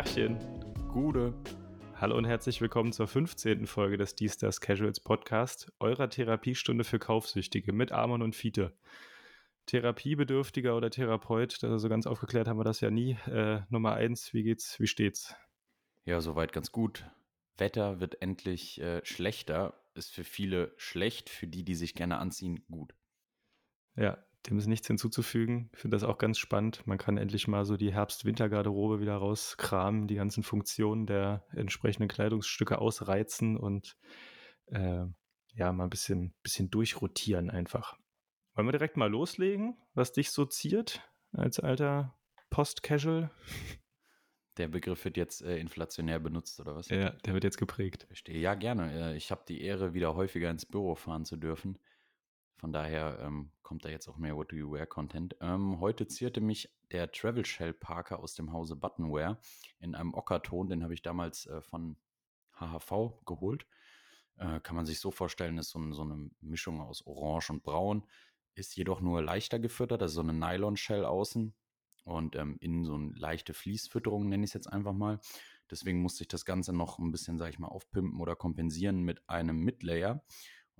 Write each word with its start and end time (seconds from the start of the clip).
Tachchen. 0.00 0.38
Gude. 0.94 1.34
Hallo 1.94 2.16
und 2.16 2.24
herzlich 2.24 2.62
willkommen 2.62 2.90
zur 2.90 3.06
15. 3.06 3.66
Folge 3.66 3.98
des 3.98 4.14
D-Stars 4.14 4.62
Casuals 4.62 4.98
Podcast, 4.98 5.70
eurer 5.78 6.08
Therapiestunde 6.08 6.84
für 6.84 6.98
Kaufsüchtige 6.98 7.74
mit 7.74 7.92
Amon 7.92 8.22
und 8.22 8.34
Fiete. 8.34 8.72
Therapiebedürftiger 9.66 10.74
oder 10.74 10.88
Therapeut, 10.88 11.62
also 11.64 11.90
ganz 11.90 12.06
aufgeklärt 12.06 12.48
haben 12.48 12.58
wir 12.58 12.64
das 12.64 12.80
ja 12.80 12.90
nie. 12.90 13.18
Äh, 13.26 13.60
Nummer 13.68 13.92
eins, 13.92 14.32
wie 14.32 14.42
geht's, 14.42 14.80
wie 14.80 14.86
steht's? 14.86 15.36
Ja, 16.06 16.22
soweit 16.22 16.54
ganz 16.54 16.72
gut. 16.72 17.04
Wetter 17.58 18.00
wird 18.00 18.22
endlich 18.22 18.80
äh, 18.80 19.04
schlechter. 19.04 19.84
Ist 19.92 20.14
für 20.14 20.24
viele 20.24 20.72
schlecht, 20.78 21.28
für 21.28 21.46
die, 21.46 21.62
die 21.62 21.74
sich 21.74 21.94
gerne 21.94 22.16
anziehen, 22.20 22.64
gut. 22.70 22.94
Ja, 23.96 24.16
dem 24.48 24.58
ist 24.58 24.66
nichts 24.66 24.86
hinzuzufügen. 24.86 25.70
Ich 25.74 25.80
finde 25.80 25.96
das 25.96 26.04
auch 26.04 26.18
ganz 26.18 26.38
spannend. 26.38 26.86
Man 26.86 26.98
kann 26.98 27.18
endlich 27.18 27.46
mal 27.46 27.64
so 27.64 27.76
die 27.76 27.92
Herbst-Winter-Garderobe 27.92 29.00
wieder 29.00 29.16
rauskramen, 29.16 30.06
die 30.06 30.14
ganzen 30.14 30.42
Funktionen 30.42 31.06
der 31.06 31.44
entsprechenden 31.52 32.08
Kleidungsstücke 32.08 32.78
ausreizen 32.78 33.56
und 33.56 33.96
äh, 34.66 35.04
ja, 35.54 35.72
mal 35.72 35.84
ein 35.84 35.90
bisschen, 35.90 36.34
bisschen 36.42 36.70
durchrotieren 36.70 37.50
einfach. 37.50 37.98
Wollen 38.54 38.66
wir 38.66 38.72
direkt 38.72 38.96
mal 38.96 39.10
loslegen, 39.10 39.76
was 39.94 40.12
dich 40.12 40.30
so 40.30 40.44
ziert 40.46 41.02
als 41.32 41.60
alter 41.60 42.16
Post-Casual? 42.50 43.30
Der 44.56 44.68
Begriff 44.68 45.04
wird 45.04 45.16
jetzt 45.16 45.42
äh, 45.42 45.58
inflationär 45.58 46.18
benutzt, 46.18 46.60
oder 46.60 46.74
was? 46.74 46.88
Ja, 46.88 47.10
der 47.10 47.34
wird 47.34 47.44
jetzt 47.44 47.58
geprägt. 47.58 48.04
Verstehe. 48.08 48.38
Ja, 48.38 48.54
gerne. 48.54 49.12
Äh, 49.12 49.16
ich 49.16 49.30
habe 49.30 49.44
die 49.48 49.62
Ehre, 49.62 49.94
wieder 49.94 50.14
häufiger 50.14 50.50
ins 50.50 50.66
Büro 50.66 50.96
fahren 50.96 51.24
zu 51.24 51.36
dürfen. 51.36 51.78
Von 52.60 52.74
daher 52.74 53.18
ähm, 53.22 53.52
kommt 53.62 53.86
da 53.86 53.88
jetzt 53.88 54.06
auch 54.06 54.18
mehr 54.18 54.36
What 54.36 54.52
Do 54.52 54.56
You 54.56 54.70
Wear 54.70 54.84
Content. 54.84 55.34
Ähm, 55.40 55.80
heute 55.80 56.06
zierte 56.06 56.42
mich 56.42 56.70
der 56.92 57.10
Travel 57.10 57.46
Shell 57.46 57.72
Parker 57.72 58.20
aus 58.20 58.34
dem 58.34 58.52
Hause 58.52 58.76
Buttonwear 58.76 59.40
in 59.78 59.94
einem 59.94 60.12
Ockerton. 60.12 60.68
Den 60.68 60.82
habe 60.82 60.92
ich 60.92 61.00
damals 61.00 61.46
äh, 61.46 61.62
von 61.62 61.96
HHV 62.52 63.24
geholt. 63.24 63.66
Äh, 64.36 64.60
kann 64.60 64.76
man 64.76 64.84
sich 64.84 65.00
so 65.00 65.10
vorstellen, 65.10 65.56
ist 65.56 65.70
so, 65.70 65.90
so, 65.94 66.02
eine 66.02 66.30
Mischung 66.42 66.82
aus 66.82 67.06
Orange 67.06 67.48
und 67.48 67.62
Braun. 67.62 68.06
Ist 68.54 68.76
jedoch 68.76 69.00
nur 69.00 69.22
leichter 69.22 69.58
gefüttert, 69.58 70.02
also 70.02 70.16
so 70.16 70.28
eine 70.28 70.34
Nylon-Shell 70.34 71.06
außen 71.06 71.54
und 72.04 72.36
ähm, 72.36 72.58
innen 72.60 72.84
so 72.84 72.92
eine 72.92 73.12
leichte 73.12 73.54
Fließfütterung, 73.54 74.28
nenne 74.28 74.44
ich 74.44 74.50
es 74.50 74.54
jetzt 74.54 74.70
einfach 74.70 74.92
mal. 74.92 75.18
Deswegen 75.70 76.02
musste 76.02 76.24
ich 76.24 76.28
das 76.28 76.44
Ganze 76.44 76.74
noch 76.74 76.98
ein 76.98 77.10
bisschen, 77.10 77.38
sage 77.38 77.52
ich 77.52 77.58
mal, 77.58 77.68
aufpimpen 77.68 78.20
oder 78.20 78.36
kompensieren 78.36 79.00
mit 79.02 79.26
einem 79.30 79.60
Midlayer. 79.60 80.22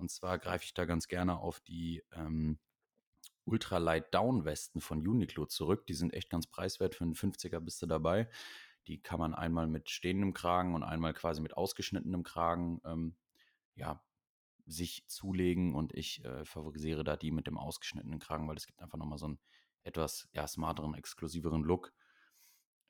Und 0.01 0.09
zwar 0.09 0.39
greife 0.39 0.65
ich 0.65 0.73
da 0.73 0.85
ganz 0.85 1.07
gerne 1.07 1.39
auf 1.39 1.59
die 1.59 2.03
ähm, 2.11 2.57
Ultralight 3.45 4.13
Down 4.13 4.45
Westen 4.45 4.81
von 4.81 5.07
Uniqlo 5.07 5.45
zurück. 5.45 5.85
Die 5.85 5.93
sind 5.93 6.13
echt 6.13 6.29
ganz 6.29 6.47
preiswert. 6.47 6.95
Für 6.95 7.03
einen 7.03 7.13
50er 7.13 7.59
bist 7.59 7.81
du 7.81 7.85
dabei. 7.85 8.27
Die 8.87 8.99
kann 8.99 9.19
man 9.19 9.35
einmal 9.35 9.67
mit 9.67 9.91
stehendem 9.91 10.33
Kragen 10.33 10.73
und 10.73 10.83
einmal 10.83 11.13
quasi 11.13 11.39
mit 11.39 11.55
ausgeschnittenem 11.55 12.23
Kragen 12.23 12.81
ähm, 12.83 13.15
ja, 13.75 14.03
sich 14.65 15.05
zulegen. 15.07 15.75
Und 15.75 15.93
ich 15.93 16.25
äh, 16.25 16.45
favorisiere 16.45 17.03
da 17.03 17.15
die 17.15 17.31
mit 17.31 17.45
dem 17.45 17.59
ausgeschnittenen 17.59 18.19
Kragen, 18.19 18.47
weil 18.47 18.57
es 18.57 18.65
gibt 18.65 18.81
einfach 18.81 18.97
nochmal 18.97 19.19
so 19.19 19.27
einen 19.27 19.39
etwas 19.83 20.29
ja, 20.33 20.47
smarteren, 20.47 20.95
exklusiveren 20.95 21.63
Look. 21.63 21.93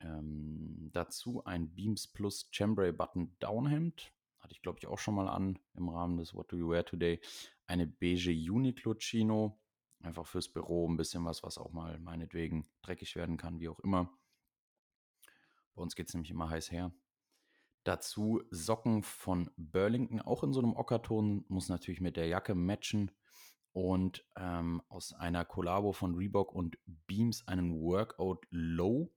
Ähm, 0.00 0.88
dazu 0.92 1.44
ein 1.44 1.74
Beams 1.74 2.08
Plus 2.08 2.48
Chambray 2.50 2.90
Button 2.90 3.36
Downhemd 3.38 4.12
hatte 4.52 4.58
ich 4.58 4.62
glaube 4.62 4.78
ich 4.78 4.86
auch 4.86 4.98
schon 4.98 5.14
mal 5.14 5.28
an 5.28 5.58
im 5.74 5.88
Rahmen 5.88 6.18
des 6.18 6.34
What 6.34 6.52
Do 6.52 6.56
You 6.56 6.70
Wear 6.70 6.84
Today, 6.84 7.20
eine 7.66 7.86
beige 7.86 8.30
Uniqlo 8.30 8.94
Chino, 8.94 9.58
einfach 10.02 10.26
fürs 10.26 10.48
Büro, 10.48 10.88
ein 10.88 10.96
bisschen 10.96 11.24
was, 11.24 11.42
was 11.42 11.58
auch 11.58 11.72
mal 11.72 11.98
meinetwegen 11.98 12.68
dreckig 12.82 13.16
werden 13.16 13.38
kann, 13.38 13.60
wie 13.60 13.68
auch 13.68 13.80
immer. 13.80 14.10
Bei 15.74 15.82
uns 15.82 15.94
geht 15.94 16.08
es 16.08 16.14
nämlich 16.14 16.30
immer 16.30 16.50
heiß 16.50 16.70
her. 16.70 16.92
Dazu 17.84 18.42
Socken 18.50 19.02
von 19.02 19.50
Burlington, 19.56 20.20
auch 20.20 20.44
in 20.44 20.52
so 20.52 20.60
einem 20.60 20.74
Ockerton, 20.74 21.44
muss 21.48 21.68
natürlich 21.68 22.00
mit 22.00 22.16
der 22.16 22.26
Jacke 22.26 22.54
matchen. 22.54 23.10
Und 23.72 24.22
ähm, 24.36 24.82
aus 24.90 25.14
einer 25.14 25.46
Kollabo 25.46 25.92
von 25.92 26.14
Reebok 26.14 26.52
und 26.52 26.76
Beams 26.84 27.48
einen 27.48 27.80
Workout 27.80 28.46
Low. 28.50 29.10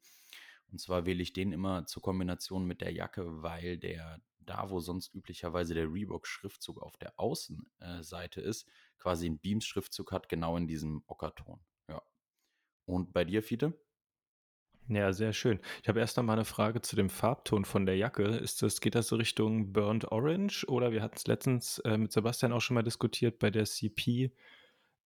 Und 0.71 0.79
zwar 0.79 1.05
wähle 1.05 1.21
ich 1.21 1.33
den 1.33 1.51
immer 1.51 1.85
zur 1.87 2.01
Kombination 2.01 2.65
mit 2.65 2.79
der 2.79 2.93
Jacke, 2.93 3.43
weil 3.43 3.77
der 3.77 4.21
da, 4.45 4.69
wo 4.69 4.79
sonst 4.79 5.13
üblicherweise 5.13 5.73
der 5.73 5.91
Reebok-Schriftzug 5.91 6.81
auf 6.81 6.97
der 6.97 7.19
Außenseite 7.19 8.41
ist, 8.41 8.67
quasi 8.97 9.27
ein 9.27 9.39
Beams-Schriftzug 9.39 10.11
hat, 10.11 10.29
genau 10.29 10.57
in 10.57 10.67
diesem 10.67 11.03
Ockerton. 11.07 11.59
Ja. 11.89 12.01
Und 12.85 13.13
bei 13.13 13.25
dir, 13.25 13.43
Fiete? 13.43 13.73
Ja, 14.87 15.11
sehr 15.13 15.33
schön. 15.33 15.59
Ich 15.81 15.89
habe 15.89 15.99
erst 15.99 16.15
noch 16.15 16.23
mal 16.23 16.33
eine 16.33 16.45
Frage 16.45 16.79
zu 16.81 16.95
dem 16.95 17.09
Farbton 17.09 17.65
von 17.65 17.87
der 17.87 17.97
Jacke. 17.97 18.23
Ist 18.23 18.61
das, 18.61 18.81
geht 18.81 18.93
das 18.93 19.07
so 19.07 19.15
Richtung 19.15 19.73
Burnt 19.73 20.11
Orange 20.11 20.63
oder 20.67 20.91
wir 20.91 21.01
hatten 21.01 21.17
es 21.17 21.25
letztens 21.25 21.79
äh, 21.79 21.97
mit 21.97 22.11
Sebastian 22.11 22.53
auch 22.53 22.61
schon 22.61 22.75
mal 22.75 22.83
diskutiert 22.83 23.39
bei 23.39 23.49
der 23.49 23.65
CP 23.65 24.31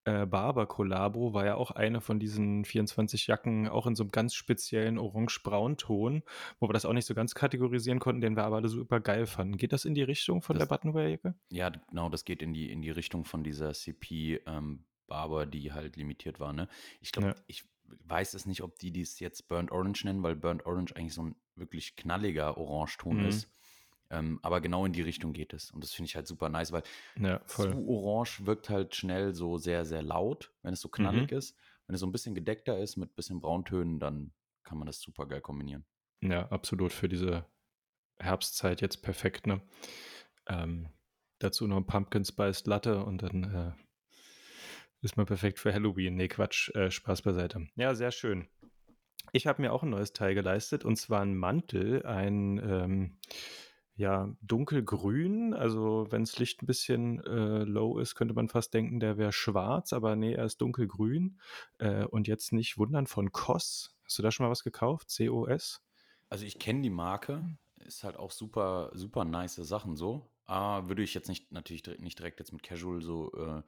äh, 0.06 0.26
Barber 0.26 0.66
Collabo 0.66 1.34
war 1.34 1.46
ja 1.46 1.56
auch 1.56 1.72
eine 1.72 2.02
von 2.02 2.20
diesen 2.20 2.66
24 2.66 3.28
Jacken, 3.28 3.68
auch 3.68 3.86
in 3.88 3.96
so 3.96 4.04
einem 4.04 4.12
ganz 4.12 4.34
speziellen 4.34 4.98
orange-braun-Ton, 4.98 6.24
wo 6.60 6.70
wir 6.70 6.74
das 6.74 6.86
auch 6.86 6.94
nicht 6.94 7.06
so 7.06 7.14
ganz 7.14 7.36
kategorisieren 7.36 8.00
konnten, 8.00 8.22
den 8.22 8.36
wir 8.36 8.44
aber 8.44 8.58
alle 8.58 8.70
super 8.70 9.00
geil 9.00 9.26
fanden. 9.26 9.58
Geht 9.58 9.74
das 9.74 9.86
in 9.86 9.94
die 9.94 10.04
Richtung 10.04 10.42
von 10.42 10.58
das, 10.58 10.68
der 10.68 10.76
Buttonwear-Jacke? 10.76 11.36
Ja, 11.50 11.70
genau, 11.70 12.10
das 12.10 12.26
geht 12.26 12.42
in 12.42 12.54
die, 12.54 12.72
in 12.72 12.82
die 12.82 12.92
Richtung 12.92 13.26
von 13.26 13.44
dieser 13.44 13.74
CP 13.74 14.42
ähm, 14.46 14.86
Barber, 15.08 15.46
die 15.46 15.74
halt 15.74 15.96
limitiert 15.98 16.40
war. 16.40 16.54
Ne? 16.54 16.68
Ich 17.02 17.12
glaube, 17.12 17.30
ja. 17.30 17.36
ich 17.48 17.66
weiß 18.06 18.34
es 18.36 18.46
nicht, 18.46 18.62
ob 18.62 18.78
die 18.80 18.92
dies 18.92 19.20
jetzt 19.20 19.48
Burnt 19.48 19.72
Orange 19.72 20.06
nennen, 20.06 20.24
weil 20.24 20.36
Burnt 20.36 20.66
Orange 20.66 20.96
eigentlich 20.96 21.14
so 21.14 21.24
ein 21.24 21.36
wirklich 21.56 21.96
knalliger 21.96 22.58
Orangeton 22.58 23.18
mhm. 23.18 23.26
ist. 23.26 23.52
Ähm, 24.12 24.40
aber 24.42 24.59
genau 24.62 24.86
in 24.86 24.94
die 24.94 25.02
Richtung 25.02 25.34
geht 25.34 25.53
es. 25.53 25.72
Und 25.72 25.84
das 25.84 25.94
finde 25.94 26.08
ich 26.08 26.16
halt 26.16 26.28
super 26.28 26.50
nice, 26.50 26.72
weil 26.72 26.84
ja, 27.20 27.46
zu 27.46 27.88
orange 27.88 28.46
wirkt 28.46 28.70
halt 28.70 28.96
schnell 28.96 29.36
so 29.36 29.58
sehr, 29.58 29.86
sehr 29.86 30.02
laut, 30.02 30.52
wenn 30.64 30.74
es 30.74 30.81
so 30.81 30.90
knallig 30.90 31.31
mhm. 31.31 31.38
ist. 31.38 31.56
Wenn 31.86 31.94
es 31.94 32.02
so 32.02 32.08
ein 32.08 32.12
bisschen 32.12 32.36
gedeckter 32.36 32.78
ist 32.80 32.98
mit 32.98 33.12
ein 33.12 33.16
bisschen 33.16 33.42
Brauntönen, 33.42 34.00
dann 34.00 34.31
kann 34.64 34.78
man 34.78 34.88
das 34.88 35.00
super 35.00 35.28
geil 35.28 35.42
kombinieren. 35.42 35.86
Ja, 36.22 36.48
absolut. 36.50 36.92
Für 36.92 37.09
diese 37.09 37.46
Herbstzeit 38.19 38.81
jetzt 38.81 39.02
perfekt, 39.02 39.48
ne? 39.48 39.62
Ähm, 40.48 40.90
dazu 41.40 41.68
noch 41.68 41.78
ein 41.78 41.86
Pumpkin 41.86 42.25
Spiced 42.25 42.68
Latte 42.68 43.03
und 43.03 43.24
dann 43.24 43.44
äh, 43.44 43.72
ist 45.02 45.18
man 45.18 45.25
perfekt 45.25 45.59
für 45.59 45.74
Halloween. 45.74 46.16
Nee, 46.16 46.28
Quatsch, 46.28 46.69
äh, 46.75 46.92
Spaß 46.92 47.22
beiseite. 47.22 47.68
Ja, 47.75 47.96
sehr 47.96 48.12
schön. 48.12 48.48
Ich 49.31 49.48
habe 49.48 49.62
mir 49.62 49.72
auch 49.72 49.84
ein 49.84 49.90
neues 49.90 50.14
Teil 50.14 50.34
geleistet 50.34 50.84
und 50.84 50.98
zwar 50.98 51.22
ein 51.22 51.36
Mantel, 51.36 52.06
ein 52.06 52.58
ähm, 52.58 53.19
ja, 54.00 54.34
dunkelgrün. 54.42 55.54
Also 55.54 56.08
wenn 56.10 56.24
das 56.24 56.40
Licht 56.40 56.64
ein 56.64 56.66
bisschen 56.66 57.22
äh, 57.26 57.66
low 57.66 58.00
ist, 58.00 58.16
könnte 58.16 58.34
man 58.34 58.48
fast 58.48 58.74
denken, 58.74 59.02
der 59.02 59.18
wäre 59.18 59.34
schwarz, 59.34 59.92
aber 59.92 60.16
nee, 60.16 60.32
er 60.34 60.46
ist 60.46 60.62
dunkelgrün. 60.62 61.38
Äh, 61.80 62.06
und 62.06 62.26
jetzt 62.30 62.54
nicht 62.54 62.78
wundern 62.78 63.08
von 63.08 63.34
COS. 63.34 63.94
Hast 64.06 64.18
du 64.18 64.24
da 64.24 64.32
schon 64.32 64.46
mal 64.46 64.52
was 64.52 64.64
gekauft? 64.64 65.14
COS? 65.18 65.82
Also 66.30 66.46
ich 66.46 66.60
kenne 66.60 66.82
die 66.82 66.90
Marke, 66.90 67.44
ist 67.76 68.06
halt 68.06 68.16
auch 68.16 68.32
super, 68.32 68.90
super 68.94 69.26
nice 69.26 69.56
Sachen 69.56 69.98
so. 69.98 70.31
Aber 70.46 70.88
würde 70.88 71.04
ich 71.04 71.14
jetzt 71.14 71.28
nicht 71.28 71.52
natürlich 71.52 71.84
nicht 72.00 72.20
direkt 72.20 72.40
jetzt 72.40 72.54
mit 72.54 72.64
Casual 72.64 73.02
so 73.02 73.34
äh, 73.34 73.64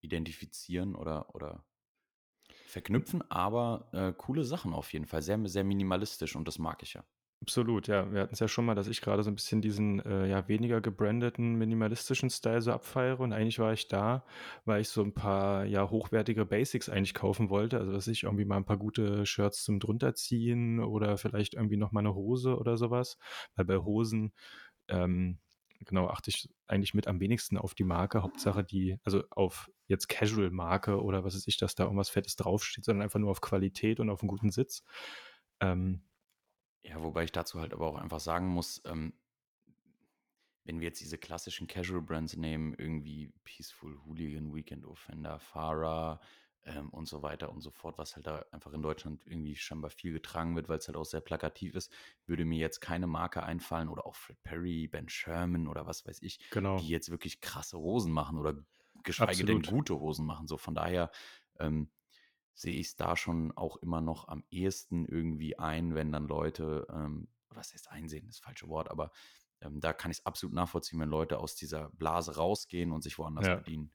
identifizieren 0.00 0.94
oder, 0.94 1.34
oder 1.34 1.66
verknüpfen, 2.66 3.30
aber 3.30 3.90
äh, 3.92 4.14
coole 4.16 4.44
Sachen 4.44 4.72
auf 4.72 4.90
jeden 4.94 5.04
Fall. 5.04 5.20
Sehr, 5.20 5.38
sehr 5.46 5.64
minimalistisch 5.64 6.34
und 6.34 6.48
das 6.48 6.58
mag 6.58 6.82
ich 6.82 6.94
ja. 6.94 7.04
Absolut, 7.42 7.86
ja. 7.86 8.10
Wir 8.12 8.22
hatten 8.22 8.32
es 8.32 8.40
ja 8.40 8.48
schon 8.48 8.64
mal, 8.64 8.74
dass 8.74 8.88
ich 8.88 9.00
gerade 9.02 9.22
so 9.22 9.30
ein 9.30 9.34
bisschen 9.34 9.60
diesen 9.60 10.00
äh, 10.00 10.26
ja 10.26 10.48
weniger 10.48 10.80
gebrandeten, 10.80 11.54
minimalistischen 11.56 12.30
Style 12.30 12.62
so 12.62 12.72
abfeiere. 12.72 13.20
Und 13.20 13.32
eigentlich 13.32 13.58
war 13.58 13.72
ich 13.74 13.88
da, 13.88 14.24
weil 14.64 14.80
ich 14.80 14.88
so 14.88 15.02
ein 15.02 15.12
paar 15.14 15.64
ja 15.66 15.88
hochwertige 15.90 16.46
Basics 16.46 16.88
eigentlich 16.88 17.14
kaufen 17.14 17.50
wollte. 17.50 17.78
Also 17.78 17.92
dass 17.92 18.06
ich 18.08 18.22
irgendwie 18.24 18.46
mal 18.46 18.56
ein 18.56 18.64
paar 18.64 18.78
gute 18.78 19.26
Shirts 19.26 19.62
zum 19.64 19.78
drunterziehen 19.80 20.80
oder 20.80 21.18
vielleicht 21.18 21.54
irgendwie 21.54 21.76
noch 21.76 21.92
mal 21.92 22.00
eine 22.00 22.14
Hose 22.14 22.56
oder 22.56 22.76
sowas. 22.78 23.18
Weil 23.54 23.66
bei 23.66 23.76
Hosen 23.78 24.32
ähm, 24.88 25.38
genau 25.80 26.08
achte 26.08 26.30
ich 26.30 26.48
eigentlich 26.68 26.94
mit 26.94 27.06
am 27.06 27.20
wenigsten 27.20 27.58
auf 27.58 27.74
die 27.74 27.84
Marke. 27.84 28.22
Hauptsache 28.22 28.64
die, 28.64 28.98
also 29.04 29.22
auf 29.30 29.70
jetzt 29.88 30.08
Casual-Marke 30.08 31.02
oder 31.02 31.22
was 31.22 31.34
weiß 31.36 31.46
ich, 31.46 31.58
dass 31.58 31.74
da 31.74 31.84
irgendwas 31.84 32.08
Fettes 32.08 32.36
draufsteht, 32.36 32.84
sondern 32.86 33.02
einfach 33.04 33.20
nur 33.20 33.30
auf 33.30 33.42
Qualität 33.42 34.00
und 34.00 34.08
auf 34.10 34.22
einen 34.22 34.28
guten 34.28 34.50
Sitz. 34.50 34.82
Ähm, 35.60 36.02
ja, 36.88 37.02
wobei 37.02 37.24
ich 37.24 37.32
dazu 37.32 37.60
halt 37.60 37.72
aber 37.72 37.86
auch 37.86 37.96
einfach 37.96 38.20
sagen 38.20 38.48
muss, 38.48 38.80
ähm, 38.84 39.12
wenn 40.64 40.80
wir 40.80 40.88
jetzt 40.88 41.00
diese 41.00 41.18
klassischen 41.18 41.66
Casual 41.66 42.02
Brands 42.02 42.36
nehmen, 42.36 42.74
irgendwie 42.74 43.32
Peaceful 43.44 43.96
Hooligan, 44.04 44.54
Weekend 44.54 44.84
Offender, 44.84 45.38
Farah 45.38 46.20
ähm, 46.64 46.90
und 46.90 47.06
so 47.06 47.22
weiter 47.22 47.50
und 47.50 47.60
so 47.60 47.70
fort, 47.70 47.98
was 47.98 48.16
halt 48.16 48.26
da 48.26 48.44
einfach 48.50 48.72
in 48.72 48.82
Deutschland 48.82 49.22
irgendwie 49.26 49.54
scheinbar 49.54 49.90
viel 49.90 50.12
getragen 50.12 50.56
wird, 50.56 50.68
weil 50.68 50.78
es 50.78 50.88
halt 50.88 50.96
auch 50.96 51.04
sehr 51.04 51.20
plakativ 51.20 51.74
ist, 51.76 51.92
würde 52.26 52.44
mir 52.44 52.58
jetzt 52.58 52.80
keine 52.80 53.06
Marke 53.06 53.42
einfallen 53.42 53.88
oder 53.88 54.06
auch 54.06 54.16
Fred 54.16 54.42
Perry, 54.42 54.88
Ben 54.88 55.08
Sherman 55.08 55.68
oder 55.68 55.86
was 55.86 56.06
weiß 56.06 56.20
ich, 56.22 56.50
genau. 56.50 56.78
die 56.78 56.88
jetzt 56.88 57.10
wirklich 57.10 57.40
krasse 57.40 57.78
Hosen 57.78 58.12
machen 58.12 58.36
oder 58.36 58.54
geschweige 59.04 59.42
Absolut. 59.42 59.66
denn 59.66 59.74
gute 59.74 60.00
Hosen 60.00 60.26
machen. 60.26 60.48
So 60.48 60.56
von 60.56 60.74
daher 60.74 61.10
ähm, 61.60 61.90
sehe 62.56 62.74
ich 62.74 62.88
es 62.88 62.96
da 62.96 63.16
schon 63.16 63.52
auch 63.52 63.76
immer 63.76 64.00
noch 64.00 64.26
am 64.26 64.42
ehesten 64.50 65.06
irgendwie 65.06 65.58
ein, 65.58 65.94
wenn 65.94 66.10
dann 66.10 66.26
Leute 66.26 66.86
ähm, 66.90 67.28
was 67.50 67.72
heißt 67.72 67.90
einsehen, 67.90 68.26
das 68.26 68.38
falsche 68.38 68.68
Wort, 68.68 68.90
aber 68.90 69.10
ähm, 69.60 69.80
da 69.80 69.92
kann 69.92 70.10
ich 70.10 70.18
es 70.18 70.26
absolut 70.26 70.54
nachvollziehen, 70.54 71.00
wenn 71.00 71.08
Leute 71.08 71.38
aus 71.38 71.54
dieser 71.54 71.90
Blase 71.90 72.36
rausgehen 72.36 72.92
und 72.92 73.02
sich 73.02 73.18
woanders 73.18 73.46
ja. 73.46 73.56
bedienen. 73.56 73.92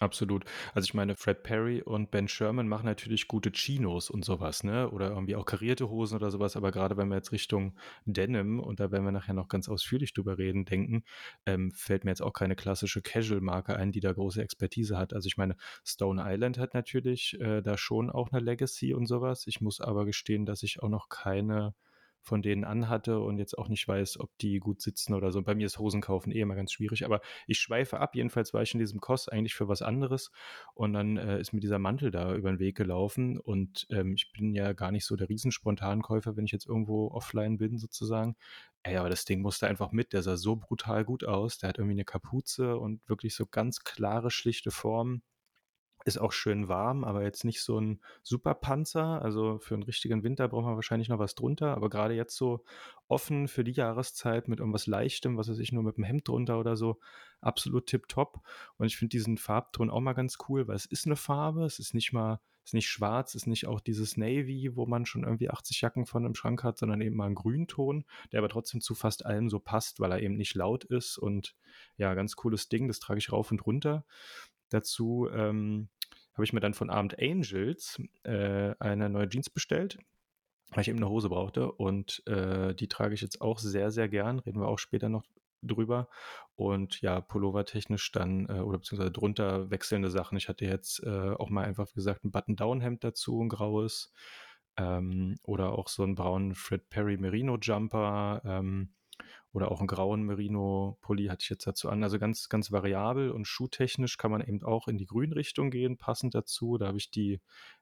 Absolut. 0.00 0.44
Also 0.74 0.86
ich 0.86 0.94
meine, 0.94 1.14
Fred 1.16 1.42
Perry 1.44 1.80
und 1.82 2.10
Ben 2.10 2.26
Sherman 2.26 2.66
machen 2.66 2.86
natürlich 2.86 3.28
gute 3.28 3.52
Chinos 3.52 4.10
und 4.10 4.24
sowas, 4.24 4.64
ne? 4.64 4.90
Oder 4.90 5.10
irgendwie 5.10 5.36
auch 5.36 5.44
karierte 5.44 5.90
Hosen 5.90 6.16
oder 6.16 6.30
sowas, 6.30 6.56
aber 6.56 6.72
gerade 6.72 6.96
wenn 6.96 7.08
wir 7.08 7.16
jetzt 7.16 7.30
Richtung 7.30 7.76
Denim, 8.04 8.58
und 8.58 8.80
da 8.80 8.90
werden 8.90 9.04
wir 9.04 9.12
nachher 9.12 9.34
noch 9.34 9.48
ganz 9.48 9.68
ausführlich 9.68 10.12
drüber 10.14 10.38
reden, 10.38 10.64
denken, 10.64 11.04
ähm, 11.46 11.70
fällt 11.72 12.04
mir 12.04 12.10
jetzt 12.10 12.22
auch 12.22 12.32
keine 12.32 12.56
klassische 12.56 13.02
Casual-Marke 13.02 13.76
ein, 13.76 13.92
die 13.92 14.00
da 14.00 14.12
große 14.12 14.42
Expertise 14.42 14.96
hat. 14.98 15.12
Also 15.12 15.26
ich 15.28 15.36
meine, 15.36 15.56
Stone 15.84 16.22
Island 16.26 16.58
hat 16.58 16.74
natürlich 16.74 17.38
äh, 17.40 17.60
da 17.62 17.76
schon 17.76 18.10
auch 18.10 18.32
eine 18.32 18.42
Legacy 18.42 18.94
und 18.94 19.06
sowas. 19.06 19.46
Ich 19.46 19.60
muss 19.60 19.80
aber 19.80 20.04
gestehen, 20.04 20.46
dass 20.46 20.62
ich 20.64 20.82
auch 20.82 20.88
noch 20.88 21.10
keine 21.10 21.74
von 22.22 22.42
denen 22.42 22.64
anhatte 22.64 23.18
und 23.18 23.38
jetzt 23.38 23.58
auch 23.58 23.68
nicht 23.68 23.86
weiß, 23.86 24.20
ob 24.20 24.30
die 24.38 24.58
gut 24.58 24.80
sitzen 24.80 25.14
oder 25.14 25.32
so. 25.32 25.42
Bei 25.42 25.54
mir 25.54 25.66
ist 25.66 25.78
Hosen 25.78 26.00
kaufen 26.00 26.30
eh 26.30 26.40
immer 26.40 26.54
ganz 26.54 26.72
schwierig, 26.72 27.04
aber 27.04 27.20
ich 27.46 27.58
schweife 27.58 28.00
ab. 28.00 28.14
Jedenfalls 28.14 28.54
war 28.54 28.62
ich 28.62 28.72
in 28.72 28.80
diesem 28.80 29.00
Kost 29.00 29.32
eigentlich 29.32 29.54
für 29.54 29.68
was 29.68 29.82
anderes 29.82 30.30
und 30.74 30.92
dann 30.92 31.16
äh, 31.16 31.40
ist 31.40 31.52
mir 31.52 31.60
dieser 31.60 31.78
Mantel 31.78 32.10
da 32.10 32.34
über 32.34 32.50
den 32.50 32.58
Weg 32.58 32.76
gelaufen 32.76 33.38
und 33.38 33.86
ähm, 33.90 34.14
ich 34.14 34.32
bin 34.32 34.54
ja 34.54 34.72
gar 34.72 34.92
nicht 34.92 35.04
so 35.04 35.16
der 35.16 35.28
Riesenspontankäufer, 35.28 36.36
wenn 36.36 36.44
ich 36.44 36.52
jetzt 36.52 36.66
irgendwo 36.66 37.08
offline 37.08 37.58
bin 37.58 37.78
sozusagen. 37.78 38.36
Ey, 38.84 38.96
aber 38.96 39.10
das 39.10 39.24
Ding 39.24 39.42
musste 39.42 39.68
einfach 39.68 39.92
mit. 39.92 40.12
Der 40.12 40.22
sah 40.22 40.36
so 40.36 40.56
brutal 40.56 41.04
gut 41.04 41.24
aus. 41.24 41.58
Der 41.58 41.68
hat 41.68 41.78
irgendwie 41.78 41.94
eine 41.94 42.04
Kapuze 42.04 42.76
und 42.78 43.08
wirklich 43.08 43.34
so 43.34 43.46
ganz 43.46 43.84
klare, 43.84 44.30
schlichte 44.30 44.72
Formen. 44.72 45.22
Ist 46.04 46.18
auch 46.18 46.32
schön 46.32 46.68
warm, 46.68 47.04
aber 47.04 47.22
jetzt 47.22 47.44
nicht 47.44 47.62
so 47.62 47.78
ein 47.78 48.00
Superpanzer. 48.22 49.22
Also 49.22 49.58
für 49.58 49.74
einen 49.74 49.84
richtigen 49.84 50.24
Winter 50.24 50.48
braucht 50.48 50.64
man 50.64 50.74
wahrscheinlich 50.74 51.08
noch 51.08 51.18
was 51.18 51.34
drunter. 51.34 51.76
Aber 51.76 51.88
gerade 51.90 52.14
jetzt 52.14 52.36
so 52.36 52.64
offen 53.08 53.46
für 53.46 53.62
die 53.62 53.72
Jahreszeit 53.72 54.48
mit 54.48 54.58
irgendwas 54.58 54.86
Leichtem, 54.86 55.36
was 55.36 55.48
weiß 55.48 55.58
ich, 55.58 55.70
nur 55.72 55.82
mit 55.82 55.96
einem 55.96 56.04
Hemd 56.04 56.28
drunter 56.28 56.58
oder 56.58 56.76
so, 56.76 56.98
absolut 57.40 57.86
tipptopp. 57.86 58.40
Und 58.78 58.86
ich 58.86 58.96
finde 58.96 59.10
diesen 59.10 59.36
Farbton 59.36 59.90
auch 59.90 60.00
mal 60.00 60.14
ganz 60.14 60.38
cool, 60.48 60.66
weil 60.66 60.76
es 60.76 60.86
ist 60.86 61.06
eine 61.06 61.16
Farbe, 61.16 61.64
es 61.64 61.78
ist 61.78 61.94
nicht 61.94 62.12
mal, 62.12 62.40
es 62.64 62.70
ist 62.70 62.74
nicht 62.74 62.88
schwarz, 62.88 63.30
es 63.30 63.42
ist 63.42 63.46
nicht 63.46 63.66
auch 63.66 63.80
dieses 63.80 64.16
Navy, 64.16 64.70
wo 64.74 64.86
man 64.86 65.04
schon 65.04 65.24
irgendwie 65.24 65.50
80 65.50 65.80
Jacken 65.80 66.06
von 66.06 66.24
einem 66.24 66.34
Schrank 66.34 66.62
hat, 66.62 66.78
sondern 66.78 67.00
eben 67.00 67.16
mal 67.16 67.26
ein 67.26 67.34
Grünton, 67.34 68.04
der 68.30 68.38
aber 68.38 68.48
trotzdem 68.48 68.80
zu 68.80 68.94
fast 68.94 69.26
allem 69.26 69.48
so 69.48 69.58
passt, 69.58 70.00
weil 70.00 70.12
er 70.12 70.22
eben 70.22 70.36
nicht 70.36 70.54
laut 70.54 70.84
ist 70.84 71.18
und 71.18 71.56
ja, 71.96 72.14
ganz 72.14 72.36
cooles 72.36 72.68
Ding, 72.68 72.88
das 72.88 73.00
trage 73.00 73.18
ich 73.18 73.32
rauf 73.32 73.50
und 73.50 73.66
runter. 73.66 74.04
Dazu 74.72 75.28
ähm, 75.32 75.88
habe 76.34 76.44
ich 76.44 76.52
mir 76.52 76.60
dann 76.60 76.74
von 76.74 76.90
Abend 76.90 77.18
Angels 77.18 78.00
äh, 78.24 78.74
eine 78.78 79.08
neue 79.10 79.28
Jeans 79.28 79.50
bestellt, 79.50 79.98
weil 80.70 80.82
ich 80.82 80.88
eben 80.88 80.98
eine 80.98 81.08
Hose 81.08 81.28
brauchte. 81.28 81.72
Und 81.72 82.26
äh, 82.26 82.74
die 82.74 82.88
trage 82.88 83.14
ich 83.14 83.20
jetzt 83.20 83.40
auch 83.40 83.58
sehr, 83.58 83.90
sehr 83.90 84.08
gern. 84.08 84.38
Reden 84.38 84.60
wir 84.60 84.68
auch 84.68 84.78
später 84.78 85.08
noch 85.08 85.24
drüber. 85.62 86.08
Und 86.56 87.00
ja, 87.00 87.20
Pullover-technisch 87.20 88.12
dann 88.12 88.46
äh, 88.48 88.60
oder 88.60 88.78
beziehungsweise 88.78 89.12
drunter 89.12 89.70
wechselnde 89.70 90.10
Sachen. 90.10 90.36
Ich 90.38 90.48
hatte 90.48 90.64
jetzt 90.64 91.02
äh, 91.04 91.30
auch 91.32 91.50
mal 91.50 91.64
einfach, 91.64 91.88
wie 91.90 91.94
gesagt, 91.94 92.24
ein 92.24 92.30
Button-Down-Hemd 92.30 93.04
dazu, 93.04 93.40
ein 93.42 93.48
graues. 93.48 94.12
Ähm, 94.78 95.36
oder 95.42 95.72
auch 95.72 95.88
so 95.88 96.02
einen 96.02 96.14
braunen 96.14 96.54
Fred 96.54 96.88
Perry 96.88 97.18
Merino 97.18 97.58
Jumper. 97.58 98.40
Ähm, 98.44 98.94
oder 99.52 99.70
auch 99.70 99.80
einen 99.80 99.86
grauen 99.86 100.22
Merino-Pulli 100.22 101.26
hatte 101.26 101.42
ich 101.42 101.50
jetzt 101.50 101.66
dazu 101.66 101.90
an. 101.90 102.02
Also 102.02 102.18
ganz, 102.18 102.48
ganz 102.48 102.72
variabel 102.72 103.30
und 103.30 103.46
schuhtechnisch 103.46 104.16
kann 104.16 104.30
man 104.30 104.40
eben 104.40 104.62
auch 104.62 104.88
in 104.88 104.96
die 104.96 105.04
Grünrichtung 105.04 105.70
gehen, 105.70 105.98
passend 105.98 106.34
dazu. 106.34 106.78
Da 106.78 106.86
habe 106.86 106.96
ich 106.96 107.10
die 107.10 107.40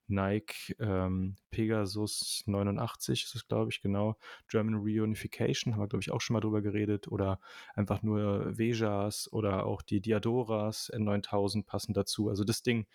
Nike 0.08 0.74
ähm, 0.80 1.36
Pegasus 1.50 2.42
89, 2.46 3.24
ist 3.24 3.34
es 3.36 3.46
glaube 3.46 3.70
ich, 3.70 3.80
genau. 3.80 4.16
German 4.48 4.74
Reunification, 4.74 5.74
haben 5.74 5.82
wir 5.82 5.88
glaube 5.88 6.02
ich 6.02 6.10
auch 6.10 6.20
schon 6.20 6.34
mal 6.34 6.40
drüber 6.40 6.60
geredet. 6.60 7.06
Oder 7.06 7.38
einfach 7.74 8.02
nur 8.02 8.58
Vejas 8.58 9.32
oder 9.32 9.64
auch 9.64 9.82
die 9.82 10.00
Diadoras 10.00 10.92
N9000 10.92 11.66
passen 11.66 11.94
dazu. 11.94 12.28
Also 12.28 12.42
das 12.42 12.62
Ding, 12.62 12.88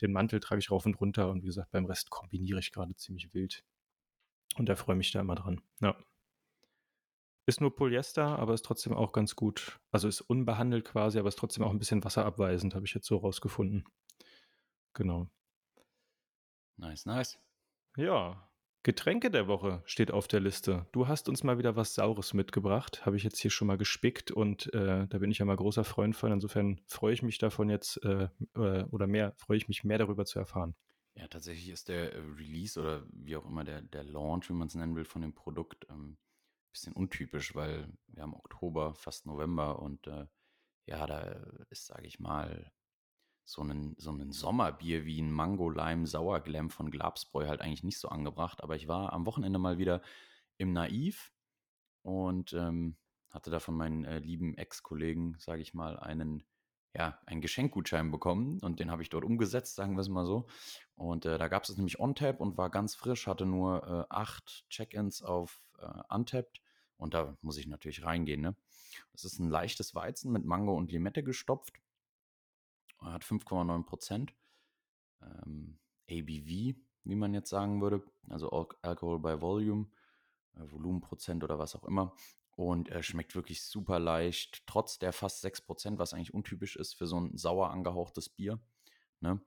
den 0.00 0.12
Mantel 0.12 0.40
trage 0.40 0.60
ich 0.60 0.70
rauf 0.70 0.86
und 0.86 0.98
runter 0.98 1.28
und 1.28 1.42
wie 1.42 1.48
gesagt, 1.48 1.70
beim 1.70 1.84
Rest 1.84 2.08
kombiniere 2.08 2.60
ich 2.60 2.72
gerade 2.72 2.96
ziemlich 2.96 3.34
wild. 3.34 3.62
Und 4.56 4.70
da 4.70 4.76
freue 4.76 4.96
ich 4.96 4.98
mich 4.98 5.12
da 5.12 5.20
immer 5.20 5.34
dran. 5.34 5.60
Ja. 5.80 5.94
Ist 7.46 7.60
nur 7.60 7.74
Polyester, 7.74 8.38
aber 8.38 8.54
ist 8.54 8.64
trotzdem 8.64 8.92
auch 8.92 9.12
ganz 9.12 9.34
gut. 9.34 9.80
Also 9.90 10.06
ist 10.06 10.20
unbehandelt 10.20 10.84
quasi, 10.84 11.18
aber 11.18 11.28
ist 11.28 11.38
trotzdem 11.38 11.64
auch 11.64 11.70
ein 11.70 11.78
bisschen 11.78 12.04
wasserabweisend, 12.04 12.74
habe 12.74 12.86
ich 12.86 12.94
jetzt 12.94 13.06
so 13.06 13.16
rausgefunden. 13.16 13.84
Genau. 14.94 15.28
Nice, 16.76 17.06
nice. 17.06 17.38
Ja, 17.96 18.48
Getränke 18.84 19.30
der 19.30 19.46
Woche 19.46 19.80
steht 19.84 20.10
auf 20.10 20.26
der 20.26 20.40
Liste. 20.40 20.86
Du 20.90 21.06
hast 21.06 21.28
uns 21.28 21.44
mal 21.44 21.56
wieder 21.56 21.76
was 21.76 21.94
Saures 21.94 22.34
mitgebracht, 22.34 23.06
habe 23.06 23.16
ich 23.16 23.22
jetzt 23.22 23.38
hier 23.38 23.50
schon 23.50 23.68
mal 23.68 23.78
gespickt 23.78 24.32
und 24.32 24.74
äh, 24.74 25.06
da 25.06 25.18
bin 25.18 25.30
ich 25.30 25.38
ja 25.38 25.44
mal 25.44 25.56
großer 25.56 25.84
Freund 25.84 26.16
von. 26.16 26.32
Insofern 26.32 26.80
freue 26.88 27.14
ich 27.14 27.22
mich 27.22 27.38
davon 27.38 27.70
jetzt 27.70 28.02
äh, 28.04 28.28
äh, 28.56 28.84
oder 28.90 29.06
mehr, 29.06 29.34
freue 29.36 29.56
ich 29.56 29.68
mich 29.68 29.84
mehr 29.84 29.98
darüber 29.98 30.24
zu 30.24 30.40
erfahren. 30.40 30.74
Ja, 31.14 31.28
tatsächlich 31.28 31.68
ist 31.68 31.88
der 31.88 32.12
äh, 32.12 32.18
Release 32.36 32.80
oder 32.80 33.04
wie 33.12 33.36
auch 33.36 33.46
immer 33.46 33.62
der, 33.62 33.82
der 33.82 34.02
Launch, 34.02 34.48
wie 34.48 34.54
man 34.54 34.66
es 34.66 34.74
nennen 34.74 34.96
will, 34.96 35.04
von 35.04 35.22
dem 35.22 35.32
Produkt 35.32 35.86
ähm, 35.88 36.16
bisschen 36.72 36.92
untypisch, 36.92 37.54
weil 37.54 37.92
wir 38.08 38.22
haben 38.22 38.34
Oktober, 38.34 38.94
fast 38.94 39.26
November 39.26 39.80
und 39.80 40.06
äh, 40.06 40.26
ja, 40.86 41.06
da 41.06 41.20
ist, 41.70 41.86
sage 41.86 42.06
ich 42.06 42.18
mal, 42.18 42.72
so 43.44 43.62
ein, 43.62 43.94
so 43.98 44.10
ein 44.10 44.32
Sommerbier 44.32 45.04
wie 45.04 45.20
ein 45.20 45.30
Mango 45.30 45.68
Lime 45.68 46.06
Sauerglam 46.06 46.70
von 46.70 46.90
Glabsbräu 46.90 47.46
halt 47.46 47.60
eigentlich 47.60 47.84
nicht 47.84 47.98
so 47.98 48.08
angebracht. 48.08 48.62
Aber 48.62 48.76
ich 48.76 48.88
war 48.88 49.12
am 49.12 49.26
Wochenende 49.26 49.58
mal 49.58 49.78
wieder 49.78 50.00
im 50.58 50.72
Naiv 50.72 51.32
und 52.02 52.52
ähm, 52.52 52.96
hatte 53.30 53.50
da 53.50 53.60
von 53.60 53.76
meinen 53.76 54.04
äh, 54.04 54.18
lieben 54.18 54.56
Ex-Kollegen, 54.56 55.36
sage 55.38 55.62
ich 55.62 55.74
mal, 55.74 55.98
einen, 55.98 56.44
ja, 56.94 57.18
einen 57.26 57.40
Geschenkgutschein 57.40 58.10
bekommen 58.10 58.60
und 58.60 58.78
den 58.80 58.90
habe 58.90 59.02
ich 59.02 59.10
dort 59.10 59.24
umgesetzt, 59.24 59.74
sagen 59.74 59.96
wir 59.96 60.02
es 60.02 60.08
mal 60.08 60.26
so. 60.26 60.46
Und 60.94 61.26
äh, 61.26 61.38
da 61.38 61.48
gab 61.48 61.64
es 61.64 61.76
nämlich 61.76 61.98
On-Tap 61.98 62.40
und 62.40 62.58
war 62.58 62.70
ganz 62.70 62.94
frisch, 62.94 63.26
hatte 63.26 63.46
nur 63.46 63.86
äh, 63.86 64.14
acht 64.14 64.64
Check-ins 64.68 65.22
auf 65.22 65.62
äh, 65.78 65.86
Untapped 66.08 66.61
und 67.02 67.14
da 67.14 67.36
muss 67.42 67.58
ich 67.58 67.66
natürlich 67.66 68.04
reingehen. 68.04 68.40
Ne? 68.40 68.54
Das 69.10 69.24
ist 69.24 69.40
ein 69.40 69.48
leichtes 69.50 69.94
Weizen 69.94 70.30
mit 70.30 70.44
Mango 70.44 70.76
und 70.76 70.92
Limette 70.92 71.24
gestopft. 71.24 71.80
Hat 72.98 73.24
5,9 73.24 73.84
Prozent. 73.84 74.34
Ähm, 75.20 75.78
ABV, 76.08 76.76
wie 77.04 77.14
man 77.16 77.34
jetzt 77.34 77.50
sagen 77.50 77.80
würde. 77.82 78.04
Also 78.28 78.50
Alcohol 78.82 79.18
by 79.18 79.40
Volume, 79.40 79.88
äh, 80.54 80.70
Volumenprozent 80.70 81.42
oder 81.42 81.58
was 81.58 81.74
auch 81.74 81.84
immer. 81.84 82.14
Und 82.54 82.88
er 82.88 83.02
schmeckt 83.02 83.34
wirklich 83.34 83.64
super 83.64 83.98
leicht, 83.98 84.62
trotz 84.66 84.98
der 84.98 85.12
fast 85.12 85.44
6%, 85.44 85.98
was 85.98 86.14
eigentlich 86.14 86.34
untypisch 86.34 86.76
ist 86.76 86.94
für 86.94 87.06
so 87.06 87.18
ein 87.18 87.36
sauer 87.36 87.70
angehauchtes 87.70 88.28
Bier. 88.28 88.60
Ne? 89.20 89.40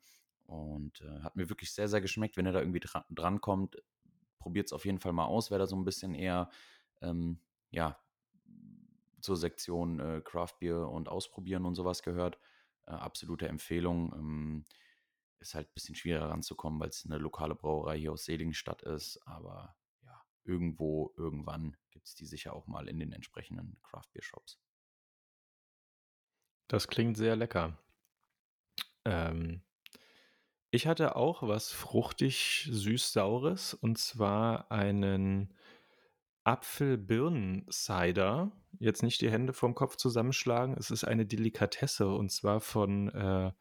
Und 0.43 0.99
äh, 1.01 1.21
hat 1.21 1.37
mir 1.37 1.49
wirklich 1.49 1.71
sehr, 1.71 1.87
sehr 1.87 2.01
geschmeckt. 2.01 2.35
Wenn 2.35 2.47
ihr 2.47 2.51
da 2.51 2.59
irgendwie 2.59 2.81
dra 2.81 3.05
dran 3.09 3.39
kommt, 3.39 3.81
probiert 4.39 4.67
es 4.67 4.73
auf 4.73 4.85
jeden 4.85 4.99
Fall 4.99 5.13
mal 5.13 5.25
aus. 5.25 5.51
Wer 5.51 5.59
da 5.59 5.67
so 5.67 5.77
ein 5.77 5.85
bisschen 5.85 6.15
eher 6.15 6.49
ähm, 7.01 7.39
ja, 7.71 7.99
zur 9.21 9.37
Sektion 9.37 9.99
äh, 9.99 10.21
Craft 10.23 10.59
Beer 10.59 10.89
und 10.89 11.09
Ausprobieren 11.09 11.65
und 11.65 11.75
sowas 11.75 12.03
gehört. 12.03 12.37
Äh, 12.85 12.91
absolute 12.91 13.47
Empfehlung. 13.47 14.13
Ähm, 14.13 14.65
ist 15.39 15.55
halt 15.55 15.67
ein 15.67 15.73
bisschen 15.73 15.95
schwieriger 15.95 16.29
ranzukommen, 16.29 16.79
weil 16.79 16.89
es 16.89 17.05
eine 17.05 17.17
lokale 17.17 17.55
Brauerei 17.55 17.97
hier 17.97 18.13
aus 18.13 18.25
Seligenstadt 18.25 18.81
ist. 18.83 19.19
Aber 19.25 19.75
ja, 20.03 20.23
irgendwo, 20.43 21.13
irgendwann 21.17 21.77
gibt 21.91 22.07
es 22.07 22.15
die 22.15 22.25
sicher 22.25 22.53
auch 22.53 22.67
mal 22.67 22.87
in 22.87 22.99
den 22.99 23.11
entsprechenden 23.11 23.77
Craft 23.83 24.09
Beer 24.13 24.23
Shops. 24.23 24.59
Das 26.67 26.87
klingt 26.87 27.17
sehr 27.17 27.35
lecker. 27.35 27.77
Ähm, 29.05 29.61
ich 30.71 30.87
hatte 30.87 31.15
auch 31.15 31.43
was 31.43 31.71
fruchtig 31.71 32.67
süß-saures 32.71 33.73
und 33.73 33.97
zwar 33.97 34.71
einen 34.71 35.53
Apfel-Birnen-Cider. 36.45 38.51
Jetzt 38.79 39.03
nicht 39.03 39.21
die 39.21 39.31
Hände 39.31 39.53
vom 39.53 39.75
Kopf 39.75 39.97
zusammenschlagen. 39.97 40.75
Es 40.77 40.91
ist 40.91 41.03
eine 41.03 41.25
Delikatesse 41.25 42.07
und 42.07 42.31
zwar 42.31 42.61
von 42.61 43.09
äh, 43.09 43.51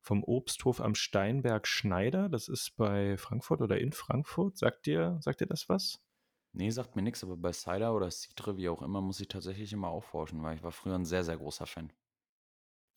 vom 0.00 0.22
Obsthof 0.22 0.80
am 0.80 0.94
Steinberg 0.94 1.66
Schneider. 1.66 2.28
Das 2.28 2.48
ist 2.48 2.76
bei 2.76 3.16
Frankfurt 3.16 3.62
oder 3.62 3.80
in 3.80 3.92
Frankfurt. 3.92 4.58
Sagt 4.58 4.86
dir, 4.86 5.18
sagt 5.20 5.40
dir 5.40 5.46
das 5.46 5.68
was? 5.68 6.00
Nee, 6.52 6.70
sagt 6.70 6.94
mir 6.94 7.02
nichts, 7.02 7.24
aber 7.24 7.36
bei 7.36 7.52
Cider 7.52 7.94
oder 7.94 8.10
Citre, 8.10 8.56
wie 8.56 8.68
auch 8.68 8.82
immer, 8.82 9.00
muss 9.00 9.18
ich 9.18 9.28
tatsächlich 9.28 9.72
immer 9.72 9.88
aufforschen, 9.88 10.42
weil 10.42 10.56
ich 10.56 10.62
war 10.62 10.70
früher 10.70 10.94
ein 10.94 11.04
sehr, 11.04 11.24
sehr 11.24 11.36
großer 11.36 11.66
Fan. 11.66 11.92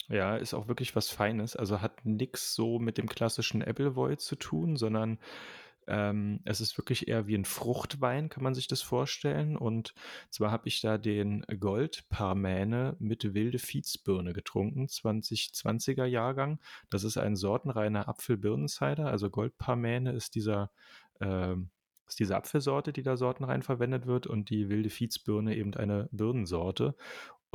Ja, 0.09 0.37
ist 0.37 0.53
auch 0.53 0.67
wirklich 0.67 0.95
was 0.95 1.09
Feines. 1.09 1.55
Also 1.55 1.81
hat 1.81 2.05
nichts 2.05 2.53
so 2.53 2.79
mit 2.79 2.97
dem 2.97 3.07
klassischen 3.07 3.63
Appleboy 3.63 4.17
zu 4.17 4.35
tun, 4.35 4.77
sondern 4.77 5.17
ähm, 5.87 6.41
es 6.45 6.61
ist 6.61 6.77
wirklich 6.77 7.07
eher 7.07 7.27
wie 7.27 7.35
ein 7.35 7.45
Fruchtwein, 7.45 8.29
kann 8.29 8.43
man 8.43 8.53
sich 8.53 8.67
das 8.67 8.81
vorstellen. 8.81 9.57
Und 9.57 9.93
zwar 10.29 10.51
habe 10.51 10.67
ich 10.67 10.81
da 10.81 10.97
den 10.97 11.45
Goldparmäne 11.59 12.95
mit 12.99 13.33
wilde 13.33 13.59
Viehsbirne 13.59 14.33
getrunken, 14.33 14.85
2020er 14.87 16.05
Jahrgang. 16.05 16.59
Das 16.89 17.03
ist 17.03 17.17
ein 17.17 17.35
sortenreiner 17.35 18.07
Apfelbirnensider. 18.07 19.07
Also 19.07 19.29
Goldparmäne 19.29 20.11
ist 20.11 20.35
dieser 20.35 20.71
Das 21.19 22.13
ist 22.13 22.19
diese 22.19 22.37
Apfelsorte, 22.37 22.93
die 22.93 23.03
da 23.03 23.17
sortenrein 23.17 23.63
verwendet 23.63 24.05
wird 24.05 24.27
und 24.27 24.49
die 24.49 24.69
wilde 24.69 24.89
Viehsbirne 24.89 25.55
eben 25.55 25.73
eine 25.73 26.07
Birnensorte. 26.11 26.95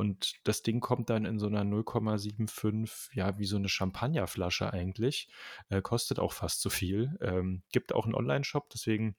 Und 0.02 0.34
das 0.42 0.62
Ding 0.62 0.80
kommt 0.80 1.10
dann 1.10 1.24
in 1.24 1.38
so 1.38 1.46
einer 1.46 1.62
0,75, 1.62 3.14
ja, 3.14 3.38
wie 3.38 3.44
so 3.44 3.54
eine 3.54 3.68
Champagnerflasche 3.68 4.72
eigentlich. 4.72 5.28
Äh, 5.68 5.80
kostet 5.80 6.18
auch 6.18 6.32
fast 6.32 6.60
so 6.60 6.70
viel. 6.70 7.16
Ähm, 7.20 7.62
gibt 7.70 7.94
auch 7.94 8.04
einen 8.04 8.16
Online-Shop, 8.16 8.68
deswegen 8.70 9.14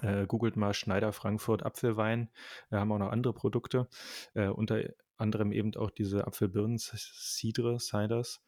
äh, 0.00 0.26
googelt 0.26 0.56
mal 0.56 0.72
Schneider 0.72 1.12
Frankfurt 1.12 1.62
Apfelwein. 1.62 2.30
Wir 2.70 2.80
haben 2.80 2.90
auch 2.90 2.98
noch 2.98 3.10
andere 3.10 3.34
Produkte. 3.34 3.86
Äh, 4.32 4.48
unter 4.48 4.82
anderem 5.18 5.52
eben 5.52 5.76
auch 5.76 5.90
diese 5.90 6.26
Apfelbirnen 6.26 6.78
Cidre, 6.78 7.78
Ciders. 7.78 8.40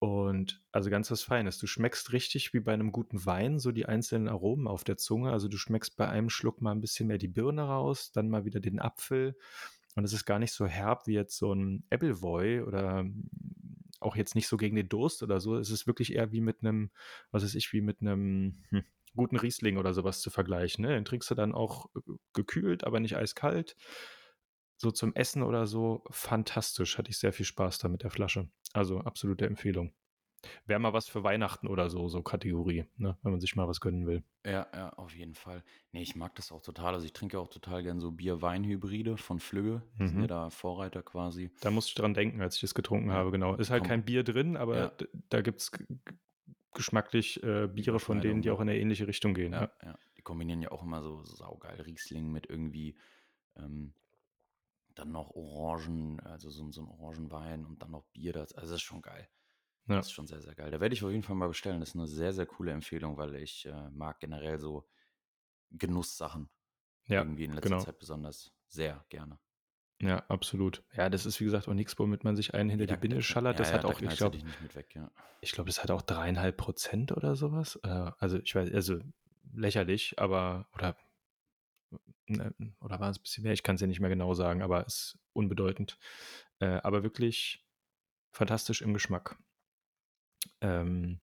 Und 0.00 0.60
also 0.72 0.90
ganz 0.90 1.12
was 1.12 1.22
Feines. 1.22 1.58
Du 1.58 1.68
schmeckst 1.68 2.12
richtig 2.12 2.52
wie 2.54 2.60
bei 2.60 2.72
einem 2.72 2.90
guten 2.90 3.24
Wein, 3.24 3.60
so 3.60 3.70
die 3.70 3.86
einzelnen 3.86 4.26
Aromen 4.26 4.66
auf 4.66 4.82
der 4.82 4.96
Zunge. 4.96 5.30
Also 5.30 5.46
du 5.46 5.58
schmeckst 5.58 5.96
bei 5.96 6.08
einem 6.08 6.28
Schluck 6.28 6.60
mal 6.60 6.72
ein 6.72 6.80
bisschen 6.80 7.06
mehr 7.06 7.18
die 7.18 7.28
Birne 7.28 7.62
raus, 7.62 8.10
dann 8.10 8.28
mal 8.28 8.44
wieder 8.44 8.58
den 8.58 8.80
Apfel. 8.80 9.36
Und 9.98 10.04
es 10.04 10.12
ist 10.12 10.26
gar 10.26 10.38
nicht 10.38 10.52
so 10.52 10.64
herb 10.64 11.08
wie 11.08 11.14
jetzt 11.14 11.36
so 11.36 11.52
ein 11.52 11.82
Appleboy 11.90 12.60
oder 12.60 13.04
auch 13.98 14.14
jetzt 14.14 14.36
nicht 14.36 14.46
so 14.46 14.56
gegen 14.56 14.76
den 14.76 14.88
Durst 14.88 15.24
oder 15.24 15.40
so. 15.40 15.56
Es 15.56 15.70
ist 15.70 15.88
wirklich 15.88 16.14
eher 16.14 16.30
wie 16.30 16.40
mit 16.40 16.58
einem, 16.60 16.92
was 17.32 17.42
weiß 17.42 17.56
ich, 17.56 17.72
wie 17.72 17.80
mit 17.80 18.00
einem 18.00 18.62
hm, 18.68 18.84
guten 19.16 19.36
Riesling 19.36 19.76
oder 19.76 19.92
sowas 19.94 20.20
zu 20.20 20.30
vergleichen. 20.30 20.84
Ne? 20.84 20.94
Den 20.94 21.04
trinkst 21.04 21.28
du 21.32 21.34
dann 21.34 21.52
auch 21.52 21.90
gekühlt, 22.32 22.84
aber 22.84 23.00
nicht 23.00 23.16
eiskalt. 23.16 23.74
So 24.76 24.92
zum 24.92 25.16
Essen 25.16 25.42
oder 25.42 25.66
so, 25.66 26.04
fantastisch. 26.10 26.96
Hatte 26.96 27.10
ich 27.10 27.18
sehr 27.18 27.32
viel 27.32 27.46
Spaß 27.46 27.78
da 27.78 27.88
mit 27.88 28.04
der 28.04 28.10
Flasche. 28.10 28.48
Also 28.74 29.00
absolute 29.00 29.46
Empfehlung. 29.46 29.92
Wäre 30.66 30.78
mal 30.78 30.92
was 30.92 31.08
für 31.08 31.24
Weihnachten 31.24 31.66
oder 31.66 31.90
so, 31.90 32.08
so 32.08 32.22
Kategorie, 32.22 32.84
ne? 32.96 33.16
wenn 33.22 33.32
man 33.32 33.40
sich 33.40 33.56
mal 33.56 33.66
was 33.66 33.80
gönnen 33.80 34.06
will. 34.06 34.22
Ja, 34.44 34.66
ja, 34.72 34.90
auf 34.90 35.14
jeden 35.14 35.34
Fall. 35.34 35.64
Nee, 35.92 36.02
ich 36.02 36.14
mag 36.14 36.34
das 36.36 36.52
auch 36.52 36.62
total. 36.62 36.94
Also 36.94 37.06
ich 37.06 37.12
trinke 37.12 37.38
auch 37.38 37.48
total 37.48 37.82
gern 37.82 38.00
so 38.00 38.12
Bier-Wein-Hybride 38.12 39.16
von 39.16 39.40
Flügge. 39.40 39.82
Mhm. 39.96 40.06
sind 40.06 40.16
ja 40.16 40.22
mhm. 40.22 40.28
da 40.28 40.50
Vorreiter 40.50 41.02
quasi. 41.02 41.50
Da 41.60 41.70
musste 41.70 41.90
ich 41.90 41.94
dran 41.96 42.14
denken, 42.14 42.40
als 42.40 42.54
ich 42.56 42.60
das 42.60 42.74
getrunken 42.74 43.08
ja. 43.08 43.14
habe, 43.14 43.30
genau. 43.30 43.54
Ist 43.56 43.70
halt 43.70 43.82
Komm. 43.82 43.88
kein 43.88 44.04
Bier 44.04 44.22
drin, 44.22 44.56
aber 44.56 44.78
ja. 44.78 44.92
da 45.28 45.40
gibt 45.40 45.60
es 45.60 45.72
geschmacklich 46.72 47.42
äh, 47.42 47.66
Biere 47.66 47.98
von 47.98 48.20
denen, 48.20 48.42
die 48.42 48.50
auch 48.50 48.60
in 48.60 48.68
eine 48.68 48.78
ähnliche 48.78 49.06
Richtung 49.06 49.34
gehen. 49.34 49.52
Ja, 49.52 49.70
ja. 49.82 49.98
Die 50.16 50.22
kombinieren 50.22 50.62
ja 50.62 50.70
auch 50.70 50.82
immer 50.82 51.02
so 51.02 51.24
saugeil 51.24 51.80
Riesling 51.80 52.30
mit 52.30 52.46
irgendwie 52.48 52.96
ähm, 53.56 53.92
dann 54.94 55.12
noch 55.12 55.30
Orangen, 55.30 56.20
also 56.20 56.50
so, 56.50 56.70
so 56.70 56.82
ein 56.82 56.88
Orangenwein 56.88 57.64
und 57.64 57.82
dann 57.82 57.92
noch 57.92 58.04
Bier. 58.12 58.32
Das, 58.32 58.52
also 58.52 58.72
das 58.72 58.80
ist 58.80 58.86
schon 58.86 59.02
geil. 59.02 59.28
Ja. 59.88 59.96
Das 59.96 60.06
ist 60.06 60.12
schon 60.12 60.26
sehr, 60.26 60.40
sehr 60.40 60.54
geil. 60.54 60.70
Da 60.70 60.80
werde 60.80 60.94
ich 60.94 61.02
auf 61.02 61.10
jeden 61.10 61.22
Fall 61.22 61.36
mal 61.36 61.48
bestellen. 61.48 61.80
Das 61.80 61.90
ist 61.90 61.96
eine 61.96 62.06
sehr, 62.06 62.32
sehr 62.32 62.46
coole 62.46 62.72
Empfehlung, 62.72 63.16
weil 63.16 63.34
ich 63.36 63.66
äh, 63.66 63.90
mag 63.90 64.20
generell 64.20 64.58
so 64.58 64.86
Genusssachen. 65.70 66.50
Ja, 67.06 67.20
irgendwie 67.20 67.44
in 67.44 67.52
letzter 67.52 67.70
genau. 67.70 67.82
Zeit 67.82 67.98
besonders 67.98 68.52
sehr 68.66 69.04
gerne. 69.08 69.38
Ja, 70.00 70.18
absolut. 70.28 70.84
Ja, 70.92 71.08
das 71.08 71.24
ist 71.26 71.40
wie 71.40 71.44
gesagt 71.44 71.68
auch 71.68 71.74
nichts, 71.74 71.98
womit 71.98 72.22
man 72.22 72.36
sich 72.36 72.54
einen 72.54 72.68
hinter 72.68 72.84
ja, 72.84 72.94
die 72.94 73.00
Binde 73.00 73.22
schallert. 73.22 73.58
Das 73.58 73.70
ja, 73.70 73.78
hat 73.78 73.84
ja, 73.84 73.88
auch, 73.88 74.00
ich 74.00 74.16
glaube, 74.16 74.38
ja. 74.94 75.10
ich 75.40 75.52
glaube, 75.52 75.68
das 75.68 75.82
hat 75.82 75.90
auch 75.90 76.02
dreieinhalb 76.02 76.56
Prozent 76.56 77.12
oder 77.12 77.34
sowas. 77.34 77.80
Äh, 77.82 78.12
also 78.18 78.38
ich 78.38 78.54
weiß, 78.54 78.72
also 78.72 79.00
lächerlich, 79.54 80.18
aber 80.18 80.68
oder 80.74 80.96
Ne, 82.26 82.54
oder 82.80 83.00
war 83.00 83.10
es 83.10 83.18
ein 83.18 83.22
bisschen 83.22 83.44
mehr? 83.44 83.54
Ich 83.54 83.62
kann 83.62 83.76
es 83.76 83.80
ja 83.80 83.86
nicht 83.86 84.00
mehr 84.00 84.10
genau 84.10 84.34
sagen, 84.34 84.62
aber 84.62 84.86
es 84.86 84.94
ist 84.94 85.18
unbedeutend. 85.32 85.98
Äh, 86.60 86.80
aber 86.82 87.02
wirklich 87.02 87.66
fantastisch 88.32 88.82
im 88.82 88.92
Geschmack. 88.92 89.38
Ähm, 90.60 91.20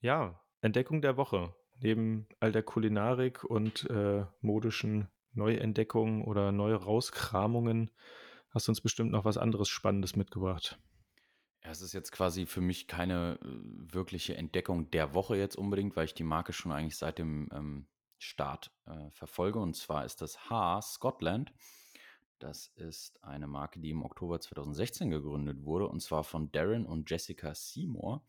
ja, 0.00 0.40
Entdeckung 0.60 1.02
der 1.02 1.16
Woche. 1.16 1.54
Neben 1.80 2.26
all 2.38 2.52
der 2.52 2.62
Kulinarik 2.62 3.44
und 3.44 3.88
äh, 3.90 4.24
modischen 4.40 5.08
Neuentdeckungen 5.32 6.22
oder 6.22 6.52
Neurauskramungen 6.52 7.90
hast 8.50 8.68
du 8.68 8.72
uns 8.72 8.80
bestimmt 8.80 9.10
noch 9.10 9.24
was 9.24 9.38
anderes 9.38 9.68
Spannendes 9.68 10.14
mitgebracht. 10.14 10.78
Es 11.62 11.80
ist 11.80 11.92
jetzt 11.92 12.10
quasi 12.10 12.46
für 12.46 12.60
mich 12.60 12.88
keine 12.88 13.38
äh, 13.40 13.46
wirkliche 13.94 14.36
Entdeckung 14.36 14.90
der 14.90 15.14
Woche 15.14 15.36
jetzt 15.36 15.56
unbedingt, 15.56 15.96
weil 15.96 16.06
ich 16.06 16.14
die 16.14 16.24
Marke 16.24 16.52
schon 16.52 16.72
eigentlich 16.72 16.96
seit 16.96 17.18
dem 17.18 17.48
ähm, 17.52 17.86
Start 18.18 18.72
äh, 18.86 19.10
verfolge. 19.10 19.58
Und 19.58 19.76
zwar 19.76 20.04
ist 20.04 20.22
das 20.22 20.50
H 20.50 20.82
Scotland. 20.82 21.52
Das 22.38 22.66
ist 22.74 23.22
eine 23.22 23.46
Marke, 23.46 23.78
die 23.78 23.90
im 23.90 24.02
Oktober 24.02 24.40
2016 24.40 25.10
gegründet 25.10 25.64
wurde, 25.64 25.86
und 25.86 26.00
zwar 26.00 26.24
von 26.24 26.50
Darren 26.50 26.86
und 26.86 27.08
Jessica 27.08 27.54
Seymour. 27.54 28.24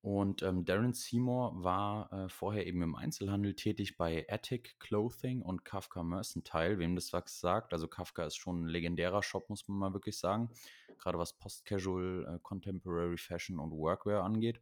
Und 0.00 0.42
ähm, 0.42 0.64
Darren 0.64 0.92
Seymour 0.92 1.52
war 1.62 2.12
äh, 2.12 2.28
vorher 2.28 2.66
eben 2.66 2.82
im 2.82 2.94
Einzelhandel 2.94 3.54
tätig 3.54 3.96
bei 3.96 4.24
Attic 4.28 4.78
Clothing 4.78 5.42
und 5.42 5.64
Kafka 5.64 6.04
Mercantile, 6.04 6.78
wem 6.78 6.94
das 6.94 7.12
was 7.12 7.40
sagt. 7.40 7.72
Also 7.72 7.88
Kafka 7.88 8.24
ist 8.24 8.36
schon 8.36 8.64
ein 8.64 8.68
legendärer 8.68 9.24
Shop, 9.24 9.50
muss 9.50 9.66
man 9.66 9.78
mal 9.78 9.92
wirklich 9.92 10.16
sagen. 10.16 10.50
Gerade 10.98 11.18
was 11.18 11.36
Post-Casual, 11.38 12.36
äh, 12.36 12.38
Contemporary 12.42 13.18
Fashion 13.18 13.58
und 13.58 13.72
Workwear 13.72 14.22
angeht. 14.22 14.60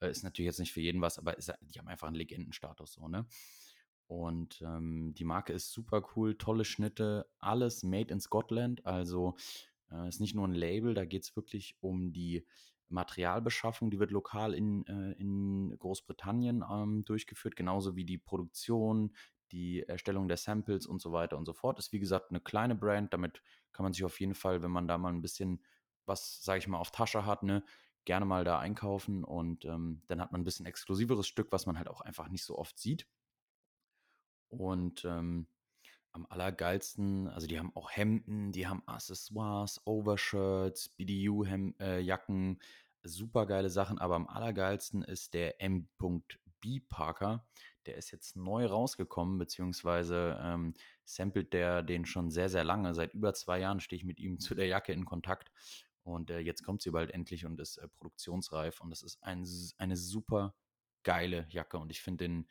Äh, 0.00 0.10
ist 0.10 0.22
natürlich 0.22 0.46
jetzt 0.46 0.60
nicht 0.60 0.72
für 0.72 0.80
jeden 0.80 1.00
was, 1.00 1.18
aber 1.18 1.36
ist, 1.36 1.52
die 1.60 1.78
haben 1.78 1.88
einfach 1.88 2.06
einen 2.06 2.16
Legendenstatus 2.16 2.92
so, 2.92 3.08
ne? 3.08 3.26
Und 4.08 4.62
ähm, 4.62 5.14
die 5.14 5.24
Marke 5.24 5.52
ist 5.52 5.72
super 5.72 6.06
cool, 6.14 6.38
tolle 6.38 6.64
Schnitte, 6.64 7.28
alles 7.40 7.82
made 7.82 8.12
in 8.12 8.20
Scotland. 8.20 8.86
Also 8.86 9.34
äh, 9.90 10.08
ist 10.08 10.20
nicht 10.20 10.36
nur 10.36 10.46
ein 10.46 10.54
Label, 10.54 10.94
da 10.94 11.04
geht 11.04 11.24
es 11.24 11.34
wirklich 11.34 11.76
um 11.80 12.12
die 12.12 12.46
Materialbeschaffung, 12.88 13.90
die 13.90 13.98
wird 13.98 14.10
lokal 14.10 14.54
in, 14.54 14.86
äh, 14.86 15.12
in 15.12 15.76
Großbritannien 15.78 16.64
ähm, 16.70 17.04
durchgeführt, 17.04 17.56
genauso 17.56 17.96
wie 17.96 18.04
die 18.04 18.18
Produktion, 18.18 19.14
die 19.52 19.82
Erstellung 19.82 20.28
der 20.28 20.36
Samples 20.36 20.86
und 20.86 21.00
so 21.00 21.12
weiter 21.12 21.36
und 21.36 21.46
so 21.46 21.52
fort. 21.52 21.78
Ist 21.78 21.92
wie 21.92 21.98
gesagt 21.98 22.30
eine 22.30 22.40
kleine 22.40 22.74
Brand, 22.74 23.12
damit 23.12 23.42
kann 23.72 23.84
man 23.84 23.92
sich 23.92 24.04
auf 24.04 24.20
jeden 24.20 24.34
Fall, 24.34 24.62
wenn 24.62 24.70
man 24.70 24.88
da 24.88 24.98
mal 24.98 25.12
ein 25.12 25.22
bisschen 25.22 25.62
was, 26.06 26.42
sage 26.42 26.58
ich 26.58 26.68
mal, 26.68 26.78
auf 26.78 26.92
Tasche 26.92 27.26
hat, 27.26 27.42
ne, 27.42 27.64
gerne 28.04 28.24
mal 28.24 28.44
da 28.44 28.58
einkaufen 28.58 29.24
und 29.24 29.64
ähm, 29.64 30.02
dann 30.06 30.20
hat 30.20 30.32
man 30.32 30.40
ein 30.40 30.44
bisschen 30.44 30.66
exklusiveres 30.66 31.26
Stück, 31.26 31.50
was 31.50 31.66
man 31.66 31.76
halt 31.76 31.88
auch 31.88 32.00
einfach 32.00 32.28
nicht 32.28 32.44
so 32.44 32.56
oft 32.56 32.78
sieht. 32.78 33.06
Und 34.48 35.04
ähm, 35.04 35.48
am 36.16 36.26
allergeilsten, 36.30 37.28
also 37.28 37.46
die 37.46 37.58
haben 37.58 37.76
auch 37.76 37.90
Hemden, 37.90 38.50
die 38.50 38.66
haben 38.66 38.82
Accessoires, 38.86 39.80
Overshirts, 39.84 40.88
BDU-Jacken, 40.88 42.58
äh, 42.58 43.08
super 43.08 43.46
geile 43.46 43.68
Sachen, 43.68 43.98
aber 43.98 44.16
am 44.16 44.26
allergeilsten 44.26 45.02
ist 45.02 45.34
der 45.34 45.60
M.B 45.60 46.80
Parker. 46.88 47.46
Der 47.84 47.96
ist 47.96 48.10
jetzt 48.10 48.34
neu 48.34 48.64
rausgekommen, 48.66 49.38
beziehungsweise 49.38 50.40
ähm, 50.42 50.74
samplet 51.04 51.52
der 51.52 51.82
den 51.82 52.06
schon 52.06 52.30
sehr, 52.30 52.48
sehr 52.48 52.64
lange. 52.64 52.94
Seit 52.94 53.14
über 53.14 53.34
zwei 53.34 53.60
Jahren 53.60 53.80
stehe 53.80 53.98
ich 53.98 54.04
mit 54.04 54.18
ihm 54.18 54.38
zu 54.40 54.54
der 54.54 54.66
Jacke 54.66 54.92
in 54.92 55.04
Kontakt 55.04 55.52
und 56.02 56.30
äh, 56.30 56.38
jetzt 56.38 56.64
kommt 56.64 56.80
sie 56.80 56.90
bald 56.90 57.10
endlich 57.10 57.44
und 57.44 57.60
ist 57.60 57.76
äh, 57.76 57.88
produktionsreif. 57.88 58.80
Und 58.80 58.90
das 58.90 59.02
ist 59.02 59.22
ein, 59.22 59.46
eine 59.76 59.96
super 59.96 60.54
geile 61.02 61.46
Jacke. 61.50 61.78
Und 61.78 61.90
ich 61.90 62.00
finde 62.00 62.24
den, 62.24 62.48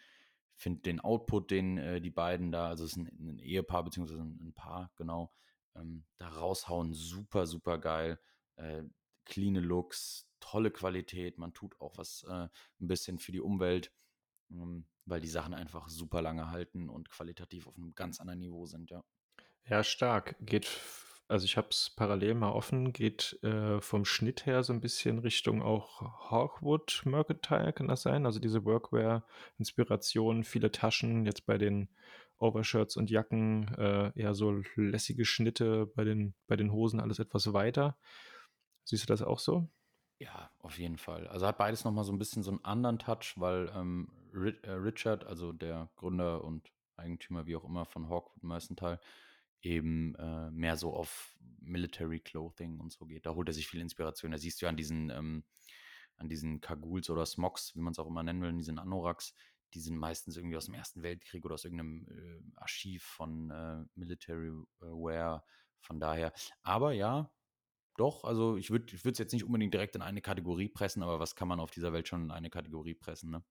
find 0.55 0.85
den 0.85 0.99
Output, 0.99 1.51
den 1.51 1.77
äh, 1.77 2.01
die 2.01 2.09
beiden 2.09 2.51
da, 2.51 2.69
also 2.69 2.85
es 2.85 2.91
ist 2.91 2.97
ein, 2.97 3.07
ein 3.19 3.39
Ehepaar, 3.39 3.83
beziehungsweise 3.83 4.21
ein, 4.21 4.39
ein 4.41 4.53
Paar, 4.53 4.91
genau, 4.95 5.33
ähm, 5.75 6.05
da 6.17 6.29
raushauen, 6.29 6.93
super, 6.93 7.47
super 7.47 7.77
geil. 7.77 8.19
Äh, 8.55 8.83
cleane 9.25 9.59
Looks, 9.59 10.27
tolle 10.39 10.71
Qualität. 10.71 11.37
Man 11.37 11.53
tut 11.53 11.79
auch 11.81 11.97
was 11.97 12.23
äh, 12.23 12.47
ein 12.79 12.87
bisschen 12.87 13.19
für 13.19 13.31
die 13.31 13.41
Umwelt, 13.41 13.91
ähm, 14.51 14.85
weil 15.05 15.21
die 15.21 15.27
Sachen 15.27 15.53
einfach 15.53 15.89
super 15.89 16.21
lange 16.21 16.49
halten 16.49 16.89
und 16.89 17.09
qualitativ 17.09 17.67
auf 17.67 17.75
einem 17.75 17.93
ganz 17.95 18.19
anderen 18.19 18.39
Niveau 18.39 18.65
sind, 18.65 18.89
ja. 18.89 19.03
Ja, 19.67 19.83
stark. 19.83 20.35
Geht 20.39 20.65
also 21.27 21.45
ich 21.45 21.57
habe 21.57 21.69
es 21.71 21.89
parallel 21.95 22.35
mal 22.35 22.51
offen, 22.51 22.93
geht 22.93 23.39
äh, 23.43 23.81
vom 23.81 24.05
Schnitt 24.05 24.45
her 24.45 24.63
so 24.63 24.73
ein 24.73 24.81
bisschen 24.81 25.19
Richtung 25.19 25.61
auch 25.61 26.01
Hawkwood 26.29 27.01
Mercantile, 27.05 27.73
kann 27.73 27.87
das 27.87 28.03
sein? 28.03 28.25
Also 28.25 28.39
diese 28.39 28.65
Workwear-Inspiration, 28.65 30.43
viele 30.43 30.71
Taschen, 30.71 31.25
jetzt 31.25 31.45
bei 31.45 31.57
den 31.57 31.89
Overshirts 32.37 32.97
und 32.97 33.09
Jacken 33.09 33.73
äh, 33.77 34.11
eher 34.15 34.33
so 34.33 34.61
lässige 34.75 35.25
Schnitte, 35.25 35.87
bei 35.95 36.03
den, 36.03 36.35
bei 36.47 36.55
den 36.55 36.71
Hosen 36.71 36.99
alles 36.99 37.19
etwas 37.19 37.53
weiter. 37.53 37.97
Siehst 38.83 39.03
du 39.03 39.07
das 39.07 39.21
auch 39.21 39.39
so? 39.39 39.69
Ja, 40.19 40.51
auf 40.59 40.77
jeden 40.77 40.97
Fall. 40.97 41.27
Also 41.27 41.47
hat 41.47 41.57
beides 41.57 41.83
nochmal 41.83 42.03
so 42.03 42.13
ein 42.13 42.19
bisschen 42.19 42.43
so 42.43 42.51
einen 42.51 42.63
anderen 42.63 42.99
Touch, 42.99 43.33
weil 43.37 43.71
ähm, 43.75 44.09
äh, 44.33 44.71
Richard, 44.71 45.25
also 45.25 45.51
der 45.51 45.89
Gründer 45.95 46.43
und 46.43 46.71
Eigentümer, 46.97 47.45
wie 47.47 47.55
auch 47.55 47.65
immer, 47.65 47.85
von 47.85 48.09
Hawkwood 48.09 48.43
Mercantile, 48.43 48.99
eben 49.65 50.15
äh, 50.15 50.51
mehr 50.51 50.77
so 50.77 50.93
auf 50.93 51.35
Military 51.59 52.19
Clothing 52.19 52.79
und 52.79 52.91
so 52.91 53.05
geht. 53.05 53.25
Da 53.25 53.33
holt 53.33 53.49
er 53.49 53.53
sich 53.53 53.67
viel 53.67 53.81
Inspiration. 53.81 54.31
Da 54.31 54.37
siehst 54.37 54.61
du 54.61 54.65
ja 54.65 54.69
an 54.69 54.77
diesen, 54.77 55.09
ähm, 55.09 55.43
an 56.17 56.29
diesen 56.29 56.61
Kaguls 56.61 57.09
oder 57.09 57.25
Smogs, 57.25 57.75
wie 57.75 57.81
man 57.81 57.91
es 57.91 57.99
auch 57.99 58.07
immer 58.07 58.23
nennen 58.23 58.41
will, 58.41 58.49
in 58.49 58.57
diesen 58.57 58.79
Anoraks, 58.79 59.33
die 59.73 59.79
sind 59.79 59.97
meistens 59.97 60.37
irgendwie 60.37 60.55
aus 60.55 60.65
dem 60.65 60.75
Ersten 60.75 61.03
Weltkrieg 61.03 61.43
oder 61.43 61.55
aus 61.55 61.65
irgendeinem 61.65 62.07
äh, 62.07 62.59
Archiv 62.59 63.03
von 63.03 63.49
äh, 63.49 63.83
Military 63.95 64.51
Wear. 64.79 65.43
Von 65.81 65.99
daher, 65.99 66.33
aber 66.63 66.93
ja, 66.93 67.31
doch, 67.97 68.23
also 68.23 68.57
ich 68.57 68.71
würde 68.71 68.93
es 68.93 69.17
jetzt 69.17 69.33
nicht 69.33 69.43
unbedingt 69.43 69.73
direkt 69.73 69.95
in 69.95 70.01
eine 70.01 70.21
Kategorie 70.21 70.67
pressen, 70.67 71.03
aber 71.03 71.19
was 71.19 71.35
kann 71.35 71.47
man 71.47 71.59
auf 71.59 71.71
dieser 71.71 71.93
Welt 71.93 72.07
schon 72.07 72.23
in 72.23 72.31
eine 72.31 72.49
Kategorie 72.49 72.95
pressen, 72.95 73.29
ne? 73.31 73.43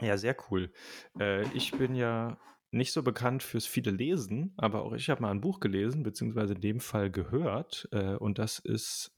Ja, 0.00 0.16
sehr 0.16 0.36
cool. 0.50 0.72
Äh, 1.18 1.48
ich 1.56 1.72
bin 1.72 1.94
ja 1.94 2.38
nicht 2.70 2.92
so 2.92 3.02
bekannt 3.02 3.42
fürs 3.42 3.66
viele 3.66 3.90
Lesen, 3.90 4.52
aber 4.56 4.82
auch 4.82 4.92
ich 4.92 5.08
habe 5.10 5.22
mal 5.22 5.30
ein 5.30 5.40
Buch 5.40 5.60
gelesen, 5.60 6.02
beziehungsweise 6.02 6.54
in 6.54 6.60
dem 6.60 6.80
Fall 6.80 7.10
gehört, 7.10 7.88
äh, 7.92 8.14
und 8.16 8.38
das 8.38 8.58
ist 8.58 9.12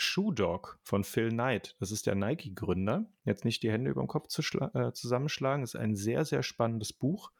Shoe 0.00 0.32
Dog 0.32 0.78
von 0.82 1.04
Phil 1.04 1.28
Knight. 1.28 1.76
Das 1.78 1.90
ist 1.90 2.06
der 2.06 2.14
Nike-Gründer. 2.14 3.04
Jetzt 3.24 3.44
nicht 3.44 3.62
die 3.62 3.70
Hände 3.70 3.90
über 3.90 4.00
dem 4.00 4.08
Kopf 4.08 4.28
zu 4.28 4.40
äh, 4.72 4.92
zusammenschlagen. 4.94 5.62
ist 5.62 5.76
ein 5.76 5.94
sehr, 5.94 6.24
sehr 6.24 6.42
spannendes 6.42 6.94
Buch. 6.94 7.32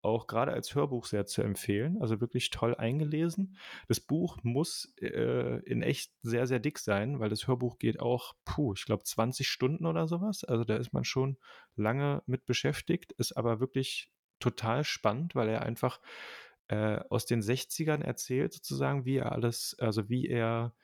Auch 0.00 0.28
gerade 0.28 0.52
als 0.52 0.76
Hörbuch 0.76 1.06
sehr 1.06 1.26
zu 1.26 1.42
empfehlen. 1.42 2.00
Also 2.00 2.20
wirklich 2.20 2.50
toll 2.50 2.76
eingelesen. 2.76 3.56
Das 3.88 3.98
Buch 3.98 4.38
muss 4.44 4.94
äh, 5.00 5.58
in 5.64 5.82
echt 5.82 6.12
sehr, 6.22 6.46
sehr 6.46 6.60
dick 6.60 6.78
sein, 6.78 7.18
weil 7.18 7.30
das 7.30 7.48
Hörbuch 7.48 7.78
geht 7.78 7.98
auch, 7.98 8.34
puh, 8.44 8.74
ich 8.74 8.84
glaube 8.84 9.02
20 9.02 9.48
Stunden 9.48 9.84
oder 9.84 10.06
sowas. 10.06 10.44
Also 10.44 10.62
da 10.62 10.76
ist 10.76 10.92
man 10.92 11.02
schon 11.02 11.36
lange 11.74 12.22
mit 12.26 12.46
beschäftigt, 12.46 13.10
ist 13.12 13.36
aber 13.36 13.58
wirklich 13.58 14.13
total 14.44 14.84
spannend, 14.84 15.34
weil 15.34 15.48
er 15.48 15.62
einfach 15.62 16.00
äh, 16.68 17.00
aus 17.08 17.24
den 17.24 17.40
60ern 17.40 18.02
erzählt, 18.02 18.52
sozusagen, 18.52 19.06
wie 19.06 19.16
er 19.16 19.32
alles, 19.32 19.74
also 19.78 20.10
wie 20.10 20.28
er 20.28 20.74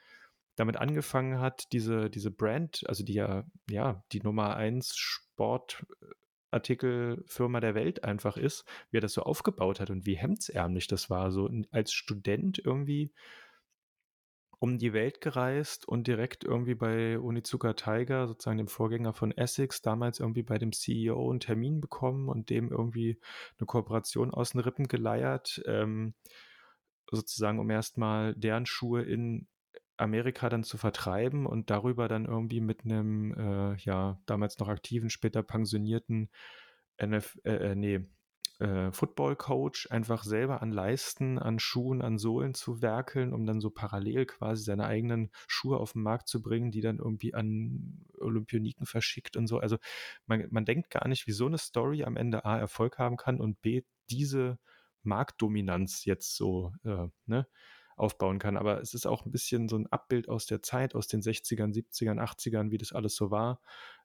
damit 0.56 0.76
angefangen 0.76 1.40
hat, 1.40 1.72
diese, 1.72 2.10
diese 2.10 2.30
Brand, 2.30 2.84
also 2.86 3.02
die 3.04 3.14
ja, 3.14 3.44
ja, 3.68 4.04
die 4.12 4.22
Nummer 4.22 4.56
1 4.56 4.96
Sportartikelfirma 4.96 7.60
der 7.60 7.74
Welt 7.74 8.04
einfach 8.04 8.38
ist, 8.38 8.64
wie 8.90 8.98
er 8.98 9.02
das 9.02 9.12
so 9.12 9.22
aufgebaut 9.22 9.80
hat 9.80 9.90
und 9.90 10.06
wie 10.06 10.16
hemdsärmlich 10.16 10.86
das 10.86 11.10
war. 11.10 11.32
So 11.32 11.50
als 11.70 11.92
Student 11.92 12.58
irgendwie 12.58 13.12
um 14.60 14.76
die 14.76 14.92
Welt 14.92 15.22
gereist 15.22 15.88
und 15.88 16.06
direkt 16.06 16.44
irgendwie 16.44 16.74
bei 16.74 17.18
Onizuka 17.18 17.72
Tiger, 17.72 18.28
sozusagen 18.28 18.58
dem 18.58 18.68
Vorgänger 18.68 19.14
von 19.14 19.32
Essex, 19.32 19.80
damals 19.80 20.20
irgendwie 20.20 20.42
bei 20.42 20.58
dem 20.58 20.72
CEO 20.72 21.30
einen 21.30 21.40
Termin 21.40 21.80
bekommen 21.80 22.28
und 22.28 22.50
dem 22.50 22.70
irgendwie 22.70 23.18
eine 23.58 23.66
Kooperation 23.66 24.30
aus 24.30 24.50
den 24.50 24.60
Rippen 24.60 24.86
geleiert, 24.86 25.62
ähm, 25.66 26.14
sozusagen 27.10 27.58
um 27.58 27.70
erstmal 27.70 28.34
deren 28.34 28.66
Schuhe 28.66 29.02
in 29.02 29.48
Amerika 29.96 30.50
dann 30.50 30.62
zu 30.62 30.76
vertreiben 30.76 31.46
und 31.46 31.70
darüber 31.70 32.06
dann 32.06 32.26
irgendwie 32.26 32.60
mit 32.60 32.84
einem, 32.84 33.32
äh, 33.34 33.76
ja, 33.76 34.20
damals 34.26 34.58
noch 34.58 34.68
aktiven, 34.68 35.08
später 35.08 35.42
pensionierten 35.42 36.28
NF, 36.98 37.38
äh, 37.44 37.70
äh, 37.72 37.74
nee, 37.74 38.00
äh, 38.60 38.92
Football-Coach 38.92 39.90
einfach 39.90 40.22
selber 40.22 40.62
an 40.62 40.70
Leisten, 40.70 41.38
an 41.38 41.58
Schuhen, 41.58 42.02
an 42.02 42.18
Sohlen 42.18 42.54
zu 42.54 42.82
werkeln, 42.82 43.32
um 43.32 43.46
dann 43.46 43.60
so 43.60 43.70
parallel 43.70 44.26
quasi 44.26 44.62
seine 44.62 44.84
eigenen 44.84 45.30
Schuhe 45.48 45.78
auf 45.78 45.94
den 45.94 46.02
Markt 46.02 46.28
zu 46.28 46.42
bringen, 46.42 46.70
die 46.70 46.82
dann 46.82 46.98
irgendwie 46.98 47.34
an 47.34 48.04
Olympioniken 48.18 48.86
verschickt 48.86 49.36
und 49.36 49.46
so. 49.46 49.58
Also 49.58 49.78
man, 50.26 50.46
man 50.50 50.64
denkt 50.64 50.90
gar 50.90 51.08
nicht, 51.08 51.26
wie 51.26 51.32
so 51.32 51.46
eine 51.46 51.58
Story 51.58 52.04
am 52.04 52.16
Ende 52.16 52.44
A 52.44 52.58
Erfolg 52.58 52.98
haben 52.98 53.16
kann 53.16 53.40
und 53.40 53.60
B 53.62 53.82
diese 54.10 54.58
Marktdominanz 55.02 56.04
jetzt 56.04 56.36
so, 56.36 56.72
äh, 56.84 57.08
ne? 57.26 57.46
aufbauen 57.96 58.38
kann. 58.38 58.56
Aber 58.56 58.80
es 58.80 58.94
ist 58.94 59.06
auch 59.06 59.26
ein 59.26 59.30
bisschen 59.30 59.68
so 59.68 59.76
ein 59.76 59.86
Abbild 59.86 60.28
aus 60.28 60.46
der 60.46 60.62
Zeit, 60.62 60.94
aus 60.94 61.06
den 61.06 61.20
60ern, 61.20 61.72
70ern, 61.74 62.18
80ern, 62.18 62.70
wie 62.70 62.78
das 62.78 62.92
alles 62.92 63.14
so 63.14 63.30
war. 63.30 63.60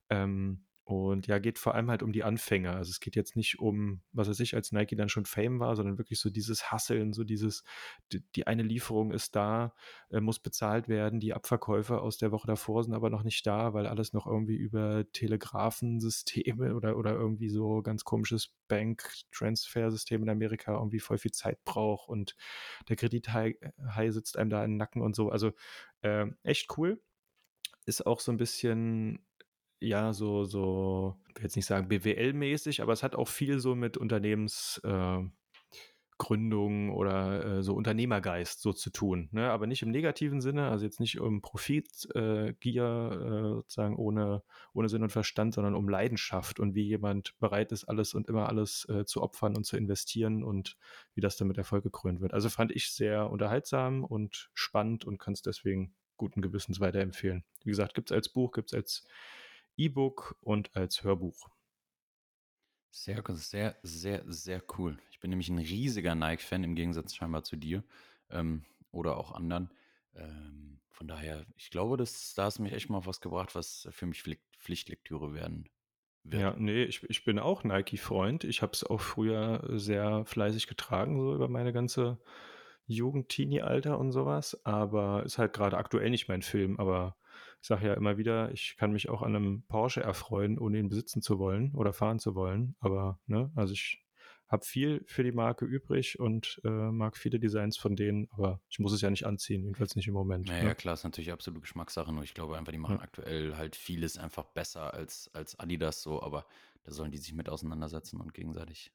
Ähm, 0.10 0.66
und 0.86 1.25
ja, 1.25 1.39
geht 1.39 1.58
vor 1.58 1.74
allem 1.74 1.89
halt 1.89 2.04
um 2.04 2.12
die 2.12 2.24
Anfänge. 2.24 2.70
Also 2.70 2.92
es 2.92 3.00
geht 3.00 3.15
jetzt 3.15 3.36
nicht 3.36 3.60
um, 3.60 4.01
was 4.13 4.30
weiß 4.30 4.39
ich, 4.39 4.54
als 4.54 4.72
Nike 4.72 4.96
dann 4.96 5.10
schon 5.10 5.25
Fame 5.25 5.60
war, 5.60 5.75
sondern 5.75 5.98
wirklich 5.98 6.20
so 6.20 6.30
dieses 6.30 6.72
Hasseln, 6.72 7.12
so 7.12 7.24
dieses, 7.24 7.63
die, 8.12 8.24
die 8.36 8.46
eine 8.46 8.62
Lieferung 8.62 9.12
ist 9.12 9.36
da, 9.36 9.74
äh, 10.12 10.20
muss 10.20 10.38
bezahlt 10.38 10.88
werden, 10.88 11.20
die 11.20 11.34
Abverkäufe 11.34 12.01
aus 12.01 12.20
der 12.20 12.32
Woche 12.32 12.46
davor 12.46 12.84
sind 12.84 12.93
aber 12.93 13.10
noch 13.10 13.24
nicht 13.24 13.48
da, 13.48 13.74
weil 13.74 13.88
alles 13.88 14.13
noch 14.13 14.28
irgendwie 14.28 14.58
über 14.58 15.12
Telegrafensysteme 15.12 16.76
oder, 16.76 16.98
oder 16.98 17.13
irgendwie 17.13 17.50
so 17.50 17.82
ganz 17.82 18.04
komisches 18.04 18.54
Bank-Transfer-System 18.67 20.21
in 20.21 20.30
Amerika 20.30 20.74
irgendwie 20.74 21.00
voll 21.00 21.17
viel 21.17 21.32
Zeit 21.32 21.63
braucht 21.65 22.10
und 22.10 22.36
der 22.89 22.95
Kredithai 22.95 23.58
sitzt 24.10 24.38
einem 24.38 24.52
da 24.52 24.63
im 24.63 24.78
Nacken 24.78 25.02
und 25.02 25.15
so. 25.15 25.32
Also 25.32 25.54
äh, 26.02 26.28
echt 26.43 26.78
cool. 26.78 27.02
Ist 27.88 28.06
auch 28.06 28.19
so 28.19 28.32
ein 28.32 28.38
bisschen 28.38 29.26
ja, 29.86 30.13
so, 30.13 30.45
so, 30.45 31.15
ich 31.30 31.36
will 31.36 31.43
jetzt 31.43 31.56
nicht 31.56 31.65
sagen 31.65 31.88
BWL-mäßig, 31.88 32.82
aber 32.82 32.93
es 32.93 33.04
hat 33.04 33.15
auch 33.15 33.28
viel 33.28 33.60
so 33.60 33.76
mit 33.76 33.98
Unternehmensgründung 33.98 35.34
äh, 36.89 36.91
oder 36.91 37.45
äh, 37.45 37.63
so 37.63 37.76
Unternehmergeist 37.76 38.62
so 38.62 38.74
zu 38.74 38.89
tun. 38.89 39.30
Ne? 39.32 39.50
Aber 39.52 39.67
nicht 39.67 39.84
im 39.84 39.91
negativen 39.91 40.41
Sinne, 40.41 40.69
also 40.69 40.86
jetzt 40.86 41.00
nicht 41.00 41.19
um 41.19 41.41
Profitgier 41.41 42.56
äh, 42.63 43.54
sozusagen 43.56 43.95
ohne, 43.98 44.43
ohne 44.74 44.89
Sinn 44.89 45.04
und 45.04 45.12
Verstand, 45.12 45.54
sondern 45.54 45.76
um 45.76 45.88
Leidenschaft 45.88 46.60
und 46.60 46.74
wie 46.74 46.84
jemand 46.84 47.38
bereit 47.39 47.71
ist, 47.71 47.86
alles 47.86 48.13
und 48.13 48.28
immer 48.28 48.50
alles 48.50 48.88
äh, 48.89 49.06
zu 49.06 49.21
opfern 49.21 49.56
und 49.56 49.65
zu 49.65 49.78
investieren 49.78 50.43
und 50.43 50.78
wie 51.13 51.21
das 51.21 51.38
dann 51.38 51.48
mit 51.48 51.58
Erfolg 51.58 51.84
gekrönt 51.84 52.21
wird. 52.21 52.34
Also 52.34 52.50
fand 52.50 52.71
ich 52.71 52.91
sehr 52.91 53.30
unterhaltsam 53.30 54.04
und 54.04 54.50
spannend 54.54 55.06
und 55.06 55.19
kann 55.19 55.34
es 55.34 55.41
deswegen 55.41 55.93
guten 56.17 56.41
Gewissens 56.41 56.80
weiterempfehlen. 56.80 57.43
Wie 57.63 57.69
gesagt, 57.69 57.93
gibt 57.93 58.12
es 58.12 58.15
als 58.15 58.30
Buch, 58.30 58.52
gibt 58.52 58.71
es 58.71 58.74
als 58.74 59.08
E-Book 59.78 60.38
und 60.42 60.76
als 60.76 61.04
Hörbuch. 61.04 61.50
Sehr, 62.92 63.22
sehr, 63.28 63.76
sehr, 63.84 64.24
sehr 64.26 64.64
cool. 64.78 64.98
Ich 65.12 65.20
bin 65.20 65.30
nämlich 65.30 65.50
ein 65.50 65.58
riesiger 65.58 66.16
Nike-Fan 66.16 66.64
im 66.64 66.76
Gegensatz 66.76 67.14
scheinbar 67.14 67.44
zu 67.44 67.58
dir 67.58 67.84
ähm, 68.30 68.64
oder 68.92 69.18
auch 69.18 69.34
anderen. 69.34 69.70
Ähm, 70.16 70.80
von 70.90 71.08
daher, 71.08 71.46
ich 71.58 71.72
glaube, 71.72 71.98
das, 71.98 72.34
da 72.36 72.46
hast 72.46 72.60
du 72.60 72.64
mich 72.64 72.72
echt 72.72 72.90
mal 72.90 73.00
auf 73.00 73.08
was 73.08 73.20
gebracht, 73.20 73.54
was 73.54 73.90
für 73.92 74.06
mich 74.06 74.24
Pflichtlektüre 74.58 75.34
werden 75.34 75.70
wird. 76.24 76.42
Ja, 76.42 76.56
nee, 76.58 76.84
ich, 76.84 77.04
ich 77.10 77.26
bin 77.26 77.38
auch 77.38 77.66
Nike-Freund. 77.66 78.46
Ich 78.46 78.62
habe 78.62 78.72
es 78.72 78.86
auch 78.86 79.02
früher 79.02 79.62
sehr 79.74 80.24
fleißig 80.26 80.68
getragen, 80.68 81.20
so 81.20 81.36
über 81.36 81.50
meine 81.50 81.74
ganze 81.74 82.18
Jugend, 82.88 83.28
Teenie-Alter 83.30 84.00
und 84.00 84.14
sowas. 84.14 84.66
Aber 84.66 85.24
ist 85.24 85.38
halt 85.38 85.52
gerade 85.52 85.78
aktuell 85.78 86.10
nicht 86.10 86.30
mein 86.30 86.42
Film. 86.42 86.80
Aber 86.80 87.18
ich 87.65 87.67
sage 87.67 87.88
ja 87.88 87.95
immer 87.95 88.15
wieder, 88.19 88.51
ich 88.51 88.75
kann 88.78 88.91
mich 88.91 89.10
auch 89.10 89.23
an 89.23 89.36
einem 89.36 89.63
Porsche 89.63 90.04
erfreuen, 90.04 90.60
ohne 90.60 90.78
ihn 90.78 90.88
besitzen 90.88 91.23
zu 91.23 91.39
wollen 91.39 91.73
oder 91.73 91.93
fahren 91.93 92.19
zu 92.19 92.36
wollen. 92.36 92.75
Aber, 92.80 93.19
ne, 93.25 93.51
also 93.56 93.73
ich 93.73 94.06
habe 94.47 94.63
viel 94.63 95.04
für 95.08 95.23
die 95.23 95.32
Marke 95.32 95.65
übrig 95.65 96.19
und 96.19 96.62
äh, 96.63 96.69
mag 96.69 97.17
viele 97.17 97.39
Designs 97.39 97.75
von 97.75 97.95
denen, 97.95 98.28
aber 98.30 98.62
ich 98.69 98.78
muss 98.78 98.93
es 98.93 99.01
ja 99.01 99.10
nicht 99.10 99.25
anziehen, 99.25 99.63
jedenfalls 99.63 99.95
nicht 99.95 100.08
im 100.08 100.13
Moment. 100.13 100.45
Naja, 100.45 100.63
ne? 100.63 100.75
klar, 100.75 100.93
ist 100.93 101.06
natürlich 101.06 101.32
absolut 101.32 101.63
Geschmackssache, 101.63 102.13
nur 102.13 102.21
ich 102.21 102.36
glaube 102.36 102.56
einfach, 102.56 102.71
die 102.71 102.78
machen 102.78 102.97
ja. 102.97 103.01
aktuell 103.01 103.58
halt 103.58 103.75
vieles 103.75 104.19
einfach 104.19 104.43
besser 104.43 104.93
als, 104.93 105.32
als 105.34 105.58
Adidas 105.58 106.04
so, 106.04 106.21
aber 106.21 106.45
da 106.84 106.91
sollen 106.91 107.10
die 107.10 107.17
sich 107.17 107.34
mit 107.34 107.49
auseinandersetzen 107.49 108.21
und 108.21 108.36
gegenseitig. 108.36 108.93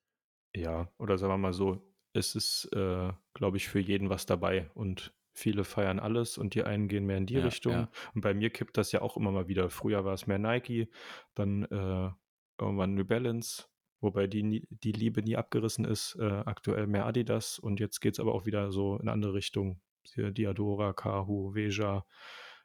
Ja, 0.54 0.92
oder 0.96 1.18
sagen 1.18 1.32
wir 1.32 1.38
mal 1.38 1.52
so, 1.52 1.92
es 2.12 2.36
ist, 2.36 2.68
äh, 2.72 3.12
glaube 3.34 3.56
ich, 3.56 3.68
für 3.68 3.80
jeden 3.80 4.10
was 4.10 4.26
dabei 4.26 4.70
und 4.74 5.12
Viele 5.32 5.64
feiern 5.64 6.00
alles 6.00 6.38
und 6.38 6.54
die 6.54 6.64
einen 6.64 6.88
gehen 6.88 7.06
mehr 7.06 7.16
in 7.16 7.26
die 7.26 7.34
ja, 7.34 7.44
Richtung. 7.44 7.72
Ja. 7.72 7.90
Und 8.14 8.22
bei 8.22 8.34
mir 8.34 8.50
kippt 8.50 8.76
das 8.76 8.92
ja 8.92 9.02
auch 9.02 9.16
immer 9.16 9.30
mal 9.30 9.48
wieder. 9.48 9.70
Früher 9.70 10.04
war 10.04 10.14
es 10.14 10.26
mehr 10.26 10.38
Nike, 10.38 10.90
dann 11.34 11.64
äh, 11.64 12.10
irgendwann 12.58 12.94
New 12.94 13.04
Balance, 13.04 13.64
wobei 14.00 14.26
die, 14.26 14.66
die 14.70 14.92
Liebe 14.92 15.22
nie 15.22 15.36
abgerissen 15.36 15.84
ist. 15.84 16.16
Äh, 16.20 16.24
aktuell 16.24 16.86
mehr 16.86 17.06
Adidas 17.06 17.58
und 17.58 17.80
jetzt 17.80 18.00
geht 18.00 18.14
es 18.14 18.20
aber 18.20 18.34
auch 18.34 18.46
wieder 18.46 18.72
so 18.72 18.98
in 18.98 19.08
andere 19.08 19.34
Richtungen. 19.34 19.80
Diadora, 20.16 20.92
Kahu, 20.92 21.54
Veja, 21.54 22.04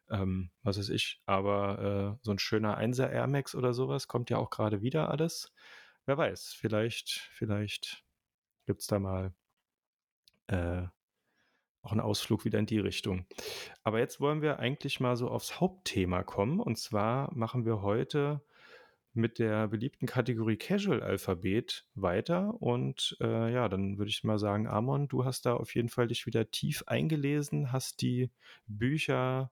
ähm, 0.10 0.52
was 0.64 0.78
weiß 0.78 0.90
ich. 0.90 1.22
Aber 1.26 2.16
äh, 2.16 2.20
so 2.24 2.32
ein 2.32 2.40
schöner 2.40 2.80
1er 2.80 3.10
Air 3.10 3.28
Max 3.28 3.56
oder 3.56 3.74
sowas 3.74 4.08
kommt 4.08 4.30
ja 4.30 4.38
auch 4.38 4.50
gerade 4.50 4.82
wieder 4.82 5.10
alles. 5.10 5.54
Wer 6.06 6.18
weiß, 6.18 6.54
vielleicht, 6.54 7.30
vielleicht 7.34 8.04
gibt 8.66 8.82
es 8.82 8.88
da 8.88 9.00
mal 9.00 9.34
äh, 10.48 10.84
auch 11.86 11.92
ein 11.92 12.00
Ausflug 12.00 12.46
wieder 12.46 12.60
in 12.60 12.66
die 12.66 12.80
Richtung. 12.80 13.26
Aber 13.84 14.00
jetzt 14.00 14.20
wollen 14.20 14.42
wir 14.42 14.60
eigentlich 14.60 15.00
mal 15.00 15.16
so 15.16 15.30
aufs 15.30 15.60
Hauptthema 15.60 16.24
kommen. 16.24 16.60
Und 16.60 16.78
zwar 16.78 17.34
machen 17.34 17.66
wir 17.66 17.82
heute 17.82 18.42
mit 19.14 19.40
der 19.40 19.68
beliebten 19.68 20.08
Kategorie 20.08 20.58
Casual 20.58 21.02
Alphabet 21.02 21.86
weiter. 21.96 22.62
Und 22.62 23.16
äh, 23.22 23.54
ja, 23.54 23.70
dann 23.70 23.98
würde 23.98 24.10
ich 24.10 24.24
mal 24.24 24.40
sagen, 24.40 24.68
Amon, 24.68 25.08
du 25.08 25.24
hast 25.26 25.46
da 25.46 25.56
auf 25.56 25.74
jeden 25.76 25.90
Fall 25.90 26.08
dich 26.08 26.26
wieder 26.26 26.52
tief 26.52 26.84
eingelesen, 26.88 27.72
hast 27.72 28.02
die 28.02 28.30
Bücher, 28.68 29.52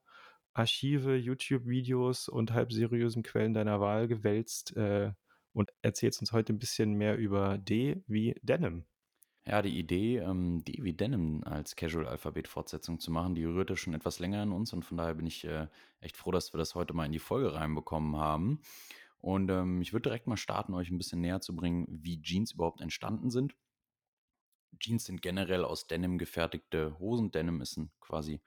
Archive, 0.54 1.16
YouTube-Videos 1.16 2.30
und 2.30 2.52
halbseriösen 2.52 3.24
Quellen 3.24 3.54
deiner 3.54 3.80
Wahl 3.80 4.08
gewälzt 4.08 4.76
äh, 4.76 5.12
und 5.54 5.72
erzählst 5.82 6.20
uns 6.22 6.32
heute 6.32 6.54
ein 6.54 6.60
bisschen 6.60 6.94
mehr 6.94 7.18
über 7.18 7.58
D 7.58 8.04
wie 8.08 8.36
Denim. 8.42 8.86
Ja, 9.46 9.62
die 9.62 9.78
Idee, 9.78 10.20
ähm, 10.20 10.64
die 10.64 10.84
wie 10.84 10.94
Denim 10.94 11.44
als 11.44 11.76
Casual-Alphabet-Fortsetzung 11.76 13.00
zu 13.00 13.12
machen, 13.12 13.36
die 13.36 13.44
rührte 13.44 13.76
schon 13.76 13.94
etwas 13.94 14.20
länger 14.20 14.42
in 14.42 14.54
uns 14.54 14.72
und 14.72 14.84
von 14.86 14.96
daher 14.98 15.16
bin 15.16 15.26
ich 15.28 15.44
äh, 15.44 15.68
echt 16.00 16.16
froh, 16.16 16.32
dass 16.32 16.54
wir 16.54 16.58
das 16.58 16.76
heute 16.76 16.94
mal 16.94 17.06
in 17.06 17.12
die 17.12 17.20
Folge 17.20 17.54
reinbekommen 17.54 18.16
haben. 18.16 18.62
Und 19.20 19.50
ähm, 19.52 19.82
ich 19.82 19.92
würde 19.92 20.04
direkt 20.04 20.28
mal 20.28 20.38
starten, 20.38 20.74
euch 20.74 20.90
ein 20.92 20.98
bisschen 20.98 21.20
näher 21.22 21.42
zu 21.42 21.56
bringen, 21.56 21.88
wie 21.90 22.22
Jeans 22.22 22.54
überhaupt 22.54 22.80
entstanden 22.82 23.32
sind. 23.32 23.56
Jeans 24.80 25.06
sind 25.06 25.22
generell 25.22 25.66
aus 25.66 25.88
Denim 25.88 26.18
gefertigte 26.18 26.98
Hosen. 27.00 27.32
Denim 27.32 27.62
ist 27.62 27.78
ein 27.78 27.92
quasi 28.00 28.42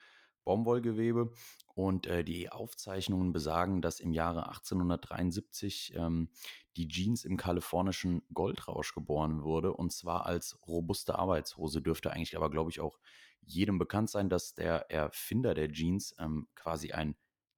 Baumwollgewebe. 0.46 1.32
Und 1.74 2.06
äh, 2.06 2.24
die 2.24 2.50
Aufzeichnungen 2.50 3.34
besagen, 3.34 3.82
dass 3.82 4.00
im 4.00 4.14
Jahre 4.14 4.48
1873 4.48 5.92
ähm, 5.94 6.30
die 6.78 6.88
Jeans 6.88 7.26
im 7.26 7.36
kalifornischen 7.36 8.22
Goldrausch 8.32 8.94
geboren 8.94 9.42
wurde. 9.42 9.74
Und 9.74 9.92
zwar 9.92 10.24
als 10.24 10.58
robuste 10.66 11.18
Arbeitshose. 11.18 11.82
Dürfte 11.82 12.12
eigentlich 12.12 12.34
aber, 12.34 12.48
glaube 12.48 12.70
ich, 12.70 12.80
auch 12.80 12.98
jedem 13.42 13.78
bekannt 13.78 14.08
sein, 14.08 14.30
dass 14.30 14.54
der 14.54 14.90
Erfinder 14.90 15.52
der 15.52 15.70
Jeans 15.70 16.14
ähm, 16.18 16.48
quasi 16.54 16.92
ein 16.92 17.14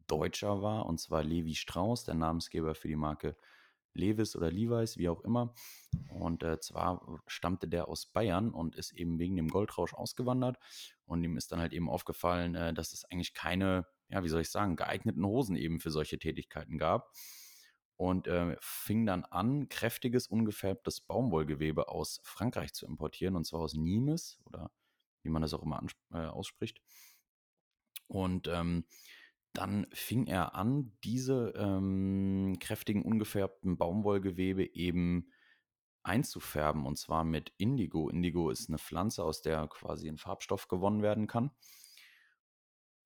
Deutscher 0.09 0.63
war. 0.63 0.87
Und 0.87 0.99
zwar 0.99 1.23
Levi 1.23 1.55
Strauss, 1.55 2.03
der 2.05 2.15
Namensgeber 2.15 2.75
für 2.75 2.89
die 2.89 2.97
Marke 2.97 3.37
Levis 3.95 4.37
oder 4.37 4.51
Levi's, 4.51 4.97
wie 4.97 5.09
auch 5.09 5.21
immer. 5.23 5.55
Und 6.11 6.43
äh, 6.43 6.61
zwar 6.61 7.21
stammte 7.27 7.69
der 7.69 7.89
aus 7.89 8.07
Bayern 8.07 8.51
und 8.51 8.77
ist 8.77 8.93
eben 8.93 9.19
wegen 9.19 9.37
dem 9.37 9.49
Goldrausch 9.49 9.95
ausgewandert. 9.95 10.59
Und 11.05 11.23
ihm 11.25 11.37
ist 11.37 11.53
dann 11.53 11.61
halt 11.61 11.73
eben 11.73 11.89
aufgefallen, 11.89 12.55
äh, 12.55 12.75
dass 12.75 12.93
es 12.93 13.05
eigentlich 13.05 13.35
keine, 13.35 13.87
ja, 14.09 14.23
wie 14.23 14.29
soll 14.29 14.43
ich 14.43 14.51
sagen, 14.51 14.77
geeigneten 14.77 15.25
Hosen 15.25 15.57
eben 15.57 15.81
für 15.81 15.91
solche 15.91 16.19
Tätigkeiten 16.19 16.79
gab. 16.79 17.13
Und 17.97 18.29
äh, 18.29 18.57
fing 18.61 19.07
dann 19.07 19.25
an, 19.25 19.69
kräftiges, 19.69 20.29
ungefärbtes 20.29 21.01
Baumwollgewebe 21.01 21.89
aus 21.89 22.21
Frankreich 22.23 22.73
zu 22.73 22.87
importieren, 22.87 23.35
und 23.35 23.45
zwar 23.45 23.61
aus 23.61 23.75
Nimes 23.75 24.39
oder 24.45 24.71
wie 25.25 25.31
man 25.31 25.43
das 25.43 25.53
auch 25.53 25.65
immer 25.65 25.85
äh, 26.13 26.19
ausspricht. 26.19 26.81
Und 28.07 28.49
ähm, 28.49 28.85
dann 29.53 29.87
fing 29.93 30.27
er 30.27 30.55
an, 30.55 30.93
diese 31.05 31.53
ähm, 31.57 32.57
kräftigen, 32.61 33.03
ungefärbten 33.03 33.77
Baumwollgewebe 33.77 34.75
eben 34.75 35.31
einzufärben 36.03 36.87
und 36.87 36.97
zwar 36.99 37.25
mit 37.25 37.53
Indigo. 37.59 38.09
Indigo 38.09 38.51
ist 38.51 38.69
eine 38.69 38.79
Pflanze, 38.79 39.25
aus 39.25 39.43
der 39.43 39.67
quasi 39.69 40.09
ein 40.09 40.19
Farbstoff 40.19 40.69
gewonnen 40.69 41.03
werden 41.03 41.27
kann. 41.27 41.51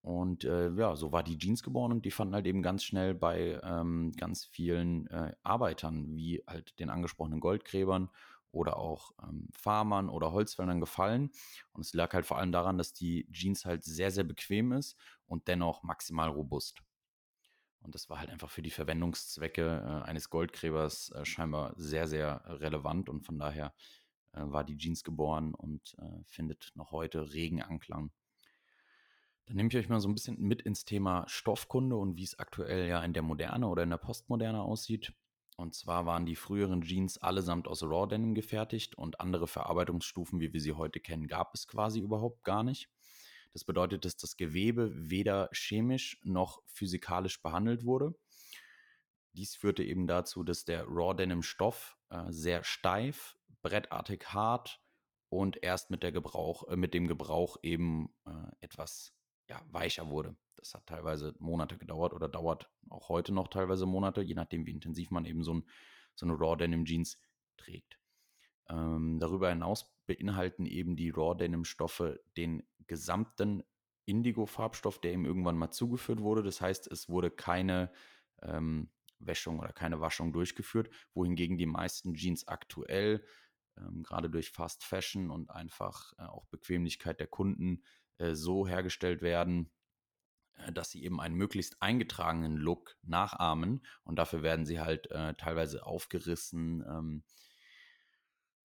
Und 0.02 0.44
äh, 0.44 0.70
ja, 0.72 0.96
so 0.96 1.12
war 1.12 1.22
die 1.22 1.38
Jeans 1.38 1.62
geboren 1.62 1.92
und 1.92 2.05
die 2.05 2.11
fanden 2.11 2.35
halt 2.35 2.46
eben 2.46 2.62
ganz 2.62 2.83
schnell 2.83 3.14
bei 3.14 3.61
ähm, 3.62 4.12
ganz 4.16 4.44
vielen 4.46 5.07
äh, 5.07 5.33
Arbeitern, 5.44 6.16
wie 6.16 6.42
halt 6.46 6.78
den 6.81 6.90
angesprochenen 6.90 7.38
Goldgräbern 7.38 8.11
oder 8.53 8.77
auch 8.77 9.12
ähm, 9.23 9.49
Farmern 9.51 10.09
oder 10.09 10.33
Holzfällern 10.33 10.81
gefallen. 10.81 11.33
Und 11.73 11.81
es 11.81 11.95
lag 11.95 12.12
halt 12.12 12.27
vor 12.27 12.38
allem 12.38 12.53
daran, 12.53 12.79
dass 12.79 12.93
die 12.93 13.27
Jeans 13.33 13.65
halt 13.65 13.83
sehr, 13.83 14.11
sehr 14.11 14.25
bequem 14.25 14.73
ist 14.73 14.97
und 15.27 15.49
dennoch 15.49 15.83
maximal 15.83 16.29
robust. 16.29 16.83
Und 17.81 17.95
das 17.95 18.09
war 18.09 18.21
halt 18.21 18.31
einfach 18.31 18.51
für 18.51 18.62
die 18.62 18.71
Verwendungszwecke 18.71 19.83
äh, 19.85 20.09
eines 20.09 20.31
Goldgräbers 20.31 21.11
äh, 21.11 21.25
scheinbar 21.25 21.75
sehr, 21.77 22.07
sehr 22.07 22.43
relevant 22.47 23.09
und 23.09 23.23
von 23.27 23.38
daher 23.38 23.75
äh, 24.33 24.43
war 24.45 24.65
die 24.65 24.77
Jeans 24.77 25.03
geboren 25.03 25.55
und 25.55 25.97
äh, 25.99 26.23
findet 26.27 26.71
noch 26.75 26.93
heute 26.93 27.33
regen 27.33 27.61
Anklang. 27.61 28.12
Dann 29.47 29.57
nehme 29.57 29.69
ich 29.69 29.77
euch 29.77 29.88
mal 29.88 30.01
so 30.01 30.09
ein 30.09 30.15
bisschen 30.15 30.41
mit 30.41 30.62
ins 30.62 30.85
Thema 30.85 31.25
Stoffkunde 31.27 31.97
und 31.97 32.17
wie 32.17 32.25
es 32.25 32.38
aktuell 32.38 32.87
ja 32.87 33.03
in 33.03 33.12
der 33.12 33.23
Moderne 33.23 33.67
oder 33.67 33.83
in 33.83 33.91
der 33.91 33.97
Postmoderne 33.97 34.62
aussieht. 34.62 35.12
Und 35.62 35.77
zwar 35.77 36.07
waren 36.07 36.27
die 36.27 36.35
früheren 36.35 36.83
Jeans 36.83 37.18
allesamt 37.18 37.68
aus 37.68 37.85
Raw 37.85 38.09
Denim 38.09 38.35
gefertigt 38.35 38.98
und 38.98 39.20
andere 39.20 39.46
Verarbeitungsstufen, 39.46 40.40
wie 40.40 40.53
wir 40.53 40.61
sie 40.61 40.72
heute 40.72 40.98
kennen, 40.98 41.29
gab 41.29 41.55
es 41.55 41.68
quasi 41.68 42.01
überhaupt 42.01 42.42
gar 42.42 42.64
nicht. 42.64 42.90
Das 43.53 43.62
bedeutet, 43.62 44.05
dass 44.05 44.16
das 44.16 44.37
Gewebe 44.37 44.90
weder 44.92 45.48
chemisch 45.53 46.18
noch 46.25 46.61
physikalisch 46.66 47.40
behandelt 47.42 47.85
wurde. 47.85 48.12
Dies 49.35 49.55
führte 49.55 49.85
eben 49.85 50.09
dazu, 50.09 50.42
dass 50.42 50.64
der 50.64 50.85
Raw 50.85 51.14
Denim 51.14 51.44
Stoff 51.44 51.96
äh, 52.11 52.25
sehr 52.31 52.64
steif, 52.64 53.37
brettartig 53.62 54.33
hart 54.33 54.81
und 55.29 55.62
erst 55.62 55.90
mit, 55.90 56.01
Gebrauch, 56.01 56.66
äh, 56.66 56.77
mit 56.77 56.92
dem 56.92 57.07
Gebrauch 57.07 57.57
eben 57.62 58.12
äh, 58.27 58.33
etwas 58.59 59.14
ja, 59.48 59.62
weicher 59.70 60.09
wurde. 60.09 60.35
Das 60.62 60.75
hat 60.75 60.87
teilweise 60.87 61.35
Monate 61.40 61.77
gedauert 61.77 62.12
oder 62.14 62.29
dauert 62.29 62.70
auch 62.88 63.09
heute 63.09 63.33
noch 63.33 63.48
teilweise 63.48 63.85
Monate, 63.85 64.22
je 64.22 64.35
nachdem, 64.35 64.64
wie 64.64 64.70
intensiv 64.70 65.11
man 65.11 65.25
eben 65.25 65.42
so, 65.42 65.55
ein, 65.55 65.64
so 66.14 66.25
eine 66.25 66.35
Raw 66.35 66.57
Denim 66.57 66.85
Jeans 66.85 67.18
trägt. 67.57 67.98
Ähm, 68.68 69.18
darüber 69.18 69.48
hinaus 69.48 69.92
beinhalten 70.07 70.64
eben 70.66 70.94
die 70.94 71.11
Raw 71.11 71.37
Denim 71.37 71.64
Stoffe 71.64 72.22
den 72.37 72.62
gesamten 72.87 73.64
Indigo-Farbstoff, 74.05 75.01
der 75.01 75.12
ihm 75.12 75.25
irgendwann 75.25 75.59
mal 75.59 75.72
zugeführt 75.72 76.20
wurde. 76.20 76.44
Das 76.44 76.61
heißt, 76.61 76.90
es 76.92 77.09
wurde 77.09 77.33
keine 77.33 77.92
ähm, 78.40 78.88
Wäschung 79.18 79.59
oder 79.59 79.72
keine 79.72 80.01
Waschung 80.01 80.33
durchgeführt, 80.33 80.90
wohingegen 81.12 81.59
die 81.59 81.66
meisten 81.66 82.14
Jeans 82.14 82.46
aktuell, 82.46 83.25
ähm, 83.77 84.05
gerade 84.05 84.31
durch 84.31 84.51
Fast 84.51 84.85
Fashion 84.85 85.31
und 85.31 85.51
einfach 85.51 86.12
äh, 86.18 86.22
auch 86.22 86.46
Bequemlichkeit 86.46 87.18
der 87.18 87.27
Kunden, 87.27 87.83
äh, 88.18 88.35
so 88.35 88.66
hergestellt 88.66 89.22
werden, 89.22 89.72
dass 90.73 90.91
sie 90.91 91.05
eben 91.05 91.21
einen 91.21 91.35
möglichst 91.35 91.81
eingetragenen 91.81 92.57
Look 92.57 92.97
nachahmen 93.03 93.85
und 94.05 94.17
dafür 94.17 94.43
werden 94.43 94.67
sie 94.67 94.81
halt 94.81 95.11
äh, 95.11 95.35
teilweise 95.35 95.87
aufgerissen, 95.87 96.85
ähm, 96.87 97.25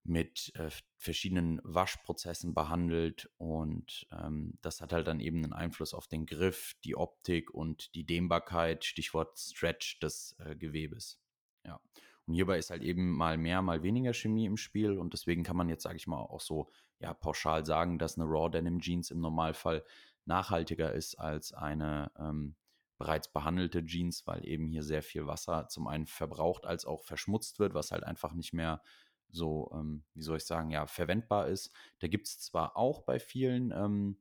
mit 0.08 0.54
äh, 0.56 0.70
verschiedenen 0.98 1.60
Waschprozessen 1.64 2.54
behandelt 2.54 3.30
und 3.38 4.08
ähm, 4.12 4.58
das 4.62 4.80
hat 4.80 4.94
halt 4.94 5.06
dann 5.08 5.20
eben 5.20 5.44
einen 5.44 5.54
Einfluss 5.54 5.94
auf 5.94 6.08
den 6.08 6.26
Griff, 6.26 6.76
die 6.86 6.96
Optik 6.96 7.54
und 7.54 7.94
die 7.94 8.06
Dehnbarkeit, 8.06 8.86
Stichwort 8.86 9.38
Stretch 9.38 10.00
des 10.00 10.36
äh, 10.40 10.56
Gewebes. 10.56 11.20
Ja. 11.66 11.82
Und 12.26 12.34
hierbei 12.34 12.58
ist 12.58 12.70
halt 12.70 12.84
eben 12.84 13.12
mal 13.12 13.38
mehr, 13.38 13.62
mal 13.62 13.84
weniger 13.84 14.14
Chemie 14.14 14.46
im 14.46 14.58
Spiel 14.58 14.98
und 14.98 15.14
deswegen 15.14 15.44
kann 15.44 15.58
man 15.58 15.70
jetzt, 15.70 15.84
sage 15.84 15.98
ich 15.98 16.08
mal, 16.08 16.20
auch 16.20 16.42
so 16.42 16.70
ja, 17.00 17.14
pauschal 17.14 17.66
sagen, 17.66 18.00
dass 18.00 18.18
eine 18.18 18.26
Raw 18.26 18.50
Denim 18.50 18.80
Jeans 18.80 19.12
im 19.12 19.20
Normalfall 19.20 19.84
nachhaltiger 20.28 20.94
ist 20.94 21.16
als 21.16 21.54
eine 21.54 22.12
ähm, 22.18 22.56
bereits 22.98 23.32
behandelte 23.32 23.86
Jeans, 23.86 24.26
weil 24.26 24.46
eben 24.48 24.68
hier 24.68 24.84
sehr 24.84 25.04
viel 25.04 25.28
Wasser 25.28 25.68
zum 25.68 25.88
einen 25.88 26.08
verbraucht 26.08 26.66
als 26.66 26.86
auch 26.86 27.04
verschmutzt 27.04 27.60
wird, 27.60 27.74
was 27.74 27.92
halt 27.92 28.04
einfach 28.04 28.34
nicht 28.34 28.54
mehr 28.54 28.82
so, 29.30 29.72
ähm, 29.74 30.04
wie 30.14 30.24
soll 30.24 30.38
ich 30.38 30.46
sagen, 30.46 30.72
ja, 30.72 30.88
verwendbar 30.88 31.48
ist. 31.48 31.72
Da 32.00 32.08
gibt 32.08 32.28
es 32.28 32.40
zwar 32.40 32.76
auch 32.78 33.04
bei 33.04 33.20
vielen 33.20 33.72
ähm, 33.72 34.20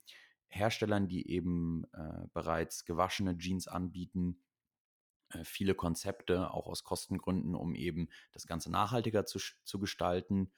Herstellern, 0.48 1.08
die 1.08 1.28
eben 1.30 1.84
äh, 1.92 2.26
bereits 2.32 2.84
gewaschene 2.84 3.38
Jeans 3.38 3.68
anbieten, 3.68 4.42
äh, 5.30 5.44
viele 5.44 5.74
Konzepte, 5.74 6.50
auch 6.50 6.66
aus 6.66 6.84
Kostengründen, 6.84 7.54
um 7.54 7.74
eben 7.74 8.08
das 8.32 8.46
Ganze 8.46 8.70
nachhaltiger 8.70 9.26
zu, 9.26 9.38
zu 9.64 9.78
gestalten. 9.78 10.52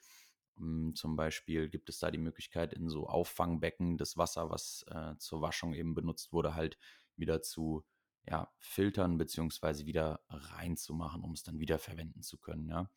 Um, 0.59 0.95
zum 0.95 1.17
Beispiel 1.17 1.69
gibt 1.69 1.89
es 1.89 1.99
da 1.99 2.11
die 2.11 2.19
Möglichkeit, 2.19 2.73
in 2.73 2.89
so 2.89 3.07
Auffangbecken 3.09 3.97
das 3.99 4.17
Wasser, 4.17 4.51
was 4.51 4.85
äh, 4.89 5.17
zur 5.19 5.41
Waschung 5.41 5.75
eben 5.75 5.95
benutzt 5.95 6.33
wurde, 6.33 6.55
halt 6.55 6.79
wieder 7.17 7.43
zu 7.43 7.85
ja, 8.27 8.53
filtern 8.59 9.19
beziehungsweise 9.19 9.87
wieder 9.87 10.21
reinzumachen, 10.29 11.23
um 11.23 11.33
es 11.33 11.43
dann 11.43 11.59
wieder 11.59 11.79
verwenden 11.79 12.23
zu 12.23 12.39
können. 12.39 12.69
Ja. 12.69 12.91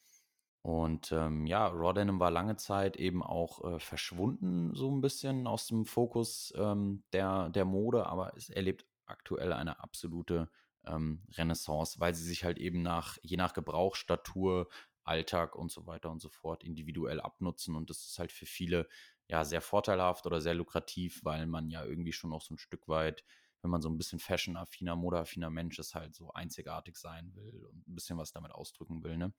Und 0.63 1.11
ähm, 1.11 1.47
ja, 1.47 1.67
Raw 1.67 1.93
Denim 1.93 2.19
war 2.19 2.29
lange 2.29 2.55
Zeit 2.55 2.97
eben 2.97 3.23
auch 3.23 3.63
äh, 3.63 3.79
verschwunden, 3.79 4.75
so 4.75 4.91
ein 4.91 5.01
bisschen 5.01 5.47
aus 5.47 5.67
dem 5.67 5.85
Fokus 5.85 6.53
ähm, 6.55 7.03
der, 7.13 7.49
der 7.49 7.65
Mode, 7.65 8.05
aber 8.05 8.35
es 8.35 8.49
erlebt 8.49 8.85
aktuell 9.05 9.53
eine 9.53 9.79
absolute 9.79 10.49
ähm, 10.85 11.23
Renaissance, 11.31 11.99
weil 11.99 12.13
sie 12.13 12.23
sich 12.23 12.43
halt 12.43 12.59
eben 12.59 12.81
nach, 12.83 13.17
je 13.23 13.37
nach 13.37 13.53
Gebrauch, 13.53 13.95
Statur, 13.95 14.67
Alltag 15.03 15.55
und 15.55 15.71
so 15.71 15.85
weiter 15.87 16.11
und 16.11 16.21
so 16.21 16.29
fort 16.29 16.63
individuell 16.63 17.19
abnutzen. 17.21 17.75
Und 17.75 17.89
das 17.89 18.05
ist 18.05 18.19
halt 18.19 18.31
für 18.31 18.45
viele 18.45 18.87
ja 19.27 19.45
sehr 19.45 19.61
vorteilhaft 19.61 20.25
oder 20.25 20.41
sehr 20.41 20.53
lukrativ, 20.53 21.23
weil 21.23 21.45
man 21.47 21.69
ja 21.69 21.83
irgendwie 21.85 22.13
schon 22.13 22.29
noch 22.31 22.41
so 22.41 22.53
ein 22.53 22.57
Stück 22.57 22.87
weit, 22.87 23.23
wenn 23.61 23.71
man 23.71 23.81
so 23.81 23.89
ein 23.89 23.97
bisschen 23.97 24.19
fashion-affiner, 24.19 24.95
modeaffiner 24.95 25.49
Mensch 25.49 25.79
ist, 25.79 25.95
halt 25.95 26.15
so 26.15 26.31
einzigartig 26.33 26.97
sein 26.97 27.33
will 27.35 27.65
und 27.65 27.87
ein 27.87 27.95
bisschen 27.95 28.17
was 28.17 28.31
damit 28.31 28.51
ausdrücken 28.51 29.03
will, 29.03 29.17
ne? 29.17 29.33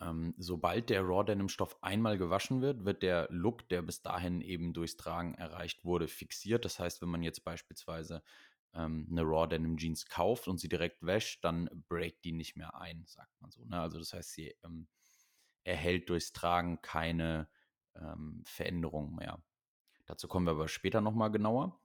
Ähm, 0.00 0.34
sobald 0.38 0.88
der 0.88 1.02
Raw 1.02 1.24
Denim 1.24 1.48
Stoff 1.50 1.76
einmal 1.82 2.16
gewaschen 2.16 2.62
wird, 2.62 2.84
wird 2.86 3.02
der 3.02 3.28
Look, 3.30 3.68
der 3.68 3.82
bis 3.82 4.00
dahin 4.00 4.40
eben 4.40 4.72
durchs 4.72 4.96
Tragen 4.96 5.34
erreicht 5.34 5.84
wurde, 5.84 6.08
fixiert. 6.08 6.64
Das 6.64 6.78
heißt, 6.78 7.02
wenn 7.02 7.10
man 7.10 7.22
jetzt 7.22 7.44
beispielsweise 7.44 8.22
ähm, 8.74 9.06
eine 9.10 9.22
Raw 9.22 9.48
Denim 9.48 9.76
Jeans 9.76 10.06
kauft 10.06 10.48
und 10.48 10.58
sie 10.58 10.68
direkt 10.68 11.04
wäscht, 11.04 11.44
dann 11.44 11.68
breakt 11.88 12.24
die 12.24 12.32
nicht 12.32 12.56
mehr 12.56 12.80
ein, 12.80 13.04
sagt 13.06 13.40
man 13.40 13.50
so. 13.50 13.64
Ne? 13.64 13.80
Also 13.80 13.98
das 13.98 14.12
heißt, 14.12 14.32
sie 14.32 14.54
ähm, 14.64 14.88
erhält 15.64 16.08
durchs 16.08 16.32
Tragen 16.32 16.80
keine 16.82 17.48
ähm, 17.96 18.42
Veränderungen 18.46 19.14
mehr. 19.16 19.42
Dazu 20.06 20.28
kommen 20.28 20.46
wir 20.46 20.52
aber 20.52 20.68
später 20.68 21.00
nochmal 21.00 21.30
genauer. 21.30 21.80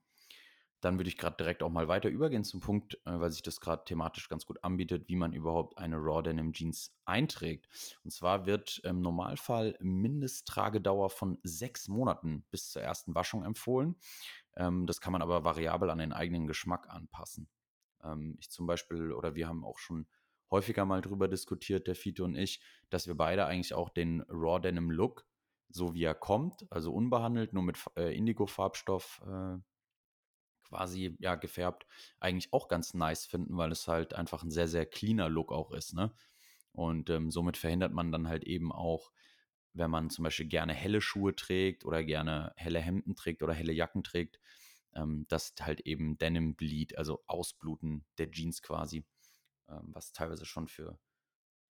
Dann 0.82 1.00
würde 1.00 1.08
ich 1.08 1.18
gerade 1.18 1.38
direkt 1.38 1.64
auch 1.64 1.70
mal 1.70 1.88
weiter 1.88 2.10
übergehen 2.10 2.44
zum 2.44 2.60
Punkt, 2.60 2.96
äh, 3.06 3.20
weil 3.20 3.32
sich 3.32 3.42
das 3.42 3.60
gerade 3.60 3.84
thematisch 3.86 4.30
ganz 4.30 4.46
gut 4.46 4.64
anbietet, 4.64 5.08
wie 5.08 5.16
man 5.16 5.34
überhaupt 5.34 5.78
eine 5.78 5.98
Raw 5.98 6.22
Denim 6.22 6.54
Jeans 6.54 6.96
einträgt. 7.06 7.68
Und 8.04 8.12
zwar 8.12 8.46
wird 8.46 8.80
im 8.84 9.02
Normalfall 9.02 9.76
Mindesttragedauer 9.80 11.10
von 11.10 11.40
sechs 11.44 11.88
Monaten 11.88 12.46
bis 12.52 12.70
zur 12.70 12.84
ersten 12.84 13.16
Waschung 13.16 13.44
empfohlen. 13.44 13.96
Ähm, 14.56 14.86
das 14.88 15.02
kann 15.02 15.14
man 15.14 15.22
aber 15.22 15.44
variabel 15.44 15.90
an 15.90 15.98
den 15.98 16.14
eigenen 16.14 16.48
Geschmack 16.48 16.90
anpassen. 16.90 17.50
Ähm, 18.04 18.36
ich 18.40 18.50
zum 18.50 18.68
Beispiel, 18.68 19.12
oder 19.12 19.36
wir 19.36 19.48
haben 19.48 19.66
auch 19.66 19.80
schon 19.80 20.08
häufiger 20.52 20.86
mal 20.86 21.02
drüber 21.02 21.28
diskutiert, 21.28 21.88
der 21.88 21.96
Fito 21.96 22.24
und 22.24 22.36
ich, 22.36 22.62
dass 22.90 23.08
wir 23.08 23.16
beide 23.16 23.46
eigentlich 23.46 23.74
auch 23.74 23.90
den 23.90 24.22
Raw 24.30 24.60
Denim 24.60 24.92
Look, 24.92 25.26
so 25.70 25.94
wie 25.94 26.04
er 26.04 26.16
kommt, 26.16 26.66
also 26.70 26.94
unbehandelt, 26.94 27.54
nur 27.54 27.64
mit 27.64 27.78
äh, 27.98 28.16
Indigo-Farbstoff 28.16 29.22
äh, 29.26 29.58
quasi 30.64 31.16
ja 31.20 31.36
gefärbt, 31.36 31.86
eigentlich 32.20 32.54
auch 32.54 32.68
ganz 32.68 32.94
nice 32.94 33.26
finden, 33.26 33.58
weil 33.58 33.72
es 33.72 33.88
halt 33.88 34.14
einfach 34.14 34.44
ein 34.44 34.52
sehr, 34.52 34.68
sehr 34.68 34.86
cleaner 34.86 35.30
Look 35.30 35.52
auch 35.52 35.72
ist, 35.72 35.94
ne? 35.94 36.14
Und 36.72 37.10
ähm, 37.10 37.32
somit 37.32 37.56
verhindert 37.56 37.94
man 37.94 38.12
dann 38.12 38.28
halt 38.28 38.44
eben 38.44 38.72
auch, 38.72 39.12
wenn 39.76 39.92
man 39.92 40.10
zum 40.10 40.24
Beispiel 40.24 40.48
gerne 40.48 40.74
helle 40.74 41.02
Schuhe 41.02 41.36
trägt 41.36 41.86
oder 41.86 42.04
gerne 42.04 42.54
helle 42.56 42.80
Hemden 42.80 43.16
trägt 43.16 43.44
oder 43.44 43.54
helle 43.54 43.74
Jacken 43.74 44.04
trägt, 44.04 44.40
ähm, 44.94 45.26
dass 45.28 45.54
halt 45.62 45.82
eben 45.82 46.18
Denim 46.18 46.56
Bleed, 46.56 46.98
also 46.98 47.24
Ausbluten 47.28 48.06
der 48.18 48.32
Jeans 48.32 48.62
quasi, 48.62 49.06
ähm, 49.70 49.90
was 49.94 50.14
teilweise 50.14 50.46
schon 50.46 50.68
für 50.68 50.98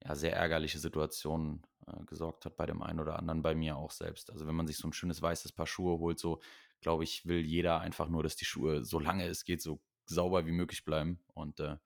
ja, 0.04 0.16
sehr 0.16 0.36
ärgerliche 0.36 0.80
Situationen 0.80 1.66
äh, 1.88 2.04
gesorgt 2.06 2.46
hat 2.46 2.58
bei 2.58 2.66
dem 2.66 2.82
einen 2.82 3.00
oder 3.00 3.18
anderen, 3.18 3.42
bei 3.42 3.56
mir 3.56 3.78
auch 3.78 3.92
selbst. 3.92 4.32
Also 4.32 4.46
wenn 4.48 4.56
man 4.56 4.68
sich 4.68 4.78
so 4.78 4.88
ein 4.88 4.94
schönes 4.94 5.22
weißes 5.22 5.52
Paar 5.54 5.68
Schuhe 5.68 6.00
holt, 6.00 6.20
so 6.20 6.42
glaube 6.82 7.04
ich, 7.04 7.26
will 7.26 7.44
jeder 7.46 7.80
einfach 7.80 8.10
nur, 8.10 8.22
dass 8.22 8.36
die 8.36 8.46
Schuhe, 8.46 8.84
solange 8.84 9.26
es 9.28 9.46
geht, 9.46 9.62
so 9.62 9.82
sauber 10.06 10.46
wie 10.46 10.52
möglich 10.52 10.86
bleiben. 10.86 11.20
Und 11.34 11.60
äh, 11.60 11.78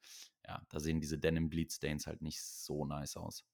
ja, 0.45 0.61
da 0.69 0.79
sehen 0.79 0.99
diese 0.99 1.17
Denim 1.17 1.49
Bleed 1.49 1.71
Stains 1.71 2.07
halt 2.07 2.21
nicht 2.21 2.41
so 2.41 2.85
nice 2.85 3.15
aus. 3.15 3.45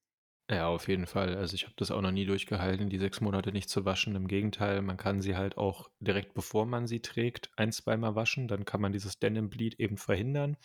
Ja, 0.49 0.67
auf 0.67 0.87
jeden 0.87 1.07
Fall. 1.07 1.35
Also 1.35 1.55
ich 1.55 1.63
habe 1.63 1.73
das 1.75 1.89
auch 1.89 2.01
noch 2.01 2.11
nie 2.11 2.25
durchgehalten, 2.25 2.89
die 2.89 2.99
sechs 2.99 3.19
Monate 3.19 3.51
nicht 3.51 3.67
zu 3.67 3.83
waschen. 3.83 4.15
Im 4.15 4.27
Gegenteil, 4.27 4.83
man 4.83 4.95
kann 4.97 5.21
sie 5.21 5.35
halt 5.35 5.57
auch 5.57 5.89
direkt 5.99 6.35
bevor 6.35 6.67
man 6.67 6.85
sie 6.85 6.99
trägt, 6.99 7.49
ein, 7.57 7.71
zweimal 7.71 8.13
waschen. 8.15 8.47
Dann 8.47 8.63
kann 8.63 8.79
man 8.79 8.91
dieses 8.91 9.17
Denim 9.17 9.49
Bleed 9.49 9.79
eben 9.79 9.97
verhindern. 9.97 10.55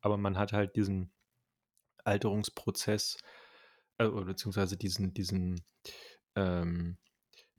Aber 0.00 0.16
man 0.16 0.36
hat 0.36 0.52
halt 0.52 0.74
diesen 0.74 1.12
Alterungsprozess, 2.04 3.18
äh, 3.98 4.08
beziehungsweise 4.08 4.76
diesen, 4.76 5.14
diesen, 5.14 5.62
ähm, 6.34 6.98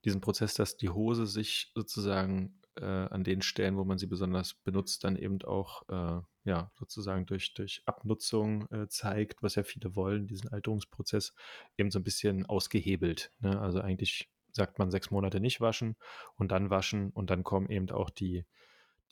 diesen 0.05 0.21
Prozess, 0.21 0.55
dass 0.55 0.77
die 0.77 0.89
Hose 0.89 1.27
sich 1.27 1.71
sozusagen 1.75 2.61
äh, 2.75 2.85
an 2.85 3.23
den 3.23 3.41
Stellen, 3.41 3.77
wo 3.77 3.85
man 3.85 3.97
sie 3.97 4.07
besonders 4.07 4.53
benutzt, 4.53 5.05
dann 5.05 5.15
eben 5.15 5.41
auch 5.43 5.87
äh, 5.89 6.21
ja, 6.49 6.71
sozusagen 6.73 7.27
durch, 7.27 7.53
durch 7.53 7.83
Abnutzung 7.85 8.67
äh, 8.71 8.87
zeigt, 8.87 9.43
was 9.43 9.53
ja 9.53 9.61
viele 9.63 9.95
wollen, 9.95 10.25
diesen 10.25 10.49
Alterungsprozess 10.49 11.35
eben 11.77 11.91
so 11.91 11.99
ein 11.99 12.03
bisschen 12.03 12.47
ausgehebelt. 12.47 13.31
Ne? 13.39 13.61
Also 13.61 13.81
eigentlich 13.81 14.31
sagt 14.51 14.79
man 14.79 14.89
sechs 14.89 15.11
Monate 15.11 15.39
nicht 15.39 15.61
waschen 15.61 15.95
und 16.35 16.51
dann 16.51 16.71
waschen 16.71 17.11
und 17.11 17.29
dann 17.29 17.43
kommen 17.43 17.69
eben 17.69 17.91
auch 17.91 18.09
die, 18.09 18.47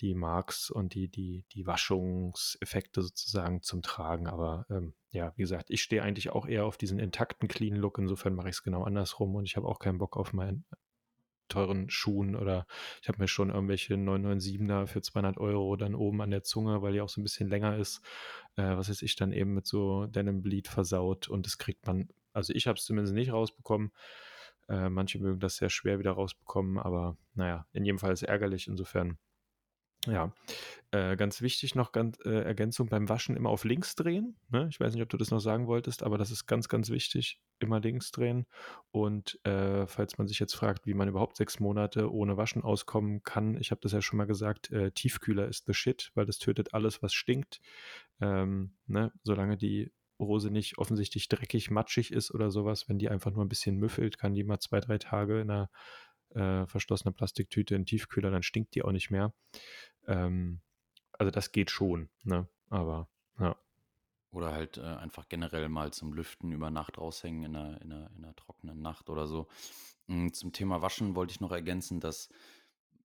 die 0.01 0.15
Marks 0.15 0.71
und 0.71 0.95
die, 0.95 1.09
die, 1.09 1.45
die 1.53 1.67
Waschungseffekte 1.67 3.03
sozusagen 3.03 3.61
zum 3.61 3.83
Tragen. 3.83 4.25
Aber 4.25 4.65
ähm, 4.71 4.95
ja, 5.11 5.31
wie 5.35 5.43
gesagt, 5.43 5.69
ich 5.69 5.83
stehe 5.83 6.01
eigentlich 6.01 6.31
auch 6.31 6.47
eher 6.47 6.65
auf 6.65 6.77
diesen 6.77 6.97
intakten 6.97 7.47
Clean 7.47 7.75
Look. 7.75 7.99
Insofern 7.99 8.33
mache 8.33 8.49
ich 8.49 8.55
es 8.55 8.63
genau 8.63 8.83
andersrum 8.83 9.35
und 9.35 9.45
ich 9.45 9.57
habe 9.57 9.67
auch 9.67 9.77
keinen 9.77 9.99
Bock 9.99 10.17
auf 10.17 10.33
mein 10.33 10.65
teuren 11.47 11.89
Schuhen 11.89 12.35
oder 12.35 12.67
ich 13.01 13.07
habe 13.07 13.19
mir 13.19 13.27
schon 13.27 13.49
irgendwelche 13.49 13.95
997er 13.95 14.87
für 14.87 15.01
200 15.01 15.37
Euro 15.37 15.75
dann 15.75 15.95
oben 15.95 16.21
an 16.21 16.31
der 16.31 16.43
Zunge, 16.43 16.81
weil 16.81 16.93
die 16.93 17.01
auch 17.01 17.09
so 17.09 17.21
ein 17.21 17.23
bisschen 17.23 17.49
länger 17.49 17.77
ist, 17.77 18.01
äh, 18.55 18.75
was 18.77 18.89
weiß 18.89 19.01
ich, 19.01 19.15
dann 19.15 19.31
eben 19.31 19.53
mit 19.53 19.67
so 19.67 20.05
Denim 20.07 20.41
Bleed 20.41 20.67
versaut 20.67 21.27
und 21.27 21.45
das 21.45 21.57
kriegt 21.57 21.85
man, 21.87 22.09
also 22.33 22.53
ich 22.53 22.67
habe 22.67 22.77
es 22.77 22.85
zumindest 22.85 23.13
nicht 23.13 23.31
rausbekommen. 23.31 23.91
Äh, 24.69 24.89
manche 24.89 25.19
mögen 25.19 25.39
das 25.39 25.57
sehr 25.57 25.69
schwer 25.69 25.99
wieder 25.99 26.11
rausbekommen, 26.11 26.77
aber 26.77 27.17
naja, 27.35 27.65
in 27.71 27.85
jedem 27.85 27.99
Fall 27.99 28.11
ist 28.11 28.23
ärgerlich. 28.23 28.67
Insofern 28.67 29.17
ja, 30.07 30.33
äh, 30.91 31.15
ganz 31.17 31.41
wichtig 31.41 31.75
noch 31.75 31.91
ganz, 31.91 32.17
äh, 32.25 32.43
Ergänzung 32.43 32.87
beim 32.87 33.09
Waschen 33.09 33.35
immer 33.35 33.49
auf 33.49 33.65
links 33.65 33.95
drehen. 33.95 34.37
Ne? 34.49 34.67
Ich 34.69 34.79
weiß 34.79 34.93
nicht, 34.93 35.03
ob 35.03 35.09
du 35.09 35.17
das 35.17 35.31
noch 35.31 35.39
sagen 35.39 35.67
wolltest, 35.67 36.03
aber 36.03 36.17
das 36.17 36.31
ist 36.31 36.47
ganz, 36.47 36.69
ganz 36.69 36.89
wichtig. 36.89 37.41
Immer 37.59 37.79
links 37.79 38.11
drehen. 38.11 38.45
Und 38.91 39.43
äh, 39.45 39.85
falls 39.87 40.17
man 40.17 40.27
sich 40.27 40.39
jetzt 40.39 40.55
fragt, 40.55 40.85
wie 40.85 40.93
man 40.93 41.09
überhaupt 41.09 41.37
sechs 41.37 41.59
Monate 41.59 42.11
ohne 42.11 42.37
Waschen 42.37 42.63
auskommen 42.63 43.23
kann, 43.23 43.57
ich 43.57 43.71
habe 43.71 43.81
das 43.81 43.91
ja 43.91 44.01
schon 44.01 44.17
mal 44.17 44.27
gesagt, 44.27 44.71
äh, 44.71 44.91
Tiefkühler 44.91 45.47
ist 45.47 45.65
the 45.65 45.73
shit, 45.73 46.11
weil 46.15 46.25
das 46.25 46.37
tötet 46.37 46.73
alles, 46.73 47.03
was 47.03 47.13
stinkt. 47.13 47.59
Ähm, 48.21 48.75
ne? 48.85 49.11
Solange 49.23 49.57
die 49.57 49.91
Hose 50.19 50.51
nicht 50.51 50.77
offensichtlich 50.77 51.27
dreckig, 51.29 51.69
matschig 51.69 52.11
ist 52.11 52.33
oder 52.33 52.49
sowas, 52.49 52.89
wenn 52.89 52.97
die 52.97 53.09
einfach 53.09 53.31
nur 53.31 53.45
ein 53.45 53.49
bisschen 53.49 53.77
müffelt, 53.77 54.17
kann 54.17 54.33
die 54.33 54.43
mal 54.43 54.59
zwei, 54.59 54.79
drei 54.79 54.97
Tage 54.97 55.41
in 55.41 55.51
einer 55.51 55.69
äh, 56.35 56.65
verschlossene 56.65 57.11
Plastiktüte 57.11 57.75
in 57.75 57.85
Tiefkühler, 57.85 58.31
dann 58.31 58.43
stinkt 58.43 58.75
die 58.75 58.83
auch 58.83 58.91
nicht 58.91 59.09
mehr. 59.09 59.33
Ähm, 60.07 60.61
also 61.13 61.31
das 61.31 61.51
geht 61.51 61.71
schon, 61.71 62.09
ne? 62.23 62.47
Aber 62.69 63.09
ja. 63.39 63.55
Oder 64.31 64.51
halt 64.51 64.77
äh, 64.77 64.81
einfach 64.81 65.29
generell 65.29 65.69
mal 65.69 65.91
zum 65.93 66.13
Lüften 66.13 66.51
über 66.51 66.69
Nacht 66.69 66.97
raushängen 66.97 67.43
in 67.43 67.55
einer, 67.55 67.81
in 67.81 67.91
einer, 67.91 68.11
in 68.15 68.23
einer 68.23 68.35
trockenen 68.35 68.81
Nacht 68.81 69.09
oder 69.09 69.25
so. 69.25 69.47
Und 70.07 70.15
hm, 70.15 70.33
zum 70.33 70.51
Thema 70.51 70.81
Waschen 70.81 71.15
wollte 71.15 71.31
ich 71.31 71.41
noch 71.41 71.51
ergänzen, 71.51 71.99
dass 71.99 72.29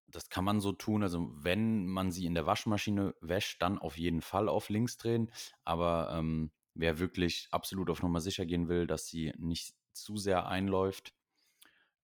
das 0.08 0.28
kann 0.28 0.44
man 0.44 0.60
so 0.60 0.72
tun. 0.72 1.02
Also 1.02 1.30
wenn 1.34 1.86
man 1.86 2.12
sie 2.12 2.26
in 2.26 2.34
der 2.34 2.46
Waschmaschine 2.46 3.14
wäscht, 3.20 3.62
dann 3.62 3.78
auf 3.78 3.96
jeden 3.96 4.20
Fall 4.20 4.48
auf 4.48 4.68
links 4.68 4.98
drehen. 4.98 5.32
Aber 5.64 6.12
ähm, 6.12 6.50
wer 6.74 6.98
wirklich 6.98 7.48
absolut 7.50 7.90
auf 7.90 8.02
Nummer 8.02 8.20
sicher 8.20 8.46
gehen 8.46 8.68
will, 8.68 8.86
dass 8.86 9.06
sie 9.06 9.32
nicht 9.38 9.74
zu 9.92 10.16
sehr 10.16 10.46
einläuft, 10.46 11.14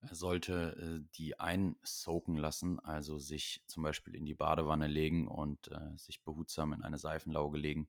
sollte 0.02 0.76
äh, 1.02 1.08
die 1.16 1.38
einsoaken 1.40 2.36
lassen, 2.36 2.78
also 2.80 3.18
sich 3.18 3.62
zum 3.66 3.82
Beispiel 3.82 4.14
in 4.14 4.24
die 4.26 4.34
Badewanne 4.34 4.86
legen 4.86 5.28
und 5.28 5.68
äh, 5.68 5.96
sich 5.96 6.22
behutsam 6.22 6.72
in 6.72 6.82
eine 6.82 6.98
Seifenlauge 6.98 7.58
legen, 7.58 7.88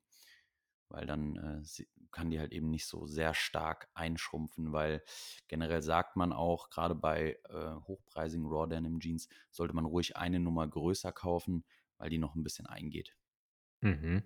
weil 0.89 1.05
dann 1.05 1.35
äh, 1.35 1.63
sie, 1.63 1.87
kann 2.11 2.31
die 2.31 2.39
halt 2.39 2.51
eben 2.51 2.69
nicht 2.69 2.87
so 2.87 3.05
sehr 3.05 3.33
stark 3.33 3.89
einschrumpfen, 3.93 4.71
weil 4.73 5.03
generell 5.47 5.81
sagt 5.81 6.15
man 6.15 6.33
auch, 6.33 6.69
gerade 6.69 6.95
bei 6.95 7.37
äh, 7.49 7.75
hochpreisigen 7.87 8.47
Raw 8.47 8.67
Denim 8.67 8.99
Jeans 8.99 9.29
sollte 9.51 9.75
man 9.75 9.85
ruhig 9.85 10.17
eine 10.17 10.39
Nummer 10.39 10.67
größer 10.67 11.11
kaufen, 11.11 11.65
weil 11.97 12.09
die 12.09 12.17
noch 12.17 12.35
ein 12.35 12.43
bisschen 12.43 12.65
eingeht. 12.65 13.15
Mhm. 13.81 14.23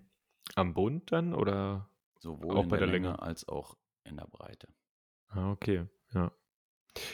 Am 0.54 0.74
Bund 0.74 1.12
dann 1.12 1.34
oder 1.34 1.90
sowohl 2.18 2.56
auch 2.56 2.66
bei 2.66 2.78
der, 2.78 2.86
der 2.86 2.94
Länge 2.94 3.20
als 3.20 3.46
auch 3.46 3.76
in 4.04 4.16
der 4.16 4.26
Breite. 4.26 4.68
Ah, 5.28 5.50
okay, 5.50 5.86
ja. 6.12 6.32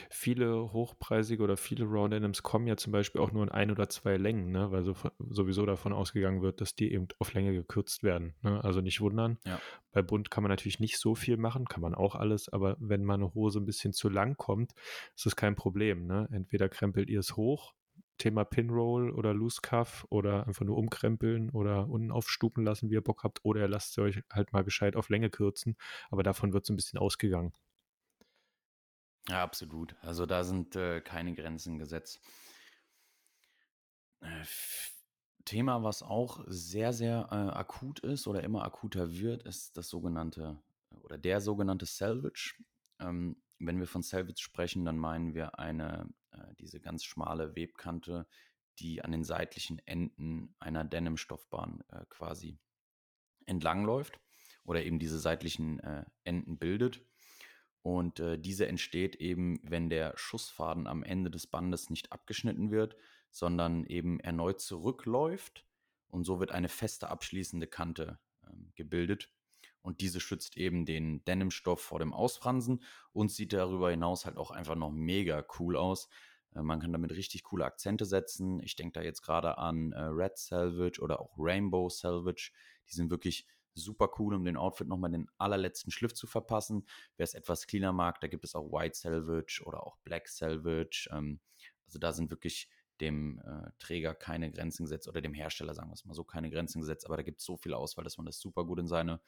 Viele 0.09 0.73
hochpreisige 0.73 1.43
oder 1.43 1.57
viele 1.57 1.85
Raw 1.85 2.07
Denims 2.07 2.43
kommen 2.43 2.67
ja 2.67 2.77
zum 2.77 2.91
Beispiel 2.91 3.21
auch 3.21 3.31
nur 3.31 3.43
in 3.43 3.49
ein 3.49 3.71
oder 3.71 3.89
zwei 3.89 4.17
Längen, 4.17 4.51
ne? 4.51 4.71
weil 4.71 4.83
so, 4.83 4.95
sowieso 5.29 5.65
davon 5.65 5.93
ausgegangen 5.93 6.41
wird, 6.41 6.61
dass 6.61 6.75
die 6.75 6.91
eben 6.91 7.07
auf 7.19 7.33
Länge 7.33 7.53
gekürzt 7.53 8.03
werden. 8.03 8.35
Ne? 8.41 8.63
Also 8.63 8.81
nicht 8.81 9.01
wundern. 9.01 9.39
Ja. 9.45 9.59
Bei 9.91 10.01
Bund 10.01 10.29
kann 10.31 10.43
man 10.43 10.49
natürlich 10.49 10.79
nicht 10.79 10.99
so 10.99 11.15
viel 11.15 11.37
machen, 11.37 11.65
kann 11.65 11.81
man 11.81 11.95
auch 11.95 12.15
alles, 12.15 12.49
aber 12.49 12.77
wenn 12.79 13.03
mal 13.03 13.15
eine 13.15 13.33
Hose 13.33 13.59
ein 13.59 13.65
bisschen 13.65 13.93
zu 13.93 14.09
lang 14.09 14.37
kommt, 14.37 14.73
ist 15.15 15.25
das 15.25 15.35
kein 15.35 15.55
Problem. 15.55 16.05
Ne? 16.05 16.29
Entweder 16.31 16.69
krempelt 16.69 17.09
ihr 17.09 17.19
es 17.19 17.35
hoch, 17.35 17.73
Thema 18.21 18.45
Pinroll 18.45 19.09
oder 19.09 19.33
Loose 19.33 19.61
Cuff 19.63 20.05
oder 20.09 20.45
einfach 20.45 20.63
nur 20.63 20.77
umkrempeln 20.77 21.49
oder 21.49 21.89
unten 21.89 22.11
aufstupen 22.11 22.63
lassen, 22.63 22.91
wie 22.91 22.93
ihr 22.93 23.01
Bock 23.01 23.23
habt, 23.23 23.39
oder 23.43 23.61
ihr 23.61 23.67
lasst 23.67 23.93
sie 23.93 24.01
euch 24.01 24.21
halt 24.31 24.53
mal 24.53 24.63
gescheit 24.63 24.95
auf 24.95 25.09
Länge 25.09 25.31
kürzen, 25.31 25.75
aber 26.11 26.21
davon 26.21 26.53
wird 26.53 26.63
es 26.63 26.69
ein 26.69 26.75
bisschen 26.75 26.99
ausgegangen. 26.99 27.51
Ja, 29.29 29.43
absolut. 29.43 29.95
Also 30.01 30.25
da 30.25 30.43
sind 30.43 30.75
äh, 30.75 31.01
keine 31.01 31.33
Grenzen 31.33 31.77
gesetzt. 31.77 32.19
Äh, 34.21 34.43
Thema, 35.45 35.83
was 35.83 36.03
auch 36.03 36.43
sehr, 36.47 36.93
sehr 36.93 37.27
äh, 37.31 37.35
akut 37.57 37.99
ist 37.99 38.27
oder 38.27 38.43
immer 38.43 38.63
akuter 38.63 39.11
wird, 39.11 39.43
ist 39.43 39.77
das 39.77 39.89
sogenannte 39.89 40.61
oder 41.03 41.17
der 41.17 41.41
sogenannte 41.41 41.85
Salvage. 41.85 42.55
Ähm, 42.99 43.41
wenn 43.59 43.79
wir 43.79 43.87
von 43.87 44.03
Salvage 44.03 44.41
sprechen, 44.41 44.85
dann 44.85 44.97
meinen 44.97 45.33
wir 45.33 45.59
eine, 45.59 46.09
äh, 46.31 46.55
diese 46.59 46.79
ganz 46.79 47.03
schmale 47.03 47.55
Webkante, 47.55 48.27
die 48.79 49.03
an 49.03 49.11
den 49.11 49.23
seitlichen 49.23 49.79
Enden 49.85 50.55
einer 50.59 50.83
Denim-Stoffbahn 50.83 51.83
äh, 51.89 52.05
quasi 52.09 52.57
entlangläuft 53.45 54.19
oder 54.63 54.83
eben 54.83 54.99
diese 54.99 55.19
seitlichen 55.19 55.79
Enden 56.23 56.59
bildet. 56.59 57.03
Und 57.81 58.19
äh, 58.19 58.37
diese 58.37 58.67
entsteht 58.67 59.15
eben, 59.15 59.59
wenn 59.63 59.89
der 59.89 60.13
Schussfaden 60.15 60.87
am 60.87 61.03
Ende 61.03 61.31
des 61.31 61.47
Bandes 61.47 61.89
nicht 61.89 62.11
abgeschnitten 62.11 62.71
wird, 62.71 62.95
sondern 63.31 63.85
eben 63.85 64.19
erneut 64.19 64.61
zurückläuft. 64.61 65.65
Und 66.09 66.25
so 66.25 66.39
wird 66.39 66.51
eine 66.51 66.69
feste 66.69 67.09
abschließende 67.09 67.67
Kante 67.67 68.19
äh, 68.43 68.49
gebildet. 68.75 69.31
Und 69.81 70.01
diese 70.01 70.19
schützt 70.19 70.57
eben 70.57 70.85
den 70.85 71.25
Denimstoff 71.25 71.81
vor 71.81 71.97
dem 71.97 72.13
Ausfransen 72.13 72.83
und 73.13 73.31
sieht 73.31 73.53
darüber 73.53 73.89
hinaus 73.89 74.25
halt 74.25 74.37
auch 74.37 74.51
einfach 74.51 74.75
noch 74.75 74.91
mega 74.91 75.43
cool 75.59 75.75
aus. 75.75 76.07
Äh, 76.53 76.61
man 76.61 76.79
kann 76.79 76.91
damit 76.91 77.11
richtig 77.11 77.43
coole 77.43 77.65
Akzente 77.65 78.05
setzen. 78.05 78.61
Ich 78.61 78.75
denke 78.75 78.99
da 78.99 79.01
jetzt 79.01 79.21
gerade 79.21 79.57
an 79.57 79.91
äh, 79.93 80.01
Red 80.01 80.37
Salvage 80.37 81.01
oder 81.01 81.19
auch 81.19 81.33
Rainbow 81.37 81.89
Salvage. 81.89 82.51
Die 82.89 82.93
sind 82.93 83.09
wirklich 83.09 83.47
super 83.73 84.09
cool, 84.19 84.35
um 84.35 84.43
den 84.43 84.57
Outfit 84.57 84.87
nochmal 84.87 85.11
den 85.11 85.29
allerletzten 85.37 85.91
Schliff 85.91 86.13
zu 86.13 86.27
verpassen. 86.27 86.85
Wer 87.17 87.23
es 87.23 87.33
etwas 87.33 87.67
cleaner 87.67 87.93
mag, 87.93 88.19
da 88.21 88.27
gibt 88.27 88.45
es 88.45 88.55
auch 88.55 88.71
White 88.71 88.97
Salvage 88.97 89.61
oder 89.65 89.85
auch 89.85 89.97
Black 90.03 90.27
Salvage. 90.27 91.09
Ähm, 91.11 91.39
also 91.85 91.99
da 91.99 92.13
sind 92.13 92.29
wirklich 92.29 92.69
dem 92.99 93.39
äh, 93.39 93.71
Träger 93.79 94.13
keine 94.13 94.51
Grenzen 94.51 94.83
gesetzt 94.83 95.07
oder 95.07 95.21
dem 95.21 95.33
Hersteller, 95.33 95.73
sagen 95.73 95.89
wir 95.89 95.93
es 95.93 96.05
mal 96.05 96.13
so, 96.13 96.23
keine 96.23 96.49
Grenzen 96.49 96.79
gesetzt. 96.81 97.05
Aber 97.05 97.17
da 97.17 97.23
gibt 97.23 97.39
es 97.39 97.45
so 97.45 97.57
viel 97.57 97.73
Auswahl, 97.73 98.03
dass 98.03 98.17
man 98.17 98.25
das 98.25 98.39
super 98.39 98.63
gut 98.63 98.79
in 98.79 98.87
seine 98.87 99.19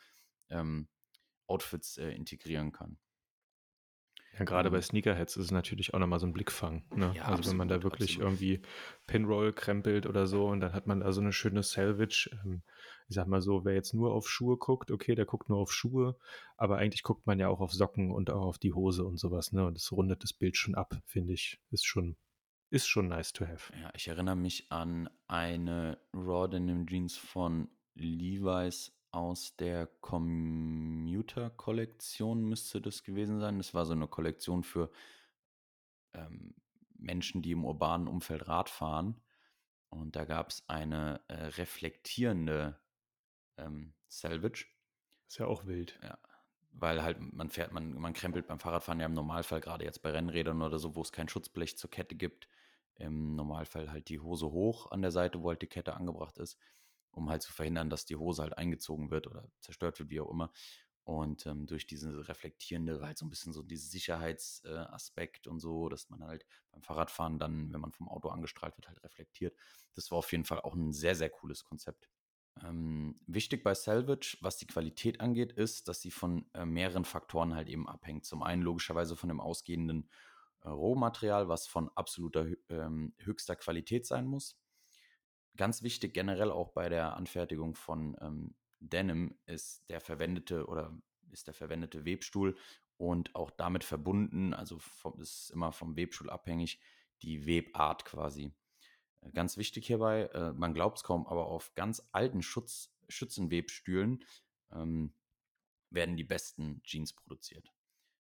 ähm, 0.49 0.87
Outfits 1.47 1.97
äh, 1.97 2.11
integrieren 2.11 2.71
kann. 2.71 2.97
Ja, 4.37 4.45
gerade 4.45 4.71
bei 4.71 4.77
Ähm, 4.77 4.83
Sneakerheads 4.83 5.37
ist 5.37 5.45
es 5.45 5.51
natürlich 5.51 5.93
auch 5.93 5.99
nochmal 5.99 6.19
so 6.19 6.25
ein 6.25 6.33
Blickfang. 6.33 6.83
Ne? 6.95 7.13
Ja, 7.15 7.25
also 7.25 7.49
wenn 7.49 7.57
man 7.57 7.67
da 7.67 7.75
absolut, 7.75 7.93
wirklich 7.93 8.15
absolut. 8.15 8.39
irgendwie 8.39 8.61
Pinroll 9.05 9.53
krempelt 9.53 10.07
oder 10.07 10.25
so 10.25 10.47
und 10.47 10.59
dann 10.59 10.73
hat 10.73 10.87
man 10.87 11.01
da 11.01 11.11
so 11.11 11.21
eine 11.21 11.33
schöne 11.33 11.61
Salvage. 11.61 12.29
Ähm, 12.43 12.63
ich 13.07 13.15
sag 13.15 13.27
mal 13.27 13.41
so, 13.41 13.65
wer 13.65 13.73
jetzt 13.73 13.93
nur 13.93 14.13
auf 14.13 14.29
Schuhe 14.29 14.57
guckt, 14.57 14.91
okay, 14.91 15.15
der 15.15 15.25
guckt 15.25 15.49
nur 15.49 15.59
auf 15.59 15.71
Schuhe, 15.71 16.17
aber 16.57 16.77
eigentlich 16.77 17.03
guckt 17.03 17.25
man 17.25 17.39
ja 17.39 17.49
auch 17.49 17.59
auf 17.59 17.73
Socken 17.73 18.11
und 18.11 18.29
auch 18.29 18.43
auf 18.43 18.57
die 18.57 18.73
Hose 18.73 19.03
und 19.03 19.17
sowas. 19.17 19.51
Ne? 19.51 19.65
Und 19.65 19.75
das 19.75 19.91
rundet 19.91 20.23
das 20.23 20.33
Bild 20.33 20.57
schon 20.57 20.75
ab, 20.75 21.01
finde 21.05 21.33
ich. 21.33 21.59
Ist 21.69 21.85
schon, 21.85 22.15
ist 22.69 22.87
schon 22.87 23.07
nice 23.07 23.33
to 23.33 23.45
have. 23.45 23.73
Ja, 23.79 23.91
ich 23.95 24.07
erinnere 24.07 24.35
mich 24.35 24.71
an 24.71 25.09
eine 25.27 25.99
Raw 26.13 26.47
Denim 26.47 26.87
Jeans 26.87 27.17
von 27.17 27.69
Levi's 27.95 28.91
aus 29.13 29.55
der 29.57 29.87
Commuter-Kollektion 30.01 32.43
müsste 32.43 32.81
das 32.81 33.03
gewesen 33.03 33.39
sein. 33.39 33.59
Das 33.59 33.75
war 33.75 33.85
so 33.85 33.93
eine 33.93 34.07
Kollektion 34.07 34.63
für 34.63 34.89
ähm, 36.13 36.55
Menschen, 36.97 37.43
die 37.43 37.51
im 37.51 37.63
urbanen 37.63 38.07
Umfeld 38.07 38.47
Rad 38.47 38.69
fahren. 38.69 39.21
Und 39.89 40.15
da 40.15 40.25
gab 40.25 40.49
es 40.49 40.67
eine 40.67 41.21
äh, 41.27 41.45
reflektierende 41.45 42.79
ähm, 43.57 43.93
Salvage. 44.07 44.65
Ist 45.27 45.39
ja 45.39 45.47
auch 45.47 45.65
wild. 45.65 45.99
Ja, 46.03 46.17
weil 46.73 47.03
halt 47.03 47.19
man 47.33 47.49
fährt, 47.49 47.71
man, 47.71 47.93
man 47.93 48.13
krempelt 48.13 48.47
beim 48.47 48.59
Fahrradfahren 48.59 48.99
ja 48.99 49.05
im 49.05 49.13
Normalfall, 49.13 49.61
gerade 49.61 49.85
jetzt 49.85 50.01
bei 50.01 50.11
Rennrädern 50.11 50.61
oder 50.61 50.79
so, 50.79 50.95
wo 50.95 51.01
es 51.01 51.11
kein 51.11 51.29
Schutzblech 51.29 51.77
zur 51.77 51.89
Kette 51.89 52.15
gibt, 52.15 52.47
im 52.95 53.35
Normalfall 53.35 53.91
halt 53.91 54.09
die 54.09 54.19
Hose 54.19 54.51
hoch 54.51 54.91
an 54.91 55.01
der 55.01 55.11
Seite, 55.11 55.41
wo 55.41 55.49
halt 55.49 55.61
die 55.61 55.67
Kette 55.67 55.95
angebracht 55.95 56.37
ist, 56.37 56.57
um 57.11 57.29
halt 57.29 57.41
zu 57.41 57.53
verhindern, 57.53 57.89
dass 57.89 58.05
die 58.05 58.15
Hose 58.15 58.41
halt 58.43 58.57
eingezogen 58.57 59.11
wird 59.11 59.27
oder 59.27 59.49
zerstört 59.59 59.99
wird, 59.99 60.09
wie 60.09 60.19
auch 60.21 60.29
immer. 60.31 60.51
Und 61.05 61.45
ähm, 61.47 61.67
durch 61.67 61.85
diese 61.85 62.27
reflektierende, 62.29 63.01
halt 63.05 63.17
so 63.17 63.25
ein 63.25 63.29
bisschen 63.29 63.51
so 63.51 63.61
diesen 63.61 63.89
Sicherheitsaspekt 63.89 65.47
äh, 65.47 65.49
und 65.49 65.59
so, 65.59 65.89
dass 65.89 66.09
man 66.09 66.23
halt 66.23 66.45
beim 66.71 66.81
Fahrradfahren 66.81 67.39
dann, 67.39 67.73
wenn 67.73 67.81
man 67.81 67.91
vom 67.91 68.07
Auto 68.07 68.29
angestrahlt 68.29 68.77
wird, 68.77 68.87
halt 68.87 69.03
reflektiert. 69.03 69.55
Das 69.95 70.11
war 70.11 70.19
auf 70.19 70.31
jeden 70.31 70.45
Fall 70.45 70.61
auch 70.61 70.75
ein 70.75 70.93
sehr, 70.93 71.15
sehr 71.15 71.29
cooles 71.29 71.65
Konzept. 71.65 72.09
Ähm, 72.61 73.19
wichtig 73.25 73.63
bei 73.63 73.73
Salvage, 73.73 74.37
was 74.41 74.57
die 74.57 74.67
Qualität 74.67 75.21
angeht, 75.21 75.51
ist, 75.53 75.87
dass 75.87 76.01
sie 76.01 76.11
von 76.11 76.45
äh, 76.53 76.65
mehreren 76.65 77.05
Faktoren 77.05 77.55
halt 77.55 77.67
eben 77.67 77.87
abhängt. 77.87 78.25
Zum 78.25 78.43
einen 78.43 78.61
logischerweise 78.61 79.15
von 79.15 79.29
dem 79.29 79.39
ausgehenden 79.39 80.09
äh, 80.61 80.69
Rohmaterial, 80.69 81.47
was 81.49 81.67
von 81.67 81.89
absoluter 81.95 82.47
ähm, 82.69 83.13
höchster 83.17 83.55
Qualität 83.55 84.05
sein 84.05 84.25
muss. 84.25 84.59
Ganz 85.55 85.83
wichtig 85.83 86.13
generell 86.13 86.51
auch 86.51 86.71
bei 86.73 86.89
der 86.89 87.15
Anfertigung 87.15 87.75
von 87.75 88.17
ähm, 88.21 88.55
Denim 88.79 89.37
ist 89.45 89.89
der 89.89 90.01
verwendete 90.01 90.67
oder 90.67 90.95
ist 91.31 91.47
der 91.47 91.53
verwendete 91.53 92.05
Webstuhl 92.05 92.55
und 92.97 93.35
auch 93.35 93.51
damit 93.51 93.83
verbunden, 93.83 94.53
also 94.53 94.77
vom, 94.79 95.19
ist 95.19 95.49
immer 95.51 95.71
vom 95.71 95.95
Webstuhl 95.95 96.29
abhängig, 96.29 96.79
die 97.21 97.45
Webart 97.45 98.05
quasi. 98.05 98.53
Ganz 99.33 99.57
wichtig 99.57 99.87
hierbei, 99.87 100.23
äh, 100.33 100.53
man 100.53 100.73
glaubt 100.73 100.97
es 100.97 101.03
kaum, 101.03 101.25
aber 101.27 101.47
auf 101.47 101.73
ganz 101.75 102.07
alten 102.11 102.41
Schutz, 102.41 102.93
Schützenwebstühlen 103.07 104.23
ähm, 104.71 105.13
werden 105.89 106.17
die 106.17 106.23
besten 106.23 106.81
Jeans 106.83 107.13
produziert. 107.13 107.71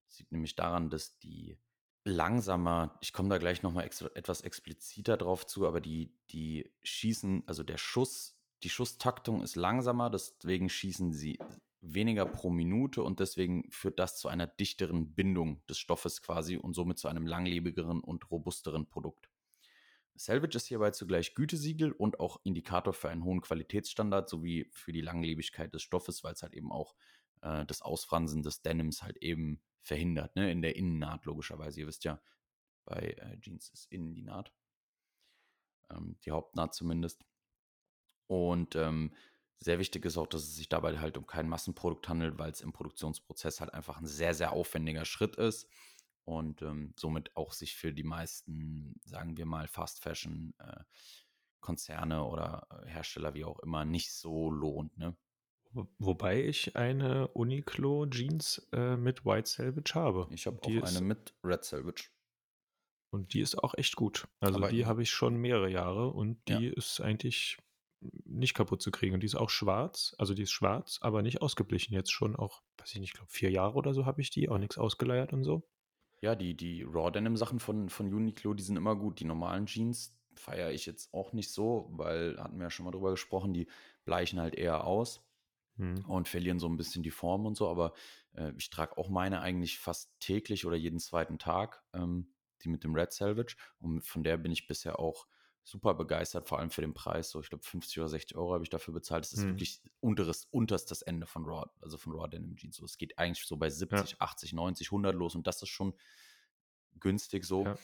Das 0.07 0.19
liegt 0.19 0.31
nämlich 0.31 0.55
daran, 0.55 0.89
dass 0.89 1.17
die 1.19 1.57
langsamer, 2.05 2.97
ich 3.01 3.13
komme 3.13 3.29
da 3.29 3.37
gleich 3.37 3.63
nochmal 3.63 3.85
ex 3.85 4.01
etwas 4.01 4.41
expliziter 4.41 5.17
drauf 5.17 5.45
zu, 5.45 5.67
aber 5.67 5.81
die, 5.81 6.13
die 6.29 6.71
schießen, 6.83 7.43
also 7.47 7.63
der 7.63 7.77
Schuss, 7.77 8.37
die 8.63 8.69
Schusstaktung 8.69 9.41
ist 9.41 9.55
langsamer, 9.55 10.09
deswegen 10.09 10.69
schießen 10.69 11.13
sie 11.13 11.39
weniger 11.81 12.25
pro 12.25 12.49
Minute 12.49 13.03
und 13.03 13.19
deswegen 13.19 13.69
führt 13.71 13.99
das 13.99 14.17
zu 14.17 14.29
einer 14.29 14.47
dichteren 14.47 15.13
Bindung 15.13 15.65
des 15.67 15.77
Stoffes 15.77 16.21
quasi 16.21 16.55
und 16.55 16.73
somit 16.73 16.97
zu 16.97 17.07
einem 17.07 17.27
langlebigeren 17.27 17.99
und 17.99 18.29
robusteren 18.31 18.87
Produkt. 18.87 19.29
Salvage 20.15 20.57
ist 20.57 20.67
hierbei 20.67 20.91
zugleich 20.91 21.35
Gütesiegel 21.35 21.91
und 21.91 22.19
auch 22.19 22.39
Indikator 22.43 22.93
für 22.93 23.09
einen 23.09 23.23
hohen 23.23 23.41
Qualitätsstandard 23.41 24.29
sowie 24.29 24.69
für 24.71 24.91
die 24.91 25.01
Langlebigkeit 25.01 25.73
des 25.73 25.81
Stoffes, 25.81 26.23
weil 26.23 26.33
es 26.33 26.43
halt 26.43 26.53
eben 26.53 26.71
auch 26.71 26.95
äh, 27.41 27.65
das 27.65 27.81
Ausfransen 27.81 28.43
des 28.43 28.61
Denims 28.61 29.01
halt 29.01 29.17
eben 29.17 29.61
verhindert, 29.81 30.35
ne? 30.35 30.51
in 30.51 30.61
der 30.61 30.75
Innennaht 30.75 31.25
logischerweise. 31.25 31.81
Ihr 31.81 31.87
wisst 31.87 32.03
ja, 32.03 32.21
bei 32.85 33.15
äh, 33.17 33.39
Jeans 33.39 33.69
ist 33.69 33.91
innen 33.91 34.13
die 34.13 34.21
Naht, 34.21 34.53
ähm, 35.89 36.17
die 36.25 36.31
Hauptnaht 36.31 36.73
zumindest. 36.73 37.25
Und 38.27 38.75
ähm, 38.75 39.13
sehr 39.59 39.79
wichtig 39.79 40.05
ist 40.05 40.17
auch, 40.17 40.27
dass 40.27 40.43
es 40.43 40.55
sich 40.55 40.69
dabei 40.69 40.97
halt 40.99 41.17
um 41.17 41.25
kein 41.25 41.47
Massenprodukt 41.49 42.07
handelt, 42.07 42.37
weil 42.37 42.51
es 42.51 42.61
im 42.61 42.73
Produktionsprozess 42.73 43.61
halt 43.61 43.73
einfach 43.73 43.97
ein 43.97 44.07
sehr, 44.07 44.33
sehr 44.33 44.51
aufwendiger 44.51 45.05
Schritt 45.05 45.37
ist 45.37 45.67
und 46.25 46.61
ähm, 46.61 46.93
somit 46.97 47.35
auch 47.35 47.53
sich 47.53 47.75
für 47.75 47.93
die 47.93 48.03
meisten, 48.03 48.99
sagen 49.05 49.37
wir 49.37 49.45
mal, 49.45 49.67
Fast 49.67 50.01
Fashion 50.01 50.53
äh, 50.59 50.83
Konzerne 51.59 52.25
oder 52.25 52.67
äh, 52.69 52.87
Hersteller, 52.89 53.33
wie 53.33 53.45
auch 53.45 53.59
immer, 53.59 53.85
nicht 53.85 54.11
so 54.13 54.51
lohnt. 54.51 54.97
Ne? 54.97 55.15
Wobei 55.97 56.43
ich 56.43 56.75
eine 56.75 57.29
Uniqlo 57.29 58.05
Jeans 58.05 58.67
äh, 58.71 58.95
mit 58.95 59.25
White 59.25 59.49
Salvage 59.49 59.95
habe. 59.95 60.27
Ich 60.31 60.45
habe 60.45 60.59
auch 60.61 60.67
eine 60.67 61.01
mit 61.01 61.33
Red 61.43 61.63
Salvage. 61.63 62.09
Und 63.09 63.33
die 63.33 63.41
ist 63.41 63.55
auch 63.55 63.73
echt 63.75 63.95
gut. 63.95 64.27
Also 64.39 64.57
Aber 64.57 64.69
die 64.69 64.85
habe 64.85 65.01
ich 65.03 65.11
schon 65.11 65.35
mehrere 65.35 65.69
Jahre 65.69 66.09
und 66.09 66.37
Ja. 66.47 66.57
die 66.57 66.67
ist 66.67 66.99
eigentlich 66.99 67.57
nicht 68.25 68.53
kaputt 68.53 68.81
zu 68.81 68.91
kriegen. 68.91 69.13
Und 69.13 69.21
die 69.21 69.27
ist 69.27 69.35
auch 69.35 69.49
schwarz. 69.49 70.15
Also 70.17 70.33
die 70.33 70.43
ist 70.43 70.51
schwarz, 70.51 70.99
aber 71.01 71.21
nicht 71.21 71.41
ausgeblichen. 71.41 71.93
Jetzt 71.93 72.11
schon 72.11 72.35
auch, 72.35 72.61
weiß 72.77 72.93
ich 72.93 72.99
nicht, 72.99 73.09
ich 73.09 73.13
glaube 73.13 73.31
vier 73.31 73.49
Jahre 73.51 73.75
oder 73.75 73.93
so 73.93 74.05
habe 74.05 74.21
ich 74.21 74.29
die. 74.29 74.49
Auch 74.49 74.57
nichts 74.57 74.77
ausgeleiert 74.77 75.33
und 75.33 75.43
so. 75.43 75.67
Ja, 76.23 76.35
die, 76.35 76.55
die 76.55 76.83
Raw 76.83 77.11
Denim 77.11 77.35
Sachen 77.35 77.59
von, 77.59 77.89
von 77.89 78.13
Uniqlo, 78.13 78.53
die 78.53 78.63
sind 78.63 78.77
immer 78.77 78.95
gut. 78.95 79.19
Die 79.19 79.25
normalen 79.25 79.65
Jeans 79.65 80.17
feiere 80.35 80.71
ich 80.71 80.85
jetzt 80.85 81.13
auch 81.13 81.33
nicht 81.33 81.51
so, 81.51 81.89
weil 81.91 82.41
hatten 82.41 82.55
wir 82.59 82.67
ja 82.67 82.69
schon 82.69 82.85
mal 82.85 82.91
drüber 82.91 83.11
gesprochen, 83.11 83.53
die 83.53 83.67
bleichen 84.05 84.39
halt 84.39 84.55
eher 84.55 84.85
aus 84.87 85.27
Hm. 85.75 86.05
und 86.05 86.29
verlieren 86.29 86.59
so 86.59 86.69
ein 86.69 86.77
bisschen 86.77 87.03
die 87.03 87.11
Form 87.11 87.45
und 87.45 87.57
so. 87.57 87.67
Aber 87.67 87.91
äh, 88.35 88.53
ich 88.57 88.69
trage 88.69 88.97
auch 88.97 89.09
meine 89.09 89.41
eigentlich 89.41 89.79
fast 89.79 90.17
täglich 90.21 90.65
oder 90.65 90.77
jeden 90.77 90.99
zweiten 90.99 91.39
Tag, 91.39 91.83
ähm, 91.93 92.33
die 92.61 92.69
mit 92.69 92.85
dem 92.85 92.95
Red 92.95 93.11
Salvage. 93.11 93.57
Und 93.81 93.99
von 94.05 94.23
der 94.23 94.37
bin 94.37 94.53
ich 94.53 94.65
bisher 94.65 94.99
auch 94.99 95.27
super 95.63 95.93
begeistert, 95.93 96.47
vor 96.47 96.59
allem 96.59 96.69
für 96.71 96.81
den 96.81 96.93
Preis. 96.93 97.29
So, 97.29 97.39
ich 97.39 97.49
glaube, 97.49 97.63
50 97.63 97.99
oder 97.99 98.09
60 98.09 98.35
Euro 98.37 98.53
habe 98.53 98.63
ich 98.63 98.69
dafür 98.69 98.93
bezahlt. 98.93 99.23
Das 99.23 99.33
ist 99.33 99.43
Hm. 99.43 99.49
wirklich 99.51 99.81
unteres, 100.01 100.45
unterstes 100.51 101.01
Ende 101.01 101.25
von 101.25 101.45
Raw, 101.45 101.69
also 101.81 101.97
von 101.97 102.13
Raw 102.13 102.27
Denim 102.29 102.55
Jeans. 102.57 102.75
So, 102.77 102.85
es 102.85 102.97
geht 102.97 103.17
eigentlich 103.17 103.45
so 103.45 103.57
bei 103.57 103.69
70, 103.69 104.21
80, 104.21 104.53
90, 104.53 104.91
100 104.91 105.15
los 105.15 105.35
und 105.35 105.47
das 105.47 105.61
ist 105.61 105.69
schon 105.69 105.93
günstig 106.99 107.45
so. 107.45 107.65
Ja. 107.65 107.77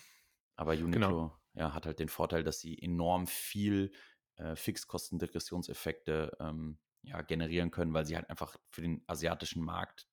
Aber 0.55 0.73
Uniqlo 0.73 1.07
Genau. 1.07 1.39
ja, 1.53 1.73
hat 1.73 1.85
halt 1.85 1.99
den 1.99 2.09
Vorteil, 2.09 2.43
dass 2.43 2.59
sie 2.59 2.77
enorm 2.81 3.27
viel 3.27 3.91
äh, 4.35 4.55
Fixkostendegressionseffekte 4.55 6.35
ähm, 6.39 6.79
ja, 7.01 7.21
generieren 7.21 7.71
können, 7.71 7.93
weil 7.93 8.05
sie 8.05 8.15
halt 8.17 8.29
einfach 8.29 8.57
für 8.69 8.81
den 8.81 9.03
asiatischen 9.07 9.63
Markt 9.63 10.07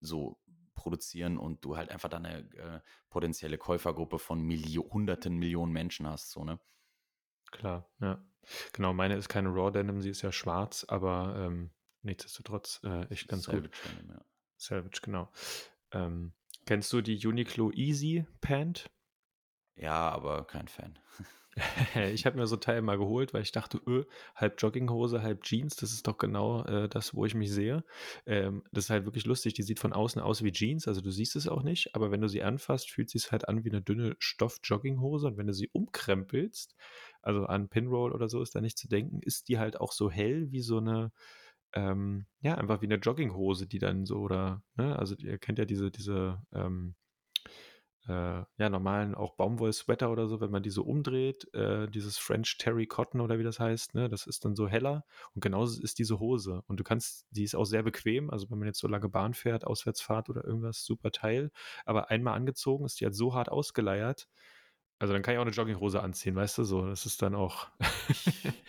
so 0.00 0.40
produzieren 0.74 1.38
und 1.38 1.64
du 1.64 1.76
halt 1.76 1.90
einfach 1.90 2.08
dann 2.08 2.26
eine 2.26 2.40
äh, 2.54 2.80
potenzielle 3.10 3.58
Käufergruppe 3.58 4.18
von 4.18 4.40
Milio 4.40 4.88
hunderten 4.92 5.36
Millionen 5.36 5.72
Menschen 5.72 6.06
hast, 6.06 6.30
so, 6.30 6.44
ne? 6.44 6.58
Klar, 7.50 7.90
ja. 8.00 8.24
Genau, 8.72 8.92
meine 8.92 9.16
ist 9.16 9.28
keine 9.28 9.50
Raw 9.50 9.70
Denim, 9.70 10.00
sie 10.00 10.10
ist 10.10 10.22
ja 10.22 10.32
schwarz, 10.32 10.84
aber 10.88 11.34
ähm, 11.38 11.70
nichtsdestotrotz 12.02 12.80
äh, 12.84 13.06
echt 13.10 13.28
ganz 13.28 13.46
gut. 13.46 13.70
Salvage 13.74 13.96
Denim, 13.98 14.10
ja. 14.10 14.24
Salvage, 14.56 15.00
genau. 15.02 15.30
Ähm, 15.92 16.32
kennst 16.66 16.92
du 16.92 17.00
die 17.00 17.24
Uniqlo 17.26 17.70
Easy 17.72 18.26
Pant? 18.40 18.90
Ja, 19.82 20.10
aber 20.10 20.44
kein 20.44 20.68
Fan. 20.68 20.96
ich 22.14 22.24
habe 22.24 22.38
mir 22.38 22.46
so 22.46 22.54
ein 22.56 22.60
Teil 22.60 22.82
mal 22.82 22.96
geholt, 22.96 23.34
weil 23.34 23.42
ich 23.42 23.50
dachte, 23.50 23.78
öh, 23.86 24.04
halb 24.36 24.62
Jogginghose, 24.62 25.22
halb 25.22 25.42
Jeans, 25.42 25.74
das 25.74 25.92
ist 25.92 26.06
doch 26.06 26.16
genau 26.18 26.64
äh, 26.64 26.88
das, 26.88 27.14
wo 27.14 27.26
ich 27.26 27.34
mich 27.34 27.50
sehe. 27.50 27.84
Ähm, 28.24 28.62
das 28.70 28.84
ist 28.84 28.90
halt 28.90 29.04
wirklich 29.06 29.26
lustig, 29.26 29.54
die 29.54 29.64
sieht 29.64 29.80
von 29.80 29.92
außen 29.92 30.22
aus 30.22 30.44
wie 30.44 30.52
Jeans, 30.52 30.86
also 30.86 31.00
du 31.00 31.10
siehst 31.10 31.34
es 31.34 31.48
auch 31.48 31.64
nicht, 31.64 31.96
aber 31.96 32.12
wenn 32.12 32.20
du 32.20 32.28
sie 32.28 32.44
anfasst, 32.44 32.90
fühlt 32.90 33.10
sie 33.10 33.18
es 33.18 33.32
halt 33.32 33.48
an 33.48 33.64
wie 33.64 33.70
eine 33.70 33.82
dünne 33.82 34.14
Stoff-Jogginghose 34.20 35.26
und 35.26 35.36
wenn 35.36 35.48
du 35.48 35.52
sie 35.52 35.68
umkrempelst, 35.72 36.76
also 37.20 37.44
an 37.46 37.68
Pinroll 37.68 38.12
oder 38.12 38.28
so 38.28 38.40
ist 38.40 38.54
da 38.54 38.60
nicht 38.60 38.78
zu 38.78 38.88
denken, 38.88 39.20
ist 39.20 39.48
die 39.48 39.58
halt 39.58 39.80
auch 39.80 39.92
so 39.92 40.10
hell 40.12 40.52
wie 40.52 40.62
so 40.62 40.78
eine, 40.78 41.10
ähm, 41.74 42.26
ja, 42.40 42.54
einfach 42.54 42.82
wie 42.82 42.86
eine 42.86 42.96
Jogginghose, 42.96 43.66
die 43.66 43.80
dann 43.80 44.06
so 44.06 44.20
oder, 44.20 44.62
ne, 44.76 44.96
also 44.96 45.16
ihr 45.16 45.38
kennt 45.38 45.58
ja 45.58 45.64
diese, 45.64 45.90
diese, 45.90 46.40
ähm, 46.54 46.94
äh, 48.08 48.42
ja, 48.58 48.68
normalen 48.68 49.14
auch 49.14 49.34
Baumwollsweater 49.34 50.10
oder 50.10 50.26
so, 50.26 50.40
wenn 50.40 50.50
man 50.50 50.62
die 50.62 50.70
so 50.70 50.82
umdreht, 50.82 51.52
äh, 51.54 51.88
dieses 51.88 52.18
French 52.18 52.56
Terry 52.58 52.86
Cotton 52.86 53.20
oder 53.20 53.38
wie 53.38 53.44
das 53.44 53.60
heißt, 53.60 53.94
ne, 53.94 54.08
das 54.08 54.26
ist 54.26 54.44
dann 54.44 54.56
so 54.56 54.68
heller 54.68 55.04
und 55.34 55.42
genauso 55.42 55.80
ist 55.82 55.98
diese 55.98 56.18
Hose. 56.18 56.62
Und 56.66 56.80
du 56.80 56.84
kannst, 56.84 57.26
die 57.30 57.44
ist 57.44 57.54
auch 57.54 57.64
sehr 57.64 57.82
bequem, 57.82 58.30
also 58.30 58.50
wenn 58.50 58.58
man 58.58 58.66
jetzt 58.66 58.80
so 58.80 58.88
lange 58.88 59.08
Bahn 59.08 59.34
fährt, 59.34 59.66
Auswärtsfahrt 59.66 60.28
oder 60.30 60.44
irgendwas, 60.44 60.84
super 60.84 61.10
Teil, 61.10 61.50
aber 61.84 62.10
einmal 62.10 62.34
angezogen 62.34 62.84
ist 62.84 63.00
die 63.00 63.04
halt 63.04 63.14
so 63.14 63.34
hart 63.34 63.50
ausgeleiert, 63.50 64.28
also 64.98 65.12
dann 65.12 65.22
kann 65.22 65.34
ich 65.34 65.38
auch 65.38 65.42
eine 65.42 65.50
Jogginghose 65.50 66.00
anziehen, 66.00 66.36
weißt 66.36 66.58
du, 66.58 66.64
so, 66.64 66.86
das 66.86 67.06
ist 67.06 67.22
dann 67.22 67.34
auch, 67.34 67.68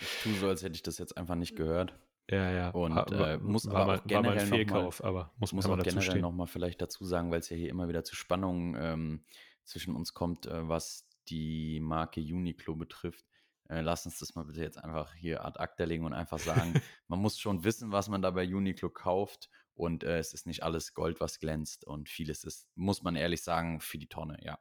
Ich 0.03 0.23
tue 0.23 0.33
so, 0.35 0.47
als 0.47 0.63
hätte 0.63 0.75
ich 0.75 0.83
das 0.83 0.97
jetzt 0.97 1.17
einfach 1.17 1.35
nicht 1.35 1.55
gehört. 1.55 1.93
Ja, 2.29 2.51
ja. 2.51 2.69
Und 2.69 2.95
War, 2.95 3.33
äh, 3.33 3.37
muss 3.37 3.67
war, 3.67 3.75
aber 3.75 3.85
mal, 3.85 3.99
auch 3.99 4.03
generell 4.07 4.25
war 4.25 4.35
mal 4.35 4.41
ein 4.41 4.47
Fehlkauf, 4.47 4.99
noch 4.99 5.03
mal, 5.03 5.09
aber 5.09 5.33
muss, 5.37 5.53
muss 5.53 5.67
man 5.67 5.79
auch 5.79 5.83
generell 5.83 6.21
nochmal 6.21 6.47
vielleicht 6.47 6.81
dazu 6.81 7.05
sagen, 7.05 7.31
weil 7.31 7.39
es 7.39 7.49
ja 7.49 7.57
hier 7.57 7.69
immer 7.69 7.87
wieder 7.89 8.03
zu 8.03 8.15
Spannungen 8.15 8.75
ähm, 8.79 9.25
zwischen 9.65 9.95
uns 9.95 10.13
kommt, 10.13 10.45
äh, 10.45 10.67
was 10.67 11.07
die 11.29 11.79
Marke 11.81 12.21
Uniqlo 12.21 12.75
betrifft. 12.75 13.25
Äh, 13.69 13.81
lass 13.81 14.05
uns 14.05 14.19
das 14.19 14.35
mal 14.35 14.45
bitte 14.45 14.61
jetzt 14.61 14.81
einfach 14.81 15.13
hier 15.15 15.45
ad 15.45 15.59
acta 15.59 15.83
legen 15.83 16.05
und 16.05 16.13
einfach 16.13 16.39
sagen, 16.39 16.73
man 17.07 17.19
muss 17.19 17.39
schon 17.39 17.63
wissen, 17.63 17.91
was 17.91 18.07
man 18.07 18.21
da 18.21 18.31
bei 18.31 18.45
Uniqlo 18.45 18.89
kauft 18.89 19.49
und 19.73 20.03
äh, 20.03 20.17
es 20.19 20.33
ist 20.33 20.45
nicht 20.47 20.63
alles 20.63 20.93
Gold, 20.93 21.19
was 21.19 21.39
glänzt 21.39 21.85
und 21.85 22.09
vieles 22.09 22.43
ist, 22.43 22.67
muss 22.75 23.03
man 23.03 23.15
ehrlich 23.15 23.43
sagen, 23.43 23.79
für 23.79 23.97
die 23.97 24.07
Tonne, 24.07 24.37
ja. 24.41 24.59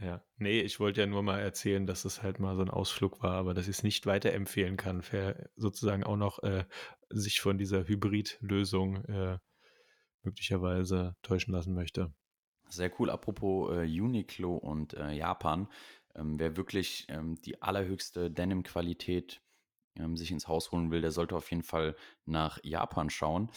Ja, 0.00 0.24
nee, 0.36 0.60
ich 0.60 0.80
wollte 0.80 1.00
ja 1.02 1.06
nur 1.06 1.22
mal 1.22 1.38
erzählen, 1.40 1.86
dass 1.86 2.04
es 2.04 2.22
halt 2.22 2.40
mal 2.40 2.56
so 2.56 2.62
ein 2.62 2.70
Ausflug 2.70 3.22
war, 3.22 3.34
aber 3.34 3.54
dass 3.54 3.68
ich 3.68 3.76
es 3.76 3.82
nicht 3.82 4.06
weiterempfehlen 4.06 4.76
kann, 4.76 5.02
wer 5.10 5.50
sozusagen 5.54 6.02
auch 6.02 6.16
noch 6.16 6.42
äh, 6.42 6.64
sich 7.10 7.40
von 7.40 7.58
dieser 7.58 7.86
Hybrid-Lösung 7.86 9.04
äh, 9.04 9.38
möglicherweise 10.22 11.16
täuschen 11.22 11.52
lassen 11.52 11.74
möchte. 11.74 12.12
Sehr 12.68 12.90
cool. 12.98 13.10
Apropos 13.10 13.70
äh, 13.76 14.00
Uniqlo 14.00 14.56
und 14.56 14.94
äh, 14.94 15.12
Japan. 15.12 15.68
Ähm, 16.14 16.38
wer 16.38 16.56
wirklich 16.56 17.06
ähm, 17.08 17.40
die 17.42 17.62
allerhöchste 17.62 18.30
Denim-Qualität 18.30 19.42
ähm, 19.96 20.16
sich 20.16 20.30
ins 20.30 20.48
Haus 20.48 20.72
holen 20.72 20.90
will, 20.90 21.00
der 21.00 21.10
sollte 21.10 21.36
auf 21.36 21.50
jeden 21.50 21.62
Fall 21.62 21.96
nach 22.24 22.58
Japan 22.62 23.10
schauen. 23.10 23.50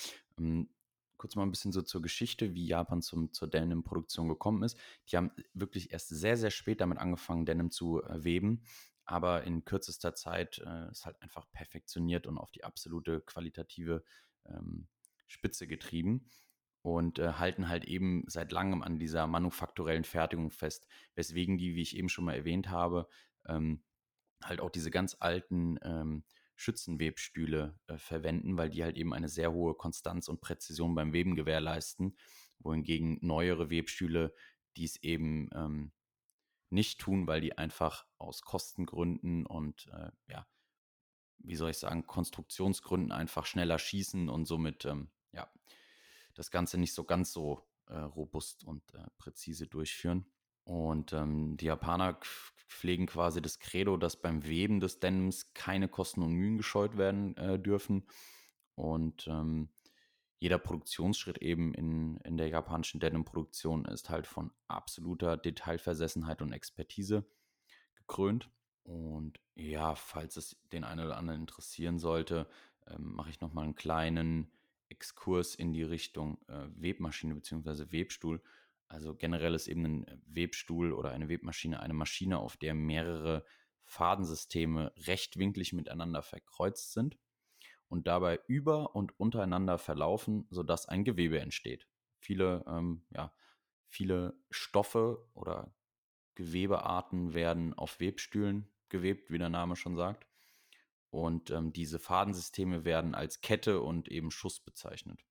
Kurz 1.26 1.36
mal 1.36 1.42
ein 1.42 1.50
bisschen 1.50 1.72
so 1.72 1.82
zur 1.82 2.04
Geschichte, 2.04 2.54
wie 2.54 2.68
Japan 2.68 3.02
zum, 3.02 3.34
zur 3.34 3.48
Denim-Produktion 3.48 4.30
gekommen 4.30 4.62
ist. 4.62 4.78
Die 5.10 5.18
haben 5.18 5.32
wirklich 5.56 5.92
erst 5.92 6.10
sehr, 6.10 6.38
sehr 6.38 6.52
spät 6.52 6.82
damit 6.82 7.00
angefangen, 7.00 7.48
Denim 7.48 7.72
zu 7.72 8.04
äh, 8.04 8.24
weben, 8.24 8.62
aber 9.06 9.44
in 9.44 9.66
kürzester 9.66 10.14
Zeit 10.14 10.60
äh, 10.60 10.92
ist 10.92 11.08
halt 11.08 11.20
einfach 11.24 11.52
perfektioniert 11.52 12.28
und 12.28 12.38
auf 12.38 12.52
die 12.52 12.64
absolute 12.64 13.22
qualitative 13.22 14.04
ähm, 14.46 14.88
Spitze 15.26 15.66
getrieben 15.66 16.30
und 16.84 17.18
äh, 17.18 17.34
halten 17.34 17.70
halt 17.70 17.86
eben 17.86 18.26
seit 18.28 18.52
langem 18.52 18.84
an 18.84 19.00
dieser 19.00 19.26
manufakturellen 19.26 20.04
Fertigung 20.04 20.52
fest, 20.52 20.86
weswegen 21.16 21.58
die, 21.58 21.74
wie 21.74 21.82
ich 21.82 21.98
eben 21.98 22.10
schon 22.10 22.26
mal 22.26 22.36
erwähnt 22.36 22.70
habe, 22.70 23.10
ähm, 23.48 23.82
halt 24.44 24.62
auch 24.62 24.70
diese 24.70 24.92
ganz 24.92 25.18
alten 25.20 25.80
ähm, 25.82 26.24
Schützenwebstühle 26.56 27.78
äh, 27.88 27.98
verwenden, 27.98 28.58
weil 28.58 28.70
die 28.70 28.84
halt 28.84 28.98
eben 28.98 29.14
eine 29.14 29.30
sehr 29.30 29.52
hohe 29.52 29.76
Konstanz 29.76 30.28
und 30.28 30.42
Präzision 30.42 30.96
beim 30.96 31.14
Weben 31.14 31.36
gewährleisten, 31.36 32.18
wohingegen 32.60 33.18
neuere 33.22 33.70
Webstühle 33.70 34.34
dies 34.78 34.98
eben 34.98 35.50
ähm, 35.54 35.92
nicht 36.70 37.00
tun, 37.00 37.28
weil 37.28 37.42
die 37.42 37.58
einfach 37.58 38.06
aus 38.18 38.42
Kostengründen 38.42 39.46
und 39.46 39.88
äh, 39.88 40.12
ja, 40.28 40.48
wie 41.40 41.56
soll 41.56 41.72
ich 41.72 41.78
sagen, 41.78 42.08
Konstruktionsgründen 42.08 43.12
einfach 43.12 43.46
schneller 43.46 43.80
schießen 43.80 44.30
und 44.30 44.46
somit 44.46 44.86
ähm, 44.86 45.10
ja, 45.32 45.52
das 46.34 46.52
Ganze 46.52 46.78
nicht 46.78 46.94
so 46.94 47.04
ganz 47.04 47.32
so 47.32 47.68
äh, 47.88 47.98
robust 47.98 48.64
und 48.64 48.94
äh, 48.94 49.06
präzise 49.18 49.68
durchführen. 49.68 50.26
Und 50.66 51.14
ähm, 51.14 51.58
die 51.58 51.66
Japaner 51.66 52.20
pflegen 52.68 53.06
quasi 53.06 53.42
das 53.42 53.60
Credo, 53.60 53.98
dass 53.98 54.22
beim 54.22 54.46
Weben 54.46 54.80
des 54.80 55.00
Denims 55.00 55.54
keine 55.54 55.88
Kosten 55.88 56.22
und 56.22 56.34
Mühen 56.34 56.58
gescheut 56.58 56.98
werden 56.98 57.38
äh, 57.38 57.58
dürfen. 57.58 58.06
Und 58.74 59.28
ähm, 59.28 59.70
jeder 60.40 60.58
Produktionsschritt 60.58 61.38
eben 61.38 61.74
in, 61.74 62.18
in 62.18 62.38
der 62.38 62.50
japanischen 62.50 63.00
Denim-Produktion 63.00 63.86
ist 63.86 64.10
halt 64.10 64.28
von 64.28 64.52
absoluter 64.68 65.38
Detailversessenheit 65.38 66.42
und 66.42 66.52
Expertise 66.52 67.26
gekrönt. 67.96 68.50
Und 68.84 69.40
ja, 69.56 69.96
falls 69.96 70.36
es 70.36 70.58
den 70.72 70.84
einen 70.84 71.06
oder 71.06 71.18
anderen 71.18 71.42
interessieren 71.42 71.98
sollte, 72.00 72.48
ähm, 72.88 73.14
mache 73.16 73.30
ich 73.30 73.42
nochmal 73.42 73.64
einen 73.64 73.76
kleinen 73.76 74.52
Exkurs 74.90 75.56
in 75.56 75.74
die 75.74 75.84
Richtung 75.84 76.38
äh, 76.48 76.68
Webmaschine 76.76 77.36
bzw. 77.36 77.92
Webstuhl. 77.92 78.42
Also 78.88 79.16
generell 79.16 79.56
ist 79.56 79.68
eben 79.68 79.86
ein 79.86 80.22
Webstuhl 80.28 80.94
oder 80.94 81.12
eine 81.12 81.30
Webmaschine 81.30 81.80
eine 81.80 81.94
Maschine, 81.94 82.40
auf 82.40 82.58
der 82.58 82.74
mehrere 82.74 83.46
Fadensysteme 83.84 84.94
rechtwinklig 84.98 85.74
miteinander 85.74 86.22
verkreuzt 86.22 86.94
sind 86.94 87.18
und 87.88 88.08
dabei 88.08 88.40
über 88.48 88.96
und 88.96 89.20
untereinander 89.20 89.78
verlaufen, 89.78 90.48
sodass 90.50 90.88
ein 90.88 91.04
Gewebe 91.04 91.40
entsteht. 91.40 91.88
Viele, 92.20 92.64
ähm, 92.68 93.06
ja, 93.12 93.34
viele 93.88 94.38
Stoffe 94.50 95.28
oder 95.34 95.74
Gewebearten 96.36 97.34
werden 97.34 97.74
auf 97.74 98.00
Webstühlen 98.00 98.68
gewebt, 98.90 99.32
wie 99.32 99.38
der 99.38 99.50
Name 99.50 99.76
schon 99.76 99.96
sagt. 99.96 100.28
Und 101.10 101.50
ähm, 101.52 101.72
diese 101.72 102.00
Fadensysteme 102.00 102.84
werden 102.84 103.16
als 103.16 103.40
Kette 103.42 103.82
und 103.82 104.10
eben 104.10 104.32
Schuss 104.32 104.60
bezeichnet. 104.60 105.24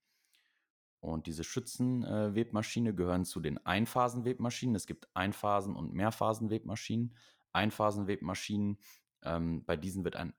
Und 1.04 1.26
diese 1.26 1.44
Schützenwebmaschine 1.44 2.94
gehören 2.94 3.26
zu 3.26 3.38
den 3.40 3.58
Einphasenwebmaschinen. 3.66 4.74
Es 4.74 4.86
gibt 4.86 5.14
Einphasen- 5.14 5.76
und 5.76 5.92
Mehrphasenwebmaschinen. 5.92 7.14
Einphasenwebmaschinen, 7.52 8.78
ähm, 9.22 9.64
bei 9.66 9.76
diesen 9.76 10.02
wird 10.04 10.16
ein 10.16 10.32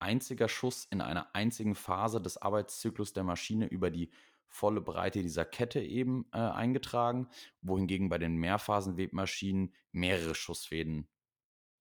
einziger 0.00 0.48
Schuss 0.48 0.86
in 0.86 1.00
einer 1.00 1.36
einzigen 1.36 1.76
Phase 1.76 2.20
des 2.20 2.36
Arbeitszyklus 2.36 3.12
der 3.12 3.22
Maschine 3.22 3.68
über 3.68 3.90
die 3.90 4.10
volle 4.48 4.80
Breite 4.80 5.22
dieser 5.22 5.44
Kette 5.44 5.80
eben 5.80 6.26
äh, 6.32 6.38
eingetragen, 6.38 7.28
wohingegen 7.62 8.08
bei 8.08 8.18
den 8.18 8.34
Mehrphasenwebmaschinen 8.38 9.72
mehrere 9.92 10.34
Schussfäden 10.34 11.06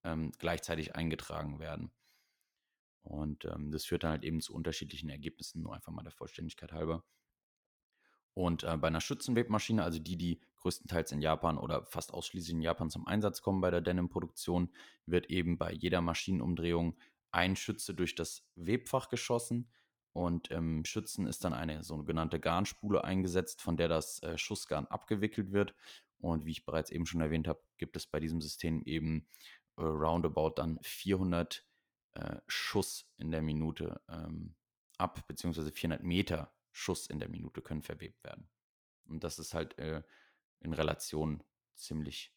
ähm, 0.04 0.32
gleichzeitig 0.38 0.96
eingetragen 0.96 1.60
werden. 1.60 1.92
Und 3.02 3.46
ähm, 3.46 3.72
das 3.72 3.86
führt 3.86 4.04
dann 4.04 4.12
halt 4.12 4.24
eben 4.24 4.42
zu 4.42 4.54
unterschiedlichen 4.54 5.10
Ergebnissen, 5.10 5.64
nur 5.64 5.74
einfach 5.74 5.92
mal 5.92 6.04
der 6.04 6.12
Vollständigkeit 6.12 6.72
halber. 6.72 7.04
Und 8.38 8.62
äh, 8.62 8.78
bei 8.78 8.86
einer 8.86 9.02
Schützenwebmaschine, 9.02 9.84
also 9.84 9.98
die, 9.98 10.16
die 10.16 10.40
größtenteils 10.58 11.12
in 11.12 11.24
Japan 11.24 11.58
oder 11.58 11.84
fast 11.86 12.14
ausschließlich 12.14 12.54
in 12.54 12.62
Japan 12.62 12.92
zum 12.92 13.08
Einsatz 13.08 13.42
kommen 13.42 13.62
bei 13.62 13.72
der 13.72 13.82
Denim-Produktion, 13.82 14.70
wird 15.08 15.32
eben 15.32 15.58
bei 15.58 15.72
jeder 15.72 16.02
Maschinenumdrehung 16.02 16.96
ein 17.32 17.56
Schütze 17.56 17.96
durch 17.96 18.14
das 18.14 18.46
Webfach 18.54 19.10
geschossen. 19.10 19.72
Und 20.14 20.50
im 20.50 20.86
Schützen 20.86 21.26
ist 21.26 21.46
dann 21.46 21.54
eine 21.56 21.82
sogenannte 21.82 22.40
Garnspule 22.40 23.04
eingesetzt, 23.04 23.60
von 23.60 23.76
der 23.76 23.88
das 23.88 24.22
äh, 24.22 24.38
Schussgarn 24.38 24.86
abgewickelt 24.86 25.52
wird. 25.52 25.74
Und 26.20 26.46
wie 26.46 26.52
ich 26.52 26.64
bereits 26.64 26.92
eben 26.92 27.08
schon 27.08 27.22
erwähnt 27.22 27.48
habe, 27.48 27.64
gibt 27.80 27.96
es 27.96 28.06
bei 28.06 28.20
diesem 28.20 28.40
System 28.40 28.84
eben 28.84 29.28
äh, 29.78 29.82
roundabout 29.82 30.54
dann 30.58 30.78
400 30.84 31.66
äh, 32.14 32.36
Schuss 32.46 33.10
in 33.18 33.32
der 33.32 33.42
Minute 33.42 34.00
ähm, 34.08 34.54
ab, 35.00 35.26
beziehungsweise 35.28 35.72
400 35.72 36.04
Meter 36.04 36.52
Schuss 36.78 37.07
in 37.07 37.19
der 37.19 37.30
Minute 37.30 37.61
können 37.61 37.82
verwebt 37.82 38.23
werden. 38.23 38.47
Und 39.05 39.23
das 39.23 39.39
ist 39.39 39.53
halt 39.53 39.78
äh, 39.80 40.03
in 40.59 40.73
Relation 40.73 41.43
ziemlich 41.73 42.34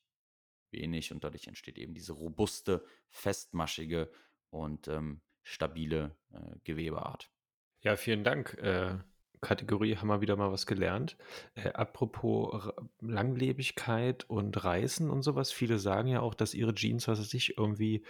wenig 0.70 1.12
und 1.12 1.24
dadurch 1.24 1.46
entsteht 1.46 1.78
eben 1.78 1.94
diese 1.94 2.12
robuste, 2.12 2.84
festmaschige 3.08 4.10
und 4.50 4.88
ähm, 4.88 5.20
stabile 5.42 6.16
äh, 6.32 6.56
Gewebeart. 6.64 7.30
Ja, 7.82 7.96
vielen 7.96 8.24
Dank. 8.24 8.54
Äh, 8.54 8.98
Kategorie 9.40 9.96
haben 9.96 10.08
wir 10.08 10.20
wieder 10.20 10.36
mal 10.36 10.52
was 10.52 10.66
gelernt. 10.66 11.16
Äh, 11.54 11.70
apropos 11.70 12.72
Langlebigkeit 13.00 14.24
und 14.24 14.62
Reißen 14.62 15.10
und 15.10 15.22
sowas. 15.22 15.52
Viele 15.52 15.78
sagen 15.78 16.08
ja 16.08 16.20
auch, 16.20 16.34
dass 16.34 16.54
ihre 16.54 16.74
Jeans, 16.74 17.08
was 17.08 17.18
weiß 17.18 17.34
ich, 17.34 17.58
irgendwie 17.58 18.04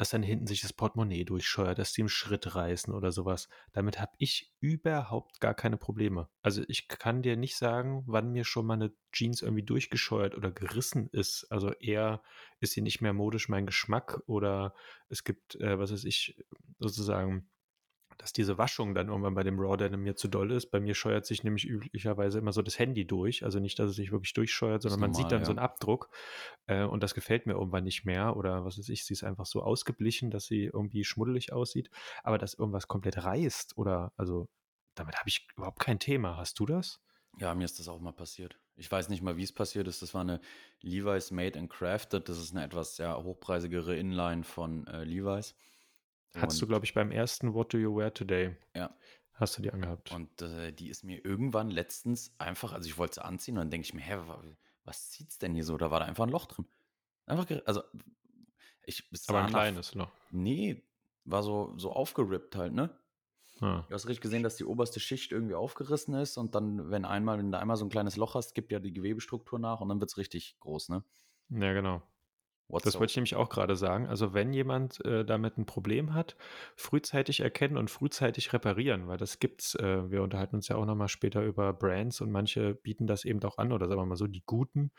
dass 0.00 0.08
dann 0.08 0.22
hinten 0.22 0.46
sich 0.46 0.62
das 0.62 0.72
Portemonnaie 0.72 1.26
durchscheuert, 1.26 1.78
dass 1.78 1.92
die 1.92 2.00
im 2.00 2.08
Schritt 2.08 2.54
reißen 2.54 2.94
oder 2.94 3.12
sowas. 3.12 3.50
Damit 3.74 4.00
habe 4.00 4.12
ich 4.16 4.50
überhaupt 4.58 5.42
gar 5.42 5.52
keine 5.52 5.76
Probleme. 5.76 6.30
Also 6.40 6.62
ich 6.68 6.88
kann 6.88 7.20
dir 7.20 7.36
nicht 7.36 7.54
sagen, 7.54 8.04
wann 8.06 8.32
mir 8.32 8.44
schon 8.44 8.64
mal 8.64 8.72
eine 8.72 8.94
Jeans 9.12 9.42
irgendwie 9.42 9.62
durchgescheuert 9.62 10.34
oder 10.34 10.52
gerissen 10.52 11.10
ist. 11.12 11.46
Also 11.50 11.72
eher 11.72 12.22
ist 12.60 12.72
sie 12.72 12.80
nicht 12.80 13.02
mehr 13.02 13.12
modisch 13.12 13.50
mein 13.50 13.66
Geschmack 13.66 14.22
oder 14.24 14.74
es 15.10 15.22
gibt, 15.22 15.56
äh, 15.56 15.78
was 15.78 15.92
weiß 15.92 16.04
ich, 16.04 16.42
sozusagen 16.78 17.50
dass 18.20 18.34
diese 18.34 18.58
Waschung 18.58 18.94
dann 18.94 19.08
irgendwann 19.08 19.34
bei 19.34 19.42
dem 19.42 19.58
Raw 19.58 19.76
Denim 19.76 20.02
mir 20.02 20.14
zu 20.14 20.28
doll 20.28 20.52
ist. 20.52 20.70
Bei 20.70 20.78
mir 20.78 20.94
scheuert 20.94 21.24
sich 21.24 21.42
nämlich 21.42 21.66
üblicherweise 21.66 22.38
immer 22.38 22.52
so 22.52 22.60
das 22.60 22.78
Handy 22.78 23.06
durch. 23.06 23.44
Also 23.44 23.60
nicht, 23.60 23.78
dass 23.78 23.90
es 23.90 23.96
sich 23.96 24.12
wirklich 24.12 24.34
durchscheuert, 24.34 24.82
sondern 24.82 25.00
man 25.00 25.14
sieht 25.14 25.32
dann 25.32 25.40
ja. 25.40 25.44
so 25.46 25.52
einen 25.52 25.58
Abdruck. 25.58 26.10
Äh, 26.66 26.84
und 26.84 27.02
das 27.02 27.14
gefällt 27.14 27.46
mir 27.46 27.54
irgendwann 27.54 27.84
nicht 27.84 28.04
mehr. 28.04 28.36
Oder 28.36 28.64
was 28.64 28.78
weiß 28.78 28.90
ich, 28.90 29.06
sie 29.06 29.14
ist 29.14 29.24
einfach 29.24 29.46
so 29.46 29.62
ausgeblichen, 29.62 30.30
dass 30.30 30.44
sie 30.44 30.64
irgendwie 30.64 31.04
schmuddelig 31.04 31.52
aussieht. 31.52 31.90
Aber 32.22 32.36
dass 32.36 32.54
irgendwas 32.54 32.88
komplett 32.88 33.24
reißt 33.24 33.78
oder, 33.78 34.12
also 34.16 34.48
damit 34.94 35.16
habe 35.16 35.28
ich 35.28 35.46
überhaupt 35.56 35.80
kein 35.80 35.98
Thema. 35.98 36.36
Hast 36.36 36.58
du 36.58 36.66
das? 36.66 37.00
Ja, 37.38 37.54
mir 37.54 37.64
ist 37.64 37.78
das 37.78 37.88
auch 37.88 38.00
mal 38.00 38.12
passiert. 38.12 38.58
Ich 38.76 38.90
weiß 38.90 39.08
nicht 39.08 39.22
mal, 39.22 39.38
wie 39.38 39.44
es 39.44 39.52
passiert 39.52 39.88
ist. 39.88 40.02
Das 40.02 40.12
war 40.12 40.20
eine 40.20 40.40
Levi's 40.80 41.30
Made 41.30 41.58
and 41.58 41.70
Crafted. 41.70 42.28
Das 42.28 42.38
ist 42.38 42.50
eine 42.52 42.64
etwas 42.64 42.96
sehr 42.96 43.22
hochpreisigere 43.22 43.96
Inline 43.96 44.44
von 44.44 44.86
äh, 44.88 45.04
Levi's. 45.04 45.54
Hattest 46.36 46.62
du, 46.62 46.66
glaube 46.66 46.84
ich, 46.84 46.94
beim 46.94 47.10
ersten 47.10 47.54
What 47.54 47.72
Do 47.72 47.78
You 47.78 47.96
Wear 47.96 48.14
Today? 48.14 48.56
Ja. 48.74 48.94
Hast 49.34 49.56
du 49.56 49.62
die 49.62 49.72
angehabt? 49.72 50.12
Und 50.12 50.42
äh, 50.42 50.70
die 50.72 50.90
ist 50.90 51.02
mir 51.02 51.24
irgendwann 51.24 51.70
letztens 51.70 52.34
einfach, 52.38 52.72
also 52.72 52.86
ich 52.88 52.98
wollte 52.98 53.14
sie 53.14 53.24
anziehen 53.24 53.54
und 53.54 53.62
dann 53.62 53.70
denke 53.70 53.86
ich 53.86 53.94
mir, 53.94 54.02
hä, 54.02 54.18
was 54.84 55.10
zieht's 55.10 55.38
denn 55.38 55.54
hier 55.54 55.64
so? 55.64 55.76
Da 55.78 55.90
war 55.90 56.00
da 56.00 56.06
einfach 56.06 56.24
ein 56.24 56.30
Loch 56.30 56.46
drin. 56.46 56.66
Einfach, 57.26 57.46
also 57.64 57.82
ich 58.84 59.08
Aber 59.28 59.42
ein 59.42 59.50
kleines 59.50 59.94
Loch. 59.94 60.10
Nee, 60.30 60.82
war 61.24 61.42
so, 61.42 61.72
so 61.78 61.92
aufgerippt 61.92 62.56
halt, 62.56 62.74
ne? 62.74 62.90
Ah. 63.60 63.84
Du 63.88 63.94
hast 63.94 64.06
richtig 64.06 64.22
gesehen, 64.22 64.42
dass 64.42 64.56
die 64.56 64.64
oberste 64.64 65.00
Schicht 65.00 65.32
irgendwie 65.32 65.54
aufgerissen 65.54 66.14
ist 66.14 66.36
und 66.36 66.54
dann, 66.54 66.90
wenn 66.90 67.04
einmal, 67.04 67.38
wenn 67.38 67.52
du 67.52 67.58
einmal 67.58 67.76
so 67.76 67.84
ein 67.84 67.90
kleines 67.90 68.16
Loch 68.16 68.34
hast, 68.34 68.54
gibt 68.54 68.72
ja 68.72 68.78
die 68.78 68.92
Gewebestruktur 68.92 69.58
nach 69.58 69.80
und 69.80 69.88
dann 69.88 70.00
wird 70.00 70.10
es 70.10 70.16
richtig 70.16 70.56
groß, 70.60 70.88
ne? 70.88 71.04
Ja, 71.50 71.72
genau. 71.72 72.02
What's 72.70 72.84
Das 72.84 72.92
so- 72.94 73.00
wollte 73.00 73.10
ich 73.12 73.16
nämlich 73.16 73.36
auch 73.36 73.48
gerade 73.48 73.76
sagen. 73.76 74.06
Also 74.06 74.32
wenn 74.34 74.52
jemand 74.52 75.04
äh, 75.04 75.24
damit 75.24 75.58
ein 75.58 75.66
Problem 75.66 76.14
hat, 76.14 76.36
frühzeitig 76.76 77.40
erkennen 77.40 77.76
und 77.76 77.90
frühzeitig 77.90 78.52
reparieren, 78.52 79.08
weil 79.08 79.18
das 79.18 79.38
gibt's. 79.38 79.74
Äh, 79.74 80.10
wir 80.10 80.22
unterhalten 80.22 80.56
uns 80.56 80.68
ja 80.68 80.76
auch 80.76 80.86
nochmal 80.86 81.08
später 81.08 81.42
über 81.44 81.72
Brands 81.72 82.20
und 82.20 82.30
manche 82.30 82.74
bieten 82.74 83.06
das 83.06 83.24
eben 83.24 83.42
auch 83.42 83.58
an 83.58 83.72
oder 83.72 83.88
sagen 83.88 84.00
wir 84.00 84.06
mal 84.06 84.16
so, 84.16 84.26
die 84.26 84.42
guten, 84.46 84.92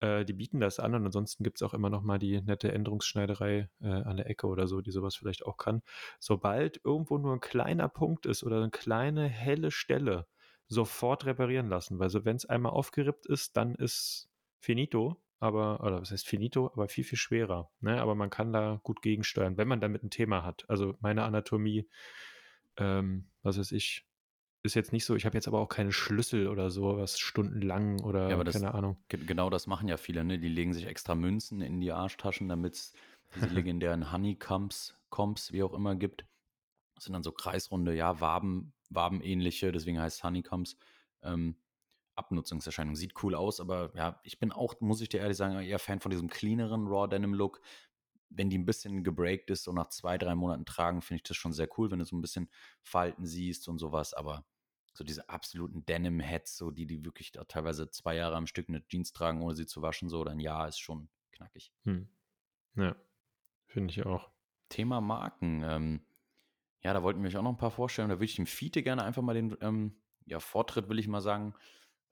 äh, 0.00 0.24
die 0.24 0.32
bieten 0.32 0.60
das 0.60 0.78
an 0.80 0.94
und 0.94 1.04
ansonsten 1.06 1.42
gibt's 1.44 1.62
auch 1.62 1.74
immer 1.74 1.90
nochmal 1.90 2.18
die 2.18 2.40
nette 2.40 2.72
Änderungsschneiderei 2.72 3.68
äh, 3.80 3.86
an 3.88 4.16
der 4.16 4.28
Ecke 4.30 4.46
oder 4.46 4.66
so, 4.66 4.80
die 4.80 4.90
sowas 4.92 5.16
vielleicht 5.16 5.44
auch 5.46 5.56
kann. 5.56 5.82
Sobald 6.20 6.80
irgendwo 6.84 7.18
nur 7.18 7.32
ein 7.34 7.40
kleiner 7.40 7.88
Punkt 7.88 8.26
ist 8.26 8.44
oder 8.44 8.58
eine 8.58 8.70
kleine 8.70 9.28
helle 9.28 9.70
Stelle, 9.70 10.26
sofort 10.68 11.24
reparieren 11.26 11.68
lassen, 11.68 11.98
weil 11.98 12.10
so 12.10 12.24
wenn 12.24 12.36
es 12.36 12.44
einmal 12.46 12.72
aufgerippt 12.72 13.26
ist, 13.26 13.56
dann 13.56 13.74
ist 13.74 14.28
finito, 14.60 15.16
aber, 15.40 15.80
oder 15.84 16.00
was 16.00 16.10
heißt 16.10 16.26
finito, 16.26 16.66
aber 16.72 16.88
viel, 16.88 17.04
viel 17.04 17.18
schwerer. 17.18 17.70
Ne? 17.80 18.00
Aber 18.00 18.14
man 18.14 18.30
kann 18.30 18.52
da 18.52 18.80
gut 18.82 19.02
gegensteuern, 19.02 19.56
wenn 19.56 19.68
man 19.68 19.80
damit 19.80 20.02
ein 20.02 20.10
Thema 20.10 20.44
hat. 20.44 20.64
Also 20.68 20.96
meine 21.00 21.22
Anatomie, 21.24 21.88
ähm, 22.76 23.26
was 23.42 23.58
weiß 23.58 23.72
ich, 23.72 24.04
ist 24.62 24.74
jetzt 24.74 24.92
nicht 24.92 25.04
so, 25.04 25.14
ich 25.14 25.24
habe 25.24 25.36
jetzt 25.36 25.48
aber 25.48 25.60
auch 25.60 25.68
keine 25.68 25.92
Schlüssel 25.92 26.48
oder 26.48 26.70
so, 26.70 26.98
was 26.98 27.18
stundenlang 27.18 28.00
oder 28.00 28.28
Ja, 28.28 28.34
aber 28.34 28.44
das- 28.44 28.54
keine 28.60 28.74
Ahnung. 28.74 28.96
Ge- 29.08 29.24
Genau 29.24 29.50
das 29.50 29.66
machen 29.66 29.88
ja 29.88 29.96
viele, 29.96 30.24
ne? 30.24 30.38
Die 30.38 30.48
legen 30.48 30.72
sich 30.74 30.86
extra 30.86 31.14
Münzen 31.14 31.60
in 31.60 31.80
die 31.80 31.92
Arschtaschen, 31.92 32.48
damit 32.48 32.74
es 32.74 32.92
diese 33.34 33.46
legendären 33.54 34.12
Honeycombs, 34.12 34.96
Combs, 35.10 35.52
wie 35.52 35.62
auch 35.62 35.72
immer, 35.74 35.94
gibt. 35.96 36.26
Das 36.96 37.04
sind 37.04 37.12
dann 37.12 37.22
so 37.22 37.32
kreisrunde, 37.32 37.94
ja, 37.94 38.20
Waben, 38.20 38.72
Wabenähnliche, 38.90 39.70
deswegen 39.72 40.00
heißt 40.00 40.18
es 40.18 40.24
Honeycombs. 40.24 40.76
Ähm, 41.22 41.56
Abnutzungserscheinung. 42.18 42.96
Sieht 42.96 43.22
cool 43.22 43.34
aus, 43.34 43.60
aber 43.60 43.92
ja, 43.94 44.20
ich 44.24 44.38
bin 44.38 44.52
auch, 44.52 44.80
muss 44.80 45.00
ich 45.00 45.08
dir 45.08 45.20
ehrlich 45.20 45.36
sagen, 45.36 45.58
eher 45.60 45.78
Fan 45.78 46.00
von 46.00 46.10
diesem 46.10 46.28
cleaneren 46.28 46.86
Raw 46.86 47.08
Denim 47.08 47.34
Look. 47.34 47.60
Wenn 48.30 48.50
die 48.50 48.58
ein 48.58 48.66
bisschen 48.66 49.04
gebreakt 49.04 49.48
ist 49.50 49.66
und 49.68 49.76
nach 49.76 49.88
zwei, 49.88 50.18
drei 50.18 50.34
Monaten 50.34 50.66
tragen, 50.66 51.00
finde 51.00 51.18
ich 51.18 51.22
das 51.22 51.36
schon 51.36 51.52
sehr 51.52 51.68
cool, 51.78 51.90
wenn 51.90 51.98
du 51.98 52.04
so 52.04 52.16
ein 52.16 52.20
bisschen 52.20 52.50
Falten 52.82 53.24
siehst 53.24 53.68
und 53.68 53.78
sowas, 53.78 54.12
aber 54.12 54.44
so 54.92 55.04
diese 55.04 55.28
absoluten 55.28 55.86
Denim-Heads, 55.86 56.56
so 56.56 56.70
die, 56.70 56.84
die 56.86 57.04
wirklich 57.04 57.32
da 57.32 57.44
teilweise 57.44 57.88
zwei 57.90 58.16
Jahre 58.16 58.36
am 58.36 58.46
Stück 58.46 58.68
eine 58.68 58.86
Jeans 58.88 59.12
tragen, 59.12 59.40
ohne 59.42 59.54
sie 59.54 59.64
zu 59.64 59.80
waschen, 59.80 60.08
so 60.10 60.20
oder 60.20 60.32
ein 60.32 60.40
Jahr 60.40 60.68
ist 60.68 60.78
schon 60.78 61.08
knackig. 61.32 61.72
Hm. 61.84 62.08
Ja, 62.74 62.96
finde 63.66 63.92
ich 63.92 64.04
auch. 64.04 64.30
Thema 64.68 65.00
Marken. 65.00 65.62
Ähm, 65.64 66.00
ja, 66.82 66.92
da 66.92 67.02
wollten 67.02 67.22
wir 67.22 67.28
euch 67.28 67.36
auch 67.36 67.42
noch 67.42 67.52
ein 67.52 67.58
paar 67.58 67.70
vorstellen. 67.70 68.08
Da 68.08 68.16
würde 68.16 68.26
ich 68.26 68.36
dem 68.36 68.46
Fiete 68.46 68.82
gerne 68.82 69.04
einfach 69.04 69.22
mal 69.22 69.34
den 69.34 69.56
ähm, 69.60 70.00
ja, 70.26 70.40
Vortritt, 70.40 70.88
will 70.88 70.98
ich 70.98 71.08
mal 71.08 71.20
sagen, 71.20 71.54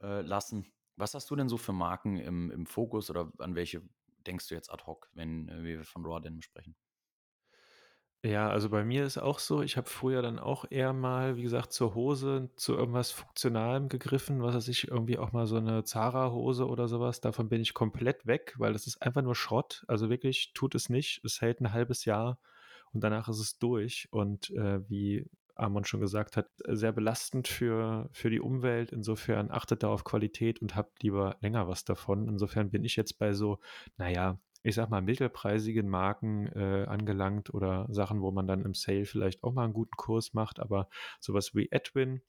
äh, 0.02 0.22
lassen. 0.22 0.72
Was 0.96 1.14
hast 1.14 1.30
du 1.30 1.36
denn 1.36 1.48
so 1.48 1.56
für 1.56 1.72
Marken 1.72 2.16
im, 2.16 2.50
im 2.50 2.66
Fokus 2.66 3.10
oder 3.10 3.32
an 3.38 3.54
welche 3.54 3.82
denkst 4.26 4.48
du 4.48 4.54
jetzt 4.54 4.72
ad 4.72 4.84
hoc, 4.86 5.08
wenn 5.14 5.48
äh, 5.48 5.62
wir 5.62 5.84
von 5.84 6.04
Raw 6.04 6.20
Denim 6.20 6.42
sprechen? 6.42 6.74
Ja, 8.24 8.48
also 8.48 8.70
bei 8.70 8.82
mir 8.82 9.04
ist 9.04 9.18
auch 9.18 9.38
so, 9.38 9.62
ich 9.62 9.76
habe 9.76 9.88
früher 9.88 10.20
dann 10.20 10.40
auch 10.40 10.64
eher 10.68 10.92
mal, 10.92 11.36
wie 11.36 11.42
gesagt, 11.42 11.72
zur 11.72 11.94
Hose, 11.94 12.50
zu 12.56 12.74
irgendwas 12.74 13.12
Funktionalem 13.12 13.88
gegriffen, 13.88 14.42
was 14.42 14.54
weiß 14.56 14.68
ich, 14.68 14.88
irgendwie 14.88 15.18
auch 15.18 15.30
mal 15.30 15.46
so 15.46 15.56
eine 15.56 15.84
Zara-Hose 15.84 16.66
oder 16.66 16.88
sowas. 16.88 17.20
Davon 17.20 17.48
bin 17.48 17.60
ich 17.60 17.72
komplett 17.72 18.26
weg, 18.26 18.54
weil 18.58 18.72
das 18.72 18.88
ist 18.88 19.00
einfach 19.00 19.22
nur 19.22 19.36
Schrott. 19.36 19.84
Also 19.86 20.10
wirklich, 20.10 20.52
tut 20.54 20.74
es 20.74 20.88
nicht. 20.88 21.24
Es 21.24 21.40
hält 21.40 21.60
ein 21.60 21.72
halbes 21.72 22.04
Jahr 22.04 22.40
und 22.92 23.04
danach 23.04 23.28
ist 23.28 23.38
es 23.38 23.58
durch. 23.58 24.08
Und 24.10 24.50
äh, 24.50 24.80
wie 24.88 25.30
Amon 25.56 25.84
schon 25.84 26.00
gesagt 26.00 26.36
hat, 26.36 26.48
sehr 26.68 26.92
belastend 26.92 27.48
für, 27.48 28.08
für 28.12 28.30
die 28.30 28.40
Umwelt. 28.40 28.92
Insofern 28.92 29.50
achtet 29.50 29.82
da 29.82 29.88
auf 29.88 30.04
Qualität 30.04 30.60
und 30.60 30.76
habt 30.76 31.02
lieber 31.02 31.36
länger 31.40 31.66
was 31.68 31.84
davon. 31.84 32.28
Insofern 32.28 32.70
bin 32.70 32.84
ich 32.84 32.96
jetzt 32.96 33.18
bei 33.18 33.32
so, 33.32 33.58
naja, 33.96 34.38
ich 34.62 34.74
sag 34.74 34.90
mal, 34.90 35.00
mittelpreisigen 35.02 35.88
Marken 35.88 36.48
äh, 36.48 36.86
angelangt 36.88 37.54
oder 37.54 37.86
Sachen, 37.88 38.20
wo 38.20 38.32
man 38.32 38.46
dann 38.46 38.64
im 38.64 38.74
Sale 38.74 39.04
vielleicht 39.04 39.44
auch 39.44 39.52
mal 39.52 39.64
einen 39.64 39.72
guten 39.72 39.96
Kurs 39.96 40.34
macht, 40.34 40.58
aber 40.58 40.88
sowas 41.20 41.54
wie 41.54 41.68
Edwin, 41.70 42.20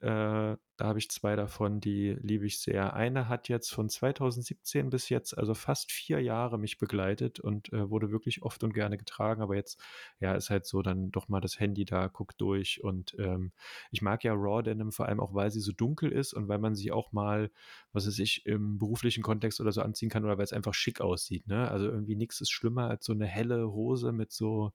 äh, 0.00 0.56
da 0.80 0.86
habe 0.86 0.98
ich 0.98 1.10
zwei 1.10 1.36
davon, 1.36 1.80
die 1.80 2.16
liebe 2.22 2.46
ich 2.46 2.58
sehr. 2.60 2.94
Eine 2.94 3.28
hat 3.28 3.50
jetzt 3.50 3.70
von 3.70 3.90
2017 3.90 4.88
bis 4.88 5.10
jetzt, 5.10 5.36
also 5.36 5.52
fast 5.52 5.92
vier 5.92 6.20
Jahre 6.20 6.58
mich 6.58 6.78
begleitet 6.78 7.38
und 7.38 7.70
äh, 7.74 7.90
wurde 7.90 8.10
wirklich 8.10 8.42
oft 8.42 8.64
und 8.64 8.72
gerne 8.72 8.96
getragen, 8.96 9.42
aber 9.42 9.56
jetzt, 9.56 9.78
ja, 10.18 10.34
ist 10.34 10.48
halt 10.48 10.64
so 10.64 10.80
dann 10.80 11.10
doch 11.10 11.28
mal 11.28 11.40
das 11.42 11.60
Handy 11.60 11.84
da, 11.84 12.06
guckt 12.08 12.40
durch 12.40 12.82
und 12.82 13.14
ähm, 13.18 13.52
ich 13.90 14.00
mag 14.00 14.24
ja 14.24 14.32
Raw 14.32 14.62
Denim 14.62 14.90
vor 14.90 15.06
allem 15.06 15.20
auch, 15.20 15.34
weil 15.34 15.50
sie 15.50 15.60
so 15.60 15.72
dunkel 15.72 16.10
ist 16.10 16.32
und 16.32 16.48
weil 16.48 16.58
man 16.58 16.74
sie 16.74 16.92
auch 16.92 17.12
mal, 17.12 17.50
was 17.92 18.06
weiß 18.06 18.18
ich, 18.20 18.46
im 18.46 18.78
beruflichen 18.78 19.22
Kontext 19.22 19.60
oder 19.60 19.72
so 19.72 19.82
anziehen 19.82 20.08
kann 20.08 20.24
oder 20.24 20.38
weil 20.38 20.44
es 20.44 20.54
einfach 20.54 20.72
schick 20.74 21.02
aussieht, 21.02 21.46
ne? 21.46 21.70
Also 21.70 21.86
irgendwie 21.86 22.16
nichts 22.16 22.40
ist 22.40 22.50
schlimmer 22.50 22.88
als 22.88 23.04
so 23.04 23.12
eine 23.12 23.26
helle 23.26 23.70
Hose 23.72 24.12
mit 24.12 24.32
so 24.32 24.72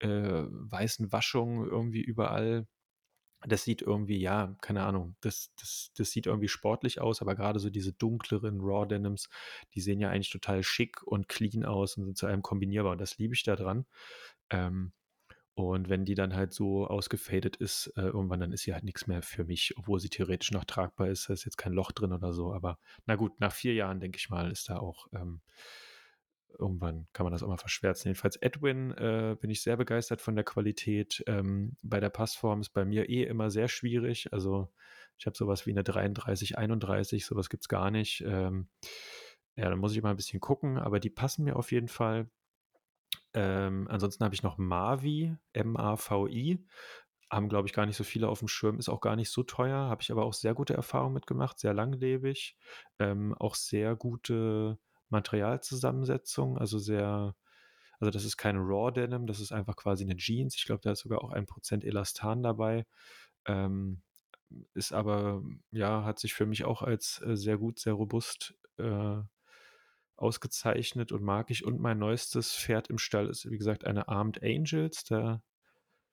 äh, 0.00 0.08
weißen 0.48 1.12
Waschungen 1.12 1.66
irgendwie 1.66 2.02
überall 2.02 2.66
das 3.44 3.64
sieht 3.64 3.82
irgendwie, 3.82 4.18
ja, 4.18 4.56
keine 4.60 4.82
Ahnung, 4.84 5.16
das, 5.20 5.52
das, 5.56 5.92
das 5.96 6.10
sieht 6.10 6.26
irgendwie 6.26 6.48
sportlich 6.48 7.00
aus, 7.00 7.20
aber 7.20 7.34
gerade 7.34 7.58
so 7.58 7.70
diese 7.70 7.92
dunkleren 7.92 8.60
Raw 8.60 8.86
Denims, 8.86 9.28
die 9.74 9.80
sehen 9.80 10.00
ja 10.00 10.10
eigentlich 10.10 10.30
total 10.30 10.62
schick 10.62 11.02
und 11.02 11.28
clean 11.28 11.64
aus 11.64 11.96
und 11.96 12.04
sind 12.04 12.16
zu 12.16 12.26
einem 12.26 12.42
kombinierbar. 12.42 12.92
Und 12.92 13.00
das 13.00 13.18
liebe 13.18 13.34
ich 13.34 13.42
da 13.42 13.56
dran. 13.56 13.86
Ähm, 14.50 14.92
und 15.54 15.88
wenn 15.88 16.04
die 16.04 16.14
dann 16.14 16.34
halt 16.34 16.52
so 16.52 16.86
ausgefadet 16.86 17.56
ist, 17.56 17.86
äh, 17.96 18.02
irgendwann, 18.02 18.40
dann 18.40 18.52
ist 18.52 18.64
sie 18.64 18.74
halt 18.74 18.84
nichts 18.84 19.06
mehr 19.06 19.22
für 19.22 19.44
mich, 19.44 19.74
obwohl 19.78 19.98
sie 20.00 20.10
theoretisch 20.10 20.50
noch 20.50 20.66
tragbar 20.66 21.08
ist. 21.08 21.28
Da 21.28 21.32
ist 21.32 21.46
jetzt 21.46 21.56
kein 21.56 21.72
Loch 21.72 21.92
drin 21.92 22.12
oder 22.12 22.34
so. 22.34 22.52
Aber 22.52 22.78
na 23.06 23.16
gut, 23.16 23.40
nach 23.40 23.52
vier 23.52 23.72
Jahren, 23.72 23.98
denke 23.98 24.18
ich 24.18 24.28
mal, 24.28 24.50
ist 24.50 24.68
da 24.68 24.78
auch 24.78 25.06
ähm, 25.14 25.40
irgendwann 26.58 27.06
kann 27.12 27.24
man 27.24 27.32
das 27.32 27.42
auch 27.42 27.48
mal 27.48 27.56
verschwärzen. 27.56 28.08
Jedenfalls 28.08 28.36
Edwin 28.36 28.92
äh, 28.92 29.36
bin 29.38 29.50
ich 29.50 29.62
sehr 29.62 29.76
begeistert 29.76 30.20
von 30.20 30.34
der 30.34 30.44
Qualität. 30.44 31.22
Ähm, 31.26 31.76
bei 31.82 32.00
der 32.00 32.10
Passform 32.10 32.60
ist 32.60 32.70
bei 32.70 32.84
mir 32.84 33.08
eh 33.08 33.24
immer 33.24 33.50
sehr 33.50 33.68
schwierig. 33.68 34.32
Also 34.32 34.72
ich 35.18 35.26
habe 35.26 35.36
sowas 35.36 35.66
wie 35.66 35.70
eine 35.70 35.84
33, 35.84 36.58
31, 36.58 37.24
sowas 37.24 37.48
gibt 37.48 37.64
es 37.64 37.68
gar 37.68 37.90
nicht. 37.90 38.22
Ähm, 38.26 38.68
ja, 39.56 39.70
da 39.70 39.76
muss 39.76 39.94
ich 39.94 40.02
mal 40.02 40.10
ein 40.10 40.16
bisschen 40.16 40.40
gucken, 40.40 40.78
aber 40.78 41.00
die 41.00 41.10
passen 41.10 41.44
mir 41.44 41.56
auf 41.56 41.72
jeden 41.72 41.88
Fall. 41.88 42.28
Ähm, 43.32 43.86
ansonsten 43.90 44.24
habe 44.24 44.34
ich 44.34 44.42
noch 44.42 44.58
Mavi, 44.58 45.34
M-A-V-I. 45.52 46.64
Haben, 47.30 47.48
glaube 47.48 47.66
ich, 47.66 47.74
gar 47.74 47.86
nicht 47.86 47.96
so 47.96 48.04
viele 48.04 48.28
auf 48.28 48.38
dem 48.38 48.48
Schirm, 48.48 48.78
ist 48.78 48.88
auch 48.88 49.00
gar 49.00 49.16
nicht 49.16 49.30
so 49.30 49.42
teuer, 49.42 49.76
habe 49.76 50.00
ich 50.00 50.12
aber 50.12 50.24
auch 50.24 50.32
sehr 50.32 50.54
gute 50.54 50.74
Erfahrungen 50.74 51.14
mitgemacht, 51.14 51.58
sehr 51.58 51.74
langlebig, 51.74 52.56
ähm, 53.00 53.34
auch 53.34 53.56
sehr 53.56 53.96
gute 53.96 54.78
Materialzusammensetzung, 55.08 56.58
also 56.58 56.78
sehr, 56.78 57.34
also 58.00 58.10
das 58.10 58.24
ist 58.24 58.36
keine 58.36 58.60
Raw 58.60 58.92
Denim, 58.92 59.26
das 59.26 59.40
ist 59.40 59.52
einfach 59.52 59.76
quasi 59.76 60.04
eine 60.04 60.16
Jeans. 60.16 60.56
Ich 60.56 60.64
glaube, 60.64 60.80
da 60.82 60.92
ist 60.92 61.00
sogar 61.00 61.22
auch 61.22 61.30
ein 61.30 61.46
Prozent 61.46 61.84
Elastan 61.84 62.42
dabei. 62.42 62.86
Ähm, 63.46 64.02
ist 64.74 64.92
aber, 64.92 65.42
ja, 65.70 66.04
hat 66.04 66.18
sich 66.18 66.34
für 66.34 66.46
mich 66.46 66.64
auch 66.64 66.82
als 66.82 67.20
äh, 67.22 67.36
sehr 67.36 67.58
gut, 67.58 67.80
sehr 67.80 67.94
robust 67.94 68.54
äh, 68.78 69.18
ausgezeichnet 70.16 71.12
und 71.12 71.22
mag 71.22 71.50
ich. 71.50 71.64
Und 71.64 71.80
mein 71.80 71.98
neuestes 71.98 72.54
Pferd 72.54 72.88
im 72.88 72.98
Stall 72.98 73.28
ist, 73.28 73.50
wie 73.50 73.58
gesagt, 73.58 73.84
eine 73.84 74.08
Armed 74.08 74.42
Angels. 74.42 75.04
Da 75.04 75.42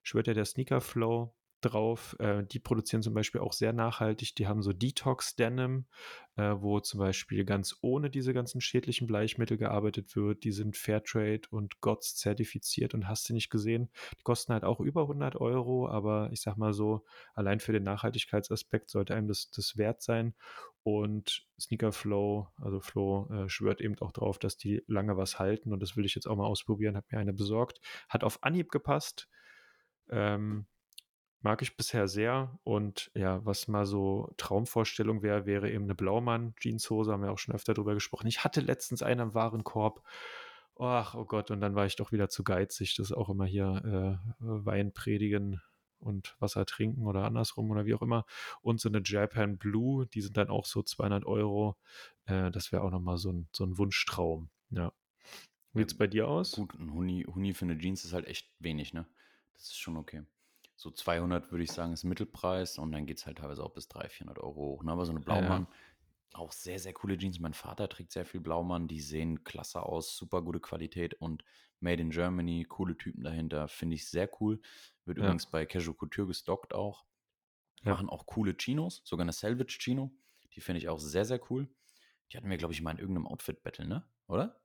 schwört 0.01 0.27
ja 0.27 0.33
der 0.33 0.45
Sneaker 0.45 0.81
Flow 0.81 1.35
drauf. 1.65 2.15
Äh, 2.19 2.43
die 2.43 2.59
produzieren 2.59 3.01
zum 3.01 3.13
Beispiel 3.13 3.41
auch 3.41 3.53
sehr 3.53 3.73
nachhaltig. 3.73 4.35
Die 4.35 4.47
haben 4.47 4.61
so 4.61 4.73
Detox 4.73 5.35
Denim, 5.35 5.85
äh, 6.35 6.55
wo 6.57 6.79
zum 6.79 6.99
Beispiel 6.99 7.45
ganz 7.45 7.77
ohne 7.81 8.09
diese 8.09 8.33
ganzen 8.33 8.61
schädlichen 8.61 9.07
Bleichmittel 9.07 9.57
gearbeitet 9.57 10.15
wird. 10.15 10.43
Die 10.43 10.51
sind 10.51 10.77
Fairtrade 10.77 11.47
und 11.49 11.81
GOTS 11.81 12.15
zertifiziert 12.15 12.93
und 12.93 13.07
hast 13.07 13.29
du 13.29 13.33
nicht 13.33 13.49
gesehen. 13.49 13.89
Die 14.19 14.23
kosten 14.23 14.53
halt 14.53 14.63
auch 14.63 14.79
über 14.79 15.03
100 15.03 15.35
Euro, 15.35 15.87
aber 15.87 16.29
ich 16.31 16.41
sag 16.41 16.57
mal 16.57 16.73
so, 16.73 17.03
allein 17.33 17.59
für 17.59 17.73
den 17.73 17.83
Nachhaltigkeitsaspekt 17.83 18.89
sollte 18.89 19.15
einem 19.15 19.27
das, 19.27 19.49
das 19.51 19.77
wert 19.77 20.01
sein. 20.01 20.35
Und 20.83 21.47
Sneaker 21.59 21.93
Flow, 21.93 22.49
also 22.61 22.81
Flow, 22.81 23.29
äh, 23.31 23.49
schwört 23.49 23.79
eben 23.79 23.97
auch 23.99 24.11
drauf, 24.11 24.37
dass 24.37 24.57
die 24.57 24.83
lange 24.87 25.15
was 25.15 25.39
halten. 25.39 25.71
Und 25.71 25.79
das 25.79 25.95
will 25.95 26.05
ich 26.05 26.13
jetzt 26.13 26.27
auch 26.27 26.35
mal 26.35 26.45
ausprobieren. 26.45 26.97
Habe 26.97 27.07
mir 27.11 27.19
eine 27.19 27.33
besorgt. 27.33 27.79
Hat 28.09 28.23
auf 28.25 28.43
Anhieb 28.43 28.69
gepasst. 28.69 29.29
Ähm, 30.09 30.65
mag 31.43 31.61
ich 31.61 31.77
bisher 31.77 32.07
sehr. 32.07 32.57
Und 32.63 33.11
ja, 33.13 33.45
was 33.45 33.67
mal 33.67 33.85
so 33.85 34.33
Traumvorstellung 34.37 35.21
wäre, 35.21 35.45
wäre 35.45 35.69
eben 35.69 35.83
eine 35.83 35.95
Blaumann-Jeanshose, 35.95 37.11
haben 37.11 37.23
wir 37.23 37.31
auch 37.31 37.37
schon 37.37 37.53
öfter 37.53 37.73
drüber 37.73 37.93
gesprochen. 37.93 38.27
Ich 38.27 38.43
hatte 38.43 38.61
letztens 38.61 39.03
einen 39.03 39.19
am 39.19 39.33
Warenkorb. 39.33 40.01
Ach, 40.79 41.13
oh 41.13 41.25
Gott, 41.25 41.51
und 41.51 41.61
dann 41.61 41.75
war 41.75 41.85
ich 41.85 41.95
doch 41.95 42.11
wieder 42.11 42.29
zu 42.29 42.43
geizig. 42.43 42.95
Das 42.95 43.11
auch 43.11 43.29
immer 43.29 43.45
hier 43.45 44.19
äh, 44.19 44.33
Wein 44.39 44.93
predigen 44.93 45.61
und 45.99 46.35
Wasser 46.39 46.65
trinken 46.65 47.05
oder 47.05 47.25
andersrum 47.25 47.69
oder 47.69 47.85
wie 47.85 47.93
auch 47.93 48.01
immer. 48.01 48.25
Und 48.61 48.79
so 48.79 48.89
eine 48.89 49.01
Japan 49.03 49.57
Blue, 49.57 50.07
die 50.07 50.21
sind 50.21 50.37
dann 50.37 50.49
auch 50.49 50.65
so 50.65 50.81
200 50.81 51.25
Euro. 51.25 51.77
Äh, 52.25 52.51
das 52.51 52.71
wäre 52.71 52.83
auch 52.83 52.91
nochmal 52.91 53.17
so 53.17 53.31
ein, 53.31 53.49
so 53.51 53.65
ein 53.65 53.77
Wunschtraum. 53.77 54.49
Ja. 54.71 54.93
Wie 55.73 55.79
sieht's 55.79 55.97
bei 55.97 56.07
dir 56.07 56.27
aus? 56.27 56.53
Gut, 56.53 56.73
ein 56.79 56.93
Huni, 56.93 57.23
Huni 57.23 57.53
für 57.53 57.65
eine 57.65 57.77
Jeans 57.77 58.05
ist 58.05 58.13
halt 58.13 58.27
echt 58.27 58.49
wenig, 58.59 58.93
ne? 58.93 59.05
Das 59.53 59.63
ist 59.63 59.77
schon 59.77 59.97
okay. 59.97 60.23
So 60.75 60.91
200 60.91 61.51
würde 61.51 61.63
ich 61.63 61.71
sagen, 61.71 61.93
ist 61.93 62.03
Mittelpreis 62.03 62.77
und 62.77 62.91
dann 62.91 63.05
geht 63.05 63.17
es 63.17 63.25
halt 63.25 63.37
teilweise 63.37 63.63
auch 63.63 63.73
bis 63.73 63.87
300, 63.87 64.11
400 64.11 64.39
Euro 64.39 64.55
hoch. 64.55 64.83
Ne? 64.83 64.91
Aber 64.91 65.05
so 65.05 65.11
eine 65.11 65.21
Blaumann, 65.21 65.67
ja. 65.69 66.39
auch 66.39 66.51
sehr, 66.51 66.79
sehr 66.79 66.93
coole 66.93 67.17
Jeans. 67.17 67.39
Mein 67.39 67.53
Vater 67.53 67.87
trägt 67.87 68.11
sehr 68.11 68.25
viel 68.25 68.41
Blaumann, 68.41 68.87
die 68.87 68.99
sehen 68.99 69.43
klasse 69.43 69.83
aus, 69.83 70.15
super 70.17 70.41
gute 70.41 70.59
Qualität 70.59 71.13
und 71.15 71.43
Made 71.79 72.01
in 72.01 72.09
Germany, 72.09 72.65
coole 72.67 72.97
Typen 72.97 73.23
dahinter, 73.23 73.67
finde 73.67 73.95
ich 73.95 74.09
sehr 74.09 74.29
cool. 74.39 74.61
Wird 75.05 75.17
ja. 75.17 75.25
übrigens 75.25 75.45
bei 75.45 75.65
Casual 75.65 75.95
Couture 75.95 76.27
gestockt 76.27 76.73
auch. 76.73 77.05
Machen 77.83 78.09
auch 78.09 78.25
coole 78.25 78.55
Chinos, 78.55 79.01
sogar 79.03 79.25
eine 79.25 79.33
Salvage 79.33 79.77
Chino. 79.79 80.11
Die 80.53 80.61
finde 80.61 80.77
ich 80.77 80.87
auch 80.87 80.99
sehr, 80.99 81.25
sehr 81.25 81.41
cool. 81.51 81.67
Die 82.31 82.37
hatten 82.37 82.49
wir, 82.49 82.57
glaube 82.57 82.73
ich, 82.73 82.81
mal 82.81 82.91
in 82.91 82.97
irgendeinem 82.97 83.27
Outfit-Battle, 83.27 83.85
ne? 83.85 84.07
Oder? 84.27 84.62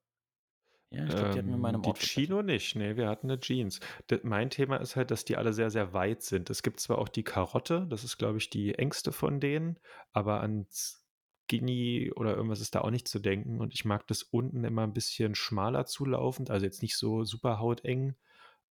Ja, 0.91 1.05
ich 1.05 1.11
glaube, 1.11 1.31
die 1.31 1.39
hatten 1.39 1.49
wir 1.49 1.55
in 1.55 1.61
meinem 1.61 1.83
ähm, 1.85 1.93
Die 1.93 2.01
Chino 2.01 2.43
nicht, 2.43 2.75
nee, 2.77 2.97
wir 2.97 3.09
hatten 3.09 3.31
eine 3.31 3.41
Jeans. 3.41 3.81
D 4.11 4.21
mein 4.23 4.51
Thema 4.51 4.77
ist 4.77 4.97
halt, 4.97 5.11
dass 5.11 5.25
die 5.25 5.37
alle 5.37 5.53
sehr, 5.53 5.71
sehr 5.71 5.93
weit 5.93 6.23
sind. 6.23 6.49
Es 6.49 6.63
gibt 6.63 6.81
zwar 6.81 6.99
auch 6.99 7.09
die 7.09 7.25
Karotte, 7.25 7.87
das 7.89 8.05
ist, 8.05 8.17
glaube 8.17 8.39
ich, 8.39 8.49
die 8.49 8.75
engste 8.75 9.13
von 9.13 9.41
denen, 9.41 9.79
aber 10.13 10.41
ans 10.41 11.05
Skinny 11.49 12.13
oder 12.15 12.35
irgendwas 12.35 12.61
ist 12.61 12.75
da 12.75 12.81
auch 12.83 12.91
nicht 12.91 13.09
zu 13.09 13.19
denken. 13.19 13.61
Und 13.61 13.75
ich 13.75 13.85
mag 13.85 14.07
das 14.07 14.23
unten 14.23 14.65
immer 14.65 14.83
ein 14.83 14.93
bisschen 14.93 15.35
schmaler 15.35 15.87
zulaufend, 15.87 16.51
also 16.51 16.65
jetzt 16.65 16.83
nicht 16.83 16.97
so 16.97 17.25
super 17.25 17.59
hauteng, 17.59 18.17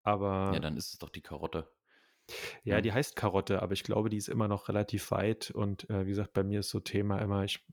aber. 0.04 0.52
Ja, 0.54 0.60
dann 0.60 0.78
ist 0.78 0.94
es 0.94 1.00
doch 1.00 1.10
die 1.10 1.22
Karotte. 1.22 1.68
Ja, 2.64 2.76
ja, 2.76 2.82
die 2.82 2.92
heißt 2.92 3.16
Karotte, 3.16 3.62
aber 3.62 3.74
ich 3.74 3.84
glaube, 3.84 4.10
die 4.10 4.18
ist 4.18 4.28
immer 4.28 4.48
noch 4.48 4.68
relativ 4.70 5.12
weit. 5.12 5.52
Und 5.52 5.90
äh, 5.90 6.06
wie 6.06 6.10
gesagt, 6.10 6.34
bei 6.34 6.44
mir 6.44 6.60
ist 6.60 6.70
so 6.70 6.80
Thema 6.80 7.20
immer, 7.20 7.44
ich, 7.46 7.66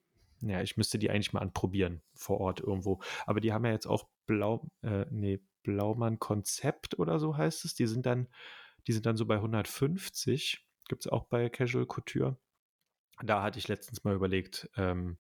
ja, 0.49 0.63
ich 0.63 0.77
müsste 0.77 0.99
die 0.99 1.11
eigentlich 1.11 1.33
mal 1.33 1.41
anprobieren 1.41 2.03
vor 2.15 2.41
Ort 2.41 2.61
irgendwo. 2.61 3.01
Aber 3.27 3.41
die 3.41 3.53
haben 3.53 3.65
ja 3.65 3.73
jetzt 3.73 3.87
auch 3.87 4.09
Blau, 4.27 4.69
äh, 4.83 5.07
nee, 5.11 5.41
Blaumann 5.63 6.19
Konzept 6.19 6.99
oder 6.99 7.19
so 7.19 7.37
heißt 7.37 7.65
es. 7.65 7.75
Die 7.75 7.87
sind 7.87 8.07
dann, 8.07 8.29
die 8.87 8.93
sind 8.93 9.07
dann 9.07 9.17
so 9.17 9.27
bei 9.27 9.37
150. 9.37 10.67
Gibt 10.89 11.07
es 11.07 11.11
auch 11.11 11.25
bei 11.25 11.49
Casual 11.49 11.87
Couture. 11.87 12.37
Da 13.23 13.43
hatte 13.43 13.59
ich 13.59 13.69
letztens 13.69 14.05
mal 14.05 14.15
überlegt, 14.15 14.69
ähm, 14.77 15.19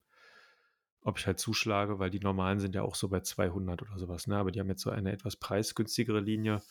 ob 1.02 1.18
ich 1.18 1.26
halt 1.26 1.38
zuschlage, 1.38 1.98
weil 1.98 2.10
die 2.10 2.20
normalen 2.20 2.60
sind 2.60 2.74
ja 2.74 2.82
auch 2.82 2.94
so 2.94 3.08
bei 3.08 3.20
200 3.20 3.82
oder 3.82 3.98
sowas. 3.98 4.26
Ne? 4.26 4.36
Aber 4.36 4.50
die 4.50 4.60
haben 4.60 4.68
jetzt 4.68 4.82
so 4.82 4.90
eine 4.90 5.12
etwas 5.12 5.36
preisgünstigere 5.36 6.20
Linie. 6.20 6.62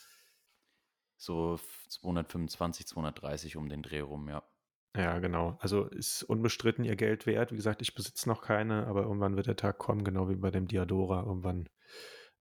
So 1.16 1.58
225, 1.88 2.86
230 2.86 3.56
um 3.56 3.68
den 3.68 3.82
Dreh 3.82 4.00
rum, 4.00 4.28
ja. 4.28 4.42
Ja, 4.96 5.18
genau. 5.18 5.58
Also 5.60 5.86
ist 5.86 6.22
unbestritten 6.22 6.84
ihr 6.84 6.94
Geld 6.94 7.26
wert. 7.26 7.50
Wie 7.50 7.56
gesagt, 7.56 7.82
ich 7.82 7.94
besitze 7.94 8.28
noch 8.28 8.42
keine, 8.42 8.86
aber 8.86 9.02
irgendwann 9.02 9.36
wird 9.36 9.48
der 9.48 9.56
Tag 9.56 9.78
kommen, 9.78 10.04
genau 10.04 10.28
wie 10.28 10.36
bei 10.36 10.52
dem 10.52 10.68
Diadora. 10.68 11.24
Irgendwann, 11.24 11.68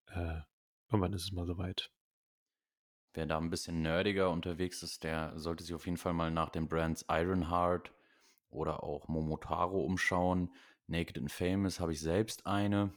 äh, 0.07 0.41
irgendwann 0.87 1.13
ist 1.13 1.23
es 1.23 1.31
mal 1.31 1.47
soweit. 1.47 1.91
Wer 3.15 3.25
da 3.25 3.37
ein 3.37 3.49
bisschen 3.49 3.81
nerdiger 3.81 4.29
unterwegs 4.29 4.83
ist, 4.83 5.03
der 5.03 5.37
sollte 5.37 5.63
sich 5.63 5.73
auf 5.73 5.85
jeden 5.85 5.97
Fall 5.97 6.13
mal 6.13 6.31
nach 6.31 6.49
den 6.49 6.67
Brands 6.67 7.05
Ironheart 7.09 7.91
oder 8.49 8.83
auch 8.83 9.07
Momotaro 9.07 9.83
umschauen. 9.83 10.53
Naked 10.87 11.17
and 11.17 11.31
Famous 11.31 11.79
habe 11.79 11.93
ich 11.93 12.01
selbst 12.01 12.45
eine. 12.45 12.93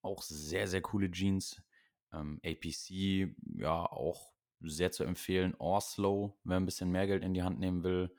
Auch 0.00 0.22
sehr, 0.22 0.68
sehr 0.68 0.80
coole 0.80 1.10
Jeans. 1.10 1.62
Ähm, 2.12 2.40
APC, 2.44 3.34
ja, 3.56 3.84
auch 3.86 4.31
sehr 4.64 4.92
zu 4.92 5.04
empfehlen. 5.04 5.54
Oslo, 5.58 6.38
wer 6.44 6.56
ein 6.56 6.66
bisschen 6.66 6.90
mehr 6.90 7.06
Geld 7.06 7.22
in 7.24 7.34
die 7.34 7.42
Hand 7.42 7.58
nehmen 7.58 7.82
will. 7.82 8.14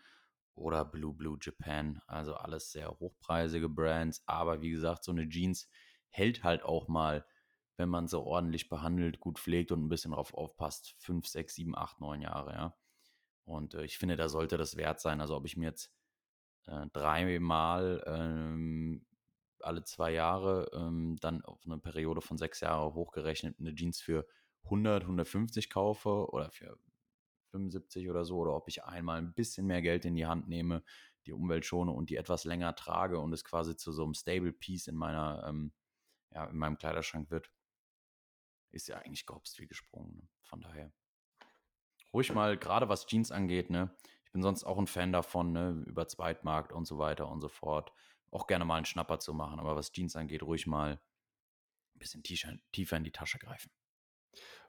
Oder 0.56 0.86
Blue 0.86 1.14
Blue 1.14 1.38
Japan. 1.42 2.02
Also 2.08 2.36
alles 2.36 2.72
sehr 2.72 2.90
hochpreisige 3.00 3.70
Brands. 3.70 4.24
Aber 4.28 4.62
wie 4.62 4.70
gesagt, 4.70 5.04
so 5.04 5.12
eine 5.12 5.28
Jeans 5.28 5.70
hält 6.10 6.44
halt 6.44 6.64
auch 6.64 6.88
mal, 6.88 7.26
wenn 7.78 7.90
man 7.90 8.08
sie 8.08 8.20
ordentlich 8.20 8.70
behandelt, 8.70 9.20
gut 9.20 9.40
pflegt 9.40 9.72
und 9.72 9.84
ein 9.84 9.90
bisschen 9.90 10.12
drauf 10.12 10.34
aufpasst, 10.34 10.96
fünf, 11.00 11.28
sechs, 11.28 11.56
sieben, 11.56 11.76
acht, 11.76 12.00
neun 12.00 12.22
Jahre, 12.22 12.54
ja. 12.54 12.78
Und 13.46 13.74
äh, 13.74 13.84
ich 13.84 13.98
finde, 13.98 14.16
da 14.16 14.30
sollte 14.30 14.58
das 14.58 14.78
wert 14.78 15.00
sein. 15.00 15.22
Also 15.22 15.36
ob 15.36 15.46
ich 15.46 15.58
mir 15.58 15.66
jetzt 15.66 15.92
äh, 16.68 16.86
dreimal 16.94 18.04
ähm, 18.06 19.06
alle 19.60 19.84
zwei 19.84 20.12
Jahre 20.12 20.70
ähm, 20.74 21.18
dann 21.20 21.44
auf 21.44 21.62
eine 21.66 21.78
Periode 21.78 22.22
von 22.22 22.38
sechs 22.38 22.60
Jahren 22.60 22.94
hochgerechnet 22.94 23.60
eine 23.60 23.74
Jeans 23.74 24.02
für 24.02 24.28
100, 24.66 25.04
150 25.04 25.70
kaufe 25.70 26.30
oder 26.32 26.52
für 26.52 26.78
75 27.52 28.10
oder 28.10 28.26
so, 28.26 28.38
oder 28.40 28.56
ob 28.56 28.68
ich 28.68 28.84
einmal 28.84 29.20
ein 29.20 29.34
bisschen 29.34 29.68
mehr 29.68 29.82
Geld 29.82 30.06
in 30.06 30.16
die 30.16 30.26
Hand 30.26 30.48
nehme, 30.48 30.84
die 31.26 31.34
Umwelt 31.34 31.66
schone 31.66 31.92
und 31.92 32.10
die 32.10 32.18
etwas 32.18 32.44
länger 32.44 32.76
trage 32.76 33.20
und 33.20 33.32
es 33.34 33.44
quasi 33.44 33.78
zu 33.78 33.92
so 33.92 34.04
einem 34.04 34.14
Stable 34.14 34.52
Piece 34.52 34.88
in 34.88 34.96
meiner, 34.96 35.46
ähm, 35.48 35.74
ja, 36.32 36.46
in 36.46 36.58
meinem 36.58 36.78
Kleiderschrank 36.78 37.30
wird, 37.30 37.52
ist 38.72 38.88
ja 38.88 38.98
eigentlich 38.98 39.26
gehopst 39.26 39.60
wie 39.60 39.68
gesprungen. 39.68 40.16
Ne? 40.16 40.28
Von 40.42 40.62
daher 40.62 40.92
ruhig 42.14 42.34
mal, 42.34 42.58
gerade 42.58 42.90
was 42.90 43.06
Jeans 43.06 43.32
angeht, 43.32 43.70
ne, 43.70 43.96
ich 44.26 44.32
bin 44.32 44.42
sonst 44.42 44.64
auch 44.64 44.78
ein 44.78 44.88
Fan 44.88 45.12
davon, 45.12 45.52
ne, 45.52 45.84
über 45.86 46.08
Zweitmarkt 46.08 46.74
und 46.74 46.86
so 46.86 46.98
weiter 46.98 47.30
und 47.30 47.42
so 47.42 47.50
fort, 47.50 47.92
auch 48.32 48.48
gerne 48.48 48.66
mal 48.66 48.78
einen 48.78 48.86
Schnapper 48.86 49.20
zu 49.20 49.34
machen, 49.34 49.60
aber 49.60 49.76
was 49.76 49.92
Jeans 49.92 50.16
angeht, 50.16 50.44
ruhig 50.44 50.68
mal 50.68 51.00
ein 51.96 52.00
bisschen 52.00 52.24
tiefer 52.24 52.98
in 52.98 53.04
die 53.04 53.12
Tasche 53.12 53.38
greifen. 53.38 53.72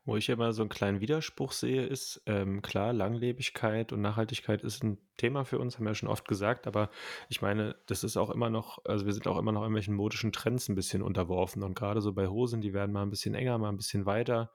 Wo 0.06 0.16
ich 0.16 0.28
immer 0.28 0.52
so 0.52 0.62
einen 0.62 0.68
kleinen 0.68 1.00
Widerspruch 1.00 1.52
sehe, 1.52 1.86
ist, 1.86 2.22
ähm, 2.26 2.60
klar, 2.60 2.92
Langlebigkeit 2.92 3.90
und 3.90 4.02
Nachhaltigkeit 4.02 4.62
ist 4.62 4.84
ein 4.84 4.98
Thema 5.16 5.44
für 5.46 5.58
uns, 5.58 5.76
haben 5.76 5.84
wir 5.84 5.90
ja 5.90 5.94
schon 5.94 6.10
oft 6.10 6.28
gesagt, 6.28 6.66
aber 6.66 6.90
ich 7.30 7.40
meine, 7.40 7.74
das 7.86 8.04
ist 8.04 8.18
auch 8.18 8.28
immer 8.28 8.50
noch, 8.50 8.84
also 8.84 9.06
wir 9.06 9.14
sind 9.14 9.26
auch 9.26 9.38
immer 9.38 9.52
noch 9.52 9.62
irgendwelchen 9.62 9.94
modischen 9.94 10.30
Trends 10.30 10.68
ein 10.68 10.74
bisschen 10.74 11.00
unterworfen 11.00 11.62
und 11.62 11.74
gerade 11.74 12.02
so 12.02 12.12
bei 12.12 12.28
Hosen, 12.28 12.60
die 12.60 12.74
werden 12.74 12.92
mal 12.92 13.02
ein 13.02 13.10
bisschen 13.10 13.34
enger, 13.34 13.56
mal 13.56 13.70
ein 13.70 13.78
bisschen 13.78 14.04
weiter, 14.04 14.52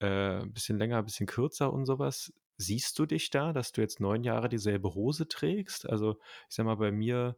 äh, 0.00 0.40
ein 0.40 0.52
bisschen 0.52 0.76
länger, 0.76 0.98
ein 0.98 1.06
bisschen 1.06 1.26
kürzer 1.26 1.72
und 1.72 1.86
sowas. 1.86 2.34
Siehst 2.58 2.98
du 2.98 3.06
dich 3.06 3.30
da, 3.30 3.54
dass 3.54 3.72
du 3.72 3.80
jetzt 3.80 4.00
neun 4.00 4.22
Jahre 4.22 4.50
dieselbe 4.50 4.94
Hose 4.94 5.28
trägst? 5.28 5.88
Also 5.88 6.18
ich 6.48 6.56
sag 6.56 6.66
mal, 6.66 6.74
bei 6.76 6.92
mir 6.92 7.36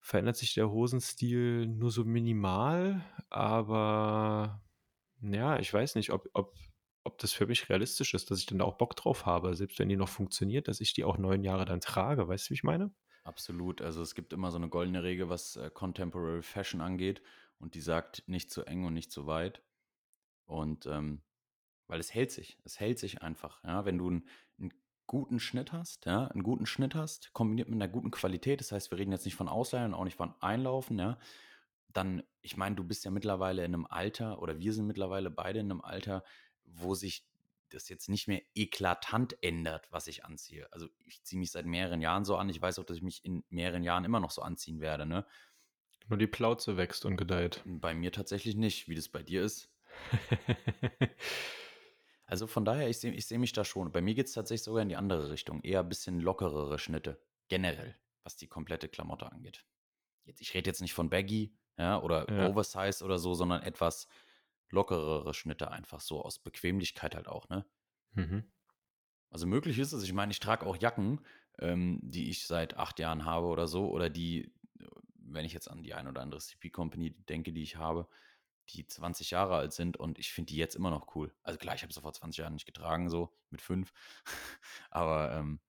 verändert 0.00 0.36
sich 0.36 0.54
der 0.54 0.70
Hosenstil 0.70 1.68
nur 1.68 1.92
so 1.92 2.04
minimal, 2.04 3.04
aber 3.30 4.60
ja, 5.20 5.58
ich 5.58 5.72
weiß 5.72 5.94
nicht, 5.94 6.10
ob, 6.10 6.28
ob, 6.32 6.54
ob 7.04 7.18
das 7.18 7.32
für 7.32 7.46
mich 7.46 7.68
realistisch 7.68 8.14
ist, 8.14 8.30
dass 8.30 8.38
ich 8.38 8.46
dann 8.46 8.60
auch 8.60 8.76
Bock 8.76 8.96
drauf 8.96 9.26
habe, 9.26 9.54
selbst 9.54 9.78
wenn 9.78 9.88
die 9.88 9.96
noch 9.96 10.08
funktioniert, 10.08 10.68
dass 10.68 10.80
ich 10.80 10.92
die 10.92 11.04
auch 11.04 11.18
neun 11.18 11.42
Jahre 11.42 11.64
dann 11.64 11.80
trage. 11.80 12.28
Weißt 12.28 12.46
du, 12.46 12.50
wie 12.50 12.54
ich 12.54 12.64
meine? 12.64 12.92
Absolut. 13.24 13.80
Also 13.80 14.02
es 14.02 14.14
gibt 14.14 14.32
immer 14.32 14.50
so 14.50 14.58
eine 14.58 14.68
goldene 14.68 15.02
Regel, 15.02 15.28
was 15.28 15.56
äh, 15.56 15.70
Contemporary 15.72 16.42
Fashion 16.42 16.80
angeht. 16.80 17.22
Und 17.58 17.74
die 17.74 17.80
sagt 17.80 18.24
nicht 18.26 18.50
zu 18.50 18.64
eng 18.64 18.84
und 18.84 18.94
nicht 18.94 19.10
zu 19.10 19.26
weit. 19.26 19.62
Und 20.44 20.86
ähm, 20.86 21.22
weil 21.86 22.00
es 22.00 22.12
hält 22.12 22.30
sich. 22.30 22.58
Es 22.64 22.80
hält 22.80 22.98
sich 22.98 23.22
einfach. 23.22 23.62
Ja, 23.64 23.84
wenn 23.86 23.98
du 23.98 24.08
einen, 24.08 24.28
einen 24.58 24.74
guten 25.06 25.40
Schnitt 25.40 25.72
hast, 25.72 26.04
ja, 26.04 26.26
einen 26.26 26.42
guten 26.42 26.66
Schnitt 26.66 26.94
hast, 26.94 27.32
kombiniert 27.32 27.68
mit 27.68 27.76
einer 27.76 27.88
guten 27.88 28.10
Qualität. 28.10 28.60
Das 28.60 28.72
heißt, 28.72 28.90
wir 28.90 28.98
reden 28.98 29.12
jetzt 29.12 29.24
nicht 29.24 29.36
von 29.36 29.48
Ausleihen 29.48 29.94
und 29.94 30.00
auch 30.00 30.04
nicht 30.04 30.16
von 30.16 30.34
Einlaufen, 30.40 30.98
ja 30.98 31.18
dann, 31.94 32.22
ich 32.42 32.56
meine, 32.56 32.76
du 32.76 32.84
bist 32.84 33.04
ja 33.04 33.10
mittlerweile 33.10 33.64
in 33.64 33.72
einem 33.72 33.86
Alter 33.86 34.42
oder 34.42 34.58
wir 34.58 34.72
sind 34.72 34.86
mittlerweile 34.86 35.30
beide 35.30 35.60
in 35.60 35.70
einem 35.70 35.80
Alter, 35.80 36.24
wo 36.64 36.94
sich 36.94 37.26
das 37.70 37.88
jetzt 37.88 38.08
nicht 38.08 38.28
mehr 38.28 38.42
eklatant 38.54 39.36
ändert, 39.42 39.88
was 39.90 40.06
ich 40.06 40.24
anziehe. 40.24 40.70
Also 40.72 40.88
ich 41.06 41.22
ziehe 41.22 41.38
mich 41.38 41.50
seit 41.50 41.66
mehreren 41.66 42.00
Jahren 42.00 42.24
so 42.24 42.36
an. 42.36 42.48
Ich 42.48 42.60
weiß 42.60 42.78
auch, 42.78 42.84
dass 42.84 42.96
ich 42.96 43.02
mich 43.02 43.24
in 43.24 43.44
mehreren 43.48 43.82
Jahren 43.82 44.04
immer 44.04 44.20
noch 44.20 44.30
so 44.30 44.42
anziehen 44.42 44.80
werde. 44.80 45.06
Ne? 45.06 45.26
Nur 46.08 46.18
die 46.18 46.26
Plauze 46.26 46.76
wächst 46.76 47.04
und 47.04 47.16
gedeiht. 47.16 47.62
Bei 47.64 47.94
mir 47.94 48.12
tatsächlich 48.12 48.56
nicht, 48.56 48.88
wie 48.88 48.94
das 48.94 49.08
bei 49.08 49.22
dir 49.22 49.42
ist. 49.42 49.70
also 52.26 52.46
von 52.46 52.64
daher, 52.64 52.88
ich 52.88 52.98
sehe 52.98 53.12
ich 53.12 53.26
seh 53.26 53.38
mich 53.38 53.52
da 53.52 53.64
schon. 53.64 53.92
Bei 53.92 54.00
mir 54.00 54.14
geht 54.14 54.26
es 54.26 54.32
tatsächlich 54.32 54.64
sogar 54.64 54.82
in 54.82 54.88
die 54.88 54.96
andere 54.96 55.30
Richtung. 55.30 55.62
Eher 55.62 55.80
ein 55.80 55.88
bisschen 55.88 56.20
lockerere 56.20 56.78
Schnitte. 56.78 57.20
Generell, 57.48 57.96
was 58.22 58.36
die 58.36 58.48
komplette 58.48 58.88
Klamotte 58.88 59.30
angeht. 59.30 59.64
Jetzt, 60.24 60.40
ich 60.40 60.54
rede 60.54 60.70
jetzt 60.70 60.80
nicht 60.80 60.94
von 60.94 61.10
Baggy, 61.10 61.54
ja, 61.78 62.00
oder 62.00 62.30
ja. 62.30 62.48
Oversize 62.48 63.04
oder 63.04 63.18
so, 63.18 63.34
sondern 63.34 63.62
etwas 63.62 64.08
lockerere 64.70 65.34
Schnitte 65.34 65.70
einfach 65.70 66.00
so 66.00 66.22
aus 66.22 66.38
Bequemlichkeit 66.38 67.14
halt 67.14 67.28
auch, 67.28 67.48
ne? 67.48 67.64
Mhm. 68.12 68.44
Also 69.30 69.46
möglich 69.46 69.78
ist 69.78 69.92
es, 69.92 70.04
ich 70.04 70.12
meine, 70.12 70.32
ich 70.32 70.40
trage 70.40 70.64
auch 70.66 70.76
Jacken, 70.76 71.20
ähm, 71.58 71.98
die 72.02 72.30
ich 72.30 72.46
seit 72.46 72.76
acht 72.76 72.98
Jahren 73.00 73.24
habe 73.24 73.46
oder 73.46 73.66
so, 73.66 73.90
oder 73.90 74.08
die, 74.08 74.54
wenn 75.16 75.44
ich 75.44 75.52
jetzt 75.52 75.68
an 75.68 75.82
die 75.82 75.94
ein 75.94 76.06
oder 76.06 76.22
andere 76.22 76.40
CP-Company 76.40 77.10
denke, 77.26 77.52
die 77.52 77.62
ich 77.62 77.76
habe, 77.76 78.08
die 78.70 78.86
20 78.86 79.30
Jahre 79.32 79.56
alt 79.56 79.72
sind 79.72 79.96
und 79.96 80.18
ich 80.18 80.32
finde 80.32 80.52
die 80.52 80.58
jetzt 80.58 80.76
immer 80.76 80.90
noch 80.90 81.14
cool. 81.16 81.34
Also 81.42 81.58
klar, 81.58 81.74
ich 81.74 81.82
habe 81.82 81.92
sie 81.92 82.00
vor 82.00 82.12
20 82.12 82.38
Jahren 82.38 82.54
nicht 82.54 82.66
getragen, 82.66 83.10
so 83.10 83.36
mit 83.50 83.60
fünf, 83.60 83.92
aber 84.90 85.32
ähm, 85.32 85.60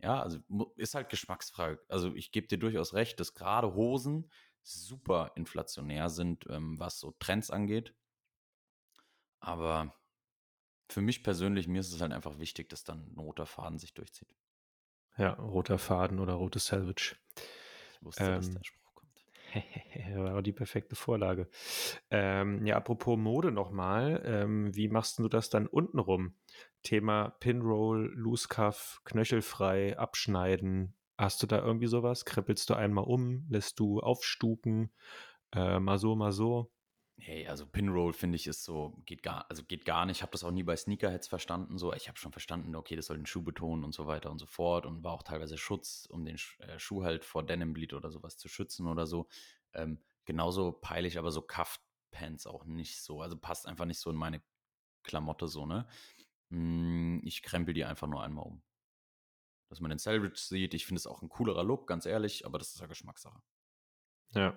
ja, 0.00 0.20
also 0.20 0.38
ist 0.76 0.94
halt 0.94 1.10
Geschmacksfrage. 1.10 1.80
Also 1.88 2.14
ich 2.14 2.32
gebe 2.32 2.48
dir 2.48 2.58
durchaus 2.58 2.94
recht, 2.94 3.20
dass 3.20 3.34
gerade 3.34 3.74
Hosen 3.74 4.30
super 4.62 5.32
inflationär 5.34 6.08
sind, 6.08 6.46
ähm, 6.48 6.78
was 6.78 6.98
so 6.98 7.12
Trends 7.18 7.50
angeht. 7.50 7.94
Aber 9.40 9.94
für 10.88 11.00
mich 11.00 11.24
persönlich, 11.24 11.68
mir 11.68 11.80
ist 11.80 11.92
es 11.92 12.00
halt 12.00 12.12
einfach 12.12 12.38
wichtig, 12.38 12.68
dass 12.68 12.84
dann 12.84 13.12
ein 13.12 13.18
roter 13.18 13.46
Faden 13.46 13.78
sich 13.78 13.94
durchzieht. 13.94 14.28
Ja, 15.16 15.32
roter 15.34 15.78
Faden 15.78 16.20
oder 16.20 16.34
rotes 16.34 16.66
Salvage. 16.66 17.16
Ich 17.94 18.02
wusste, 18.02 18.24
ähm, 18.24 18.36
dass 18.36 18.50
der 18.50 18.64
Spruch 18.64 18.94
kommt. 18.94 19.24
war 20.14 20.42
die 20.42 20.52
perfekte 20.52 20.94
Vorlage. 20.94 21.48
Ähm, 22.10 22.64
ja, 22.64 22.76
apropos 22.76 23.18
Mode 23.18 23.52
nochmal, 23.52 24.22
ähm, 24.24 24.74
wie 24.74 24.88
machst 24.88 25.18
du 25.18 25.28
das 25.28 25.50
dann 25.50 25.66
untenrum? 25.66 26.34
Thema 26.82 27.30
Pinroll, 27.40 28.12
Loose 28.14 28.48
Cuff, 28.48 29.00
knöchelfrei, 29.04 29.98
abschneiden. 29.98 30.94
Hast 31.18 31.42
du 31.42 31.46
da 31.46 31.58
irgendwie 31.58 31.86
sowas? 31.86 32.24
Krempelst 32.24 32.68
du 32.70 32.74
einmal 32.74 33.04
um? 33.04 33.46
Lässt 33.48 33.78
du 33.78 34.00
aufstuken? 34.00 34.92
Äh, 35.52 35.78
mal 35.78 35.98
so, 35.98 36.16
mal 36.16 36.32
so? 36.32 36.72
Hey, 37.18 37.46
also 37.46 37.66
Pinroll 37.66 38.12
finde 38.14 38.36
ich 38.36 38.46
ist 38.46 38.64
so, 38.64 38.96
geht 39.04 39.22
gar, 39.22 39.48
also 39.48 39.62
geht 39.62 39.84
gar 39.84 40.06
nicht. 40.06 40.18
Ich 40.18 40.22
habe 40.22 40.32
das 40.32 40.42
auch 40.42 40.50
nie 40.50 40.62
bei 40.64 40.74
Sneakerheads 40.76 41.28
verstanden. 41.28 41.78
So, 41.78 41.92
ich 41.92 42.08
habe 42.08 42.18
schon 42.18 42.32
verstanden, 42.32 42.74
okay, 42.74 42.96
das 42.96 43.06
soll 43.06 43.16
den 43.16 43.26
Schuh 43.26 43.42
betonen 43.42 43.84
und 43.84 43.94
so 43.94 44.06
weiter 44.06 44.30
und 44.30 44.38
so 44.38 44.46
fort 44.46 44.86
und 44.86 45.04
war 45.04 45.12
auch 45.12 45.22
teilweise 45.22 45.56
Schutz, 45.58 46.06
um 46.10 46.24
den 46.24 46.36
äh, 46.58 46.78
Schuh 46.78 47.04
halt 47.04 47.24
vor 47.24 47.44
Denim 47.44 47.74
Bleed 47.74 47.92
oder 47.92 48.10
sowas 48.10 48.38
zu 48.38 48.48
schützen 48.48 48.88
oder 48.88 49.06
so. 49.06 49.28
Ähm, 49.74 50.02
genauso 50.24 50.72
peile 50.72 51.06
ich 51.06 51.18
aber 51.18 51.30
so 51.30 51.42
Cuff-Pants 51.42 52.46
auch 52.46 52.64
nicht 52.64 53.00
so. 53.00 53.20
Also 53.20 53.36
passt 53.36 53.68
einfach 53.68 53.84
nicht 53.84 54.00
so 54.00 54.10
in 54.10 54.16
meine 54.16 54.42
Klamotte 55.04 55.46
so, 55.46 55.66
ne? 55.66 55.86
Hm, 56.50 57.20
ich 57.24 57.42
krempel 57.42 57.74
die 57.74 57.84
einfach 57.84 58.08
nur 58.08 58.22
einmal 58.22 58.46
um. 58.46 58.62
Dass 59.72 59.80
man 59.80 59.88
den 59.88 59.98
Selvage 59.98 60.36
sieht. 60.36 60.74
Ich 60.74 60.84
finde 60.84 60.98
es 60.98 61.06
auch 61.06 61.22
ein 61.22 61.30
coolerer 61.30 61.64
Look, 61.64 61.86
ganz 61.86 62.04
ehrlich, 62.04 62.44
aber 62.44 62.58
das 62.58 62.74
ist 62.74 62.80
ja 62.82 62.86
Geschmackssache. 62.86 63.40
Ja. 64.34 64.54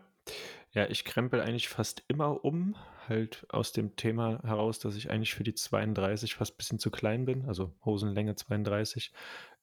Ja, 0.71 0.89
ich 0.89 1.05
krempel 1.05 1.39
eigentlich 1.39 1.69
fast 1.69 2.03
immer 2.09 2.43
um, 2.43 2.75
halt 3.07 3.45
aus 3.47 3.71
dem 3.71 3.95
Thema 3.95 4.41
heraus, 4.43 4.79
dass 4.79 4.97
ich 4.97 5.09
eigentlich 5.09 5.33
für 5.33 5.45
die 5.45 5.53
32 5.53 6.35
fast 6.35 6.55
ein 6.55 6.57
bisschen 6.57 6.79
zu 6.79 6.91
klein 6.91 7.23
bin, 7.23 7.45
also 7.45 7.73
Hosenlänge 7.85 8.35
32. 8.35 9.13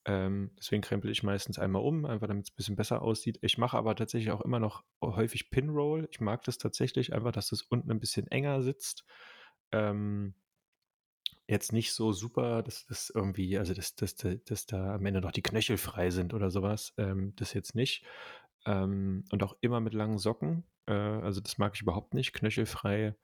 Ähm, 0.06 0.52
deswegen 0.56 0.80
krempel 0.80 1.10
ich 1.10 1.22
meistens 1.22 1.58
einmal 1.58 1.82
um, 1.82 2.06
einfach 2.06 2.28
damit 2.28 2.46
es 2.46 2.52
ein 2.52 2.56
bisschen 2.56 2.76
besser 2.76 3.02
aussieht. 3.02 3.38
Ich 3.42 3.58
mache 3.58 3.76
aber 3.76 3.94
tatsächlich 3.94 4.32
auch 4.32 4.40
immer 4.40 4.58
noch 4.58 4.84
häufig 5.02 5.50
Pinroll. 5.50 6.08
Ich 6.10 6.20
mag 6.20 6.42
das 6.44 6.56
tatsächlich 6.56 7.12
einfach, 7.12 7.32
dass 7.32 7.48
das 7.48 7.60
unten 7.60 7.90
ein 7.90 8.00
bisschen 8.00 8.26
enger 8.28 8.62
sitzt. 8.62 9.04
Ähm, 9.70 10.34
jetzt 11.48 11.72
nicht 11.72 11.92
so 11.92 12.12
super, 12.12 12.62
dass 12.62 12.86
das 12.86 13.10
irgendwie, 13.14 13.58
also 13.58 13.74
dass, 13.74 13.94
dass, 13.94 14.14
dass 14.14 14.66
da 14.66 14.94
am 14.94 15.06
Ende 15.06 15.20
noch 15.20 15.32
die 15.32 15.42
Knöchel 15.42 15.76
frei 15.76 16.10
sind 16.10 16.34
oder 16.34 16.50
sowas. 16.50 16.94
Ähm, 16.98 17.34
das 17.36 17.54
jetzt 17.54 17.74
nicht. 17.74 18.04
Ähm, 18.66 19.24
und 19.30 19.42
auch 19.42 19.56
immer 19.60 19.80
mit 19.80 19.94
langen 19.94 20.18
Socken. 20.18 20.64
Äh, 20.86 20.92
also 20.92 21.40
das 21.40 21.58
mag 21.58 21.72
ich 21.74 21.82
überhaupt 21.82 22.14
nicht. 22.14 22.32
Knöchelfrei 22.32 23.16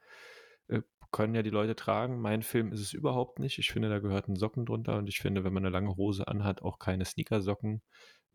äh, 0.69 0.83
können 1.11 1.35
ja 1.35 1.43
die 1.43 1.51
Leute 1.51 1.77
tragen. 1.77 2.21
Mein 2.21 2.43
Film 2.43 2.73
ist 2.73 2.81
es 2.81 2.93
überhaupt 2.93 3.39
nicht. 3.39 3.59
Ich 3.59 3.71
finde, 3.71 3.89
da 3.89 3.99
gehört 3.99 4.29
ein 4.29 4.37
Socken 4.37 4.67
drunter 4.67 4.99
und 4.99 5.09
ich 5.09 5.19
finde, 5.19 5.45
wenn 5.45 5.53
man 5.53 5.65
eine 5.65 5.73
lange 5.73 5.97
Hose 5.97 6.29
anhat, 6.29 6.63
auch 6.63 6.79
keine 6.79 7.05
Sneakersocken. 7.05 7.83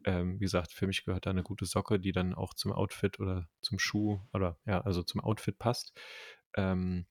Ähm, 0.06 0.36
wie 0.40 0.46
gesagt, 0.46 0.74
für 0.74 0.88
mich 0.88 1.06
gehört 1.06 1.26
da 1.26 1.30
eine 1.30 1.44
gute 1.44 1.66
Socke, 1.66 2.00
die 2.00 2.12
dann 2.12 2.34
auch 2.34 2.54
zum 2.54 2.74
Outfit 2.74 3.20
oder 3.20 3.48
zum 3.62 3.80
Schuh 3.80 4.20
oder 4.34 4.58
ja, 4.66 4.82
also 4.82 5.04
zum 5.04 5.22
Outfit 5.22 5.58
passt. 5.60 5.94
Ähm, 6.56 7.06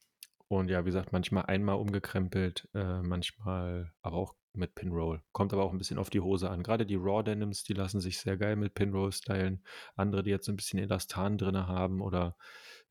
und 0.58 0.68
ja, 0.68 0.82
wie 0.82 0.86
gesagt, 0.86 1.12
manchmal 1.12 1.46
einmal 1.46 1.76
umgekrempelt, 1.76 2.68
äh, 2.74 3.00
manchmal 3.02 3.92
aber 4.02 4.16
auch 4.16 4.34
mit 4.52 4.74
Pinroll. 4.74 5.22
Kommt 5.32 5.54
aber 5.54 5.64
auch 5.64 5.72
ein 5.72 5.78
bisschen 5.78 5.98
auf 5.98 6.10
die 6.10 6.20
Hose 6.20 6.50
an. 6.50 6.62
Gerade 6.62 6.84
die 6.84 6.96
Raw 6.96 7.22
Denims, 7.22 7.64
die 7.64 7.72
lassen 7.72 8.00
sich 8.00 8.18
sehr 8.18 8.36
geil 8.36 8.56
mit 8.56 8.74
Pinroll 8.74 9.12
stylen. 9.12 9.64
Andere, 9.96 10.22
die 10.22 10.30
jetzt 10.30 10.44
so 10.44 10.52
ein 10.52 10.56
bisschen 10.56 10.78
Elastan 10.78 11.38
drin 11.38 11.56
haben 11.56 12.02
oder 12.02 12.36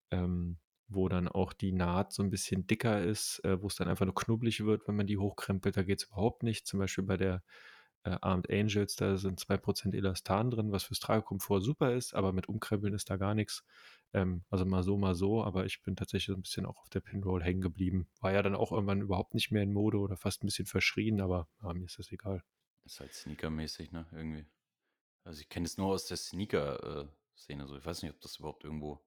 ähm, 0.09 0.57
wo 0.88 1.07
dann 1.07 1.28
auch 1.28 1.53
die 1.53 1.72
Naht 1.72 2.14
so 2.14 2.24
ein 2.24 2.32
bisschen 2.32 2.66
dicker 2.66 3.03
ist, 3.03 3.39
äh, 3.45 3.62
wo 3.62 3.68
es 3.68 3.76
dann 3.76 3.88
einfach 3.88 4.05
nur 4.05 4.16
knubbelig 4.16 4.66
wird, 4.66 4.88
wenn 4.88 4.95
man 4.95 5.05
die 5.05 5.18
hochkrempelt, 5.20 5.78
da 5.78 5.84
geht 5.84 6.01
es 6.01 6.07
überhaupt 6.07 6.41
nicht. 6.41 6.66
Zum 6.66 6.80
Beispiel 6.80 7.03
bei 7.03 7.18
der 7.18 7.43
äh, 8.04 8.18
Armed 8.22 8.49
Angels, 8.49 8.95
da 8.95 9.18
sind 9.18 9.39
2% 9.39 9.93
Elastan 9.95 10.52
drin, 10.52 10.72
was 10.72 10.84
fürs 10.84 10.99
Tragekomfort 10.99 11.62
super 11.62 11.93
ist, 11.93 12.14
aber 12.14 12.34
mit 12.34 12.49
Umkrempeln 12.49 12.93
ist 12.93 13.10
da 13.10 13.18
gar 13.18 13.36
nichts. 13.36 13.64
Ähm, 14.14 14.43
also 14.49 14.66
mal 14.66 14.84
so, 14.84 14.97
mal 14.97 15.16
so, 15.16 15.43
aber 15.43 15.66
ich 15.66 15.82
bin 15.84 15.95
tatsächlich 15.95 16.36
ein 16.36 16.41
bisschen 16.41 16.66
auch 16.66 16.78
auf 16.78 16.89
der 16.89 16.99
Pinroll 16.99 17.43
hängen 17.43 17.62
geblieben. 17.62 18.08
War 18.20 18.34
ja 18.34 18.41
dann 18.41 18.56
auch 18.56 18.72
irgendwann 18.72 19.02
überhaupt 19.02 19.34
nicht 19.34 19.52
mehr 19.52 19.64
in 19.64 19.74
Mode 19.74 19.99
oder 19.99 20.18
fast 20.18 20.43
ein 20.43 20.47
bisschen 20.47 20.66
verschrien, 20.66 21.22
aber 21.22 21.47
ja, 21.62 21.74
mir 21.74 21.86
ist 21.86 21.99
das 21.99 22.12
egal. 22.12 22.43
Das 22.84 22.93
ist 22.93 22.99
halt 22.99 23.14
Sneaker-mäßig, 23.14 23.91
ne? 23.91 24.08
Irgendwie. 24.12 24.45
Also 25.24 25.41
ich 25.41 25.49
kenne 25.49 25.66
es 25.66 25.78
nur 25.78 25.89
aus 25.89 26.08
der 26.08 26.18
Sneaker-Szene. 26.18 27.68
So. 27.68 27.78
Ich 27.78 27.86
weiß 27.86 28.02
nicht, 28.02 28.12
ob 28.12 28.20
das 28.22 28.38
überhaupt 28.38 28.64
irgendwo. 28.64 28.99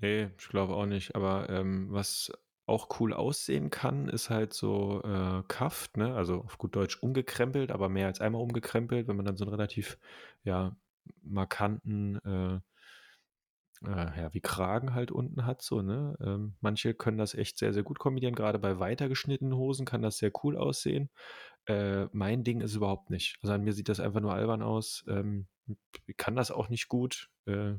Nee, 0.00 0.30
ich 0.38 0.48
glaube 0.48 0.74
auch 0.74 0.86
nicht. 0.86 1.14
Aber 1.14 1.50
ähm, 1.50 1.88
was 1.90 2.32
auch 2.66 3.00
cool 3.00 3.12
aussehen 3.12 3.70
kann, 3.70 4.08
ist 4.08 4.30
halt 4.30 4.54
so 4.54 5.02
äh, 5.02 5.42
Kaft, 5.48 5.96
ne? 5.96 6.14
Also 6.14 6.42
auf 6.42 6.58
gut 6.58 6.76
Deutsch 6.76 7.02
umgekrempelt, 7.02 7.72
aber 7.72 7.88
mehr 7.88 8.06
als 8.06 8.20
einmal 8.20 8.42
umgekrempelt, 8.42 9.08
wenn 9.08 9.16
man 9.16 9.24
dann 9.24 9.36
so 9.36 9.44
einen 9.44 9.54
relativ 9.54 9.98
ja, 10.44 10.76
markanten 11.22 12.16
äh, 12.24 12.60
äh, 13.84 14.20
ja, 14.20 14.32
wie 14.34 14.40
Kragen 14.40 14.94
halt 14.94 15.10
unten 15.10 15.44
hat, 15.46 15.62
so, 15.62 15.82
ne? 15.82 16.16
Ähm, 16.20 16.54
manche 16.60 16.94
können 16.94 17.18
das 17.18 17.34
echt 17.34 17.58
sehr, 17.58 17.72
sehr 17.72 17.82
gut 17.82 17.98
kombinieren. 17.98 18.34
Gerade 18.34 18.58
bei 18.58 18.78
weiter 18.78 19.08
geschnittenen 19.08 19.56
Hosen 19.56 19.86
kann 19.86 20.02
das 20.02 20.18
sehr 20.18 20.30
cool 20.44 20.56
aussehen. 20.56 21.10
Äh, 21.66 22.06
mein 22.12 22.44
Ding 22.44 22.60
ist 22.60 22.74
überhaupt 22.74 23.10
nicht. 23.10 23.38
Also 23.42 23.54
an 23.54 23.62
mir 23.62 23.72
sieht 23.72 23.88
das 23.88 24.00
einfach 24.00 24.20
nur 24.20 24.34
albern 24.34 24.62
aus. 24.62 25.04
Ähm, 25.08 25.48
ich 26.06 26.16
kann 26.16 26.36
das 26.36 26.50
auch 26.50 26.68
nicht 26.68 26.88
gut. 26.88 27.28
Äh, 27.46 27.74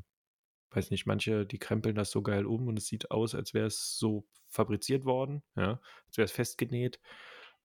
weiß 0.74 0.90
nicht, 0.90 1.06
manche, 1.06 1.46
die 1.46 1.58
krempeln 1.58 1.94
das 1.94 2.10
so 2.10 2.22
geil 2.22 2.46
um 2.46 2.68
und 2.68 2.78
es 2.78 2.86
sieht 2.86 3.10
aus, 3.10 3.34
als 3.34 3.54
wäre 3.54 3.66
es 3.66 3.98
so 3.98 4.26
fabriziert 4.48 5.04
worden, 5.04 5.42
ja, 5.56 5.80
als 6.06 6.16
wäre 6.16 6.24
es 6.24 6.32
festgenäht. 6.32 7.00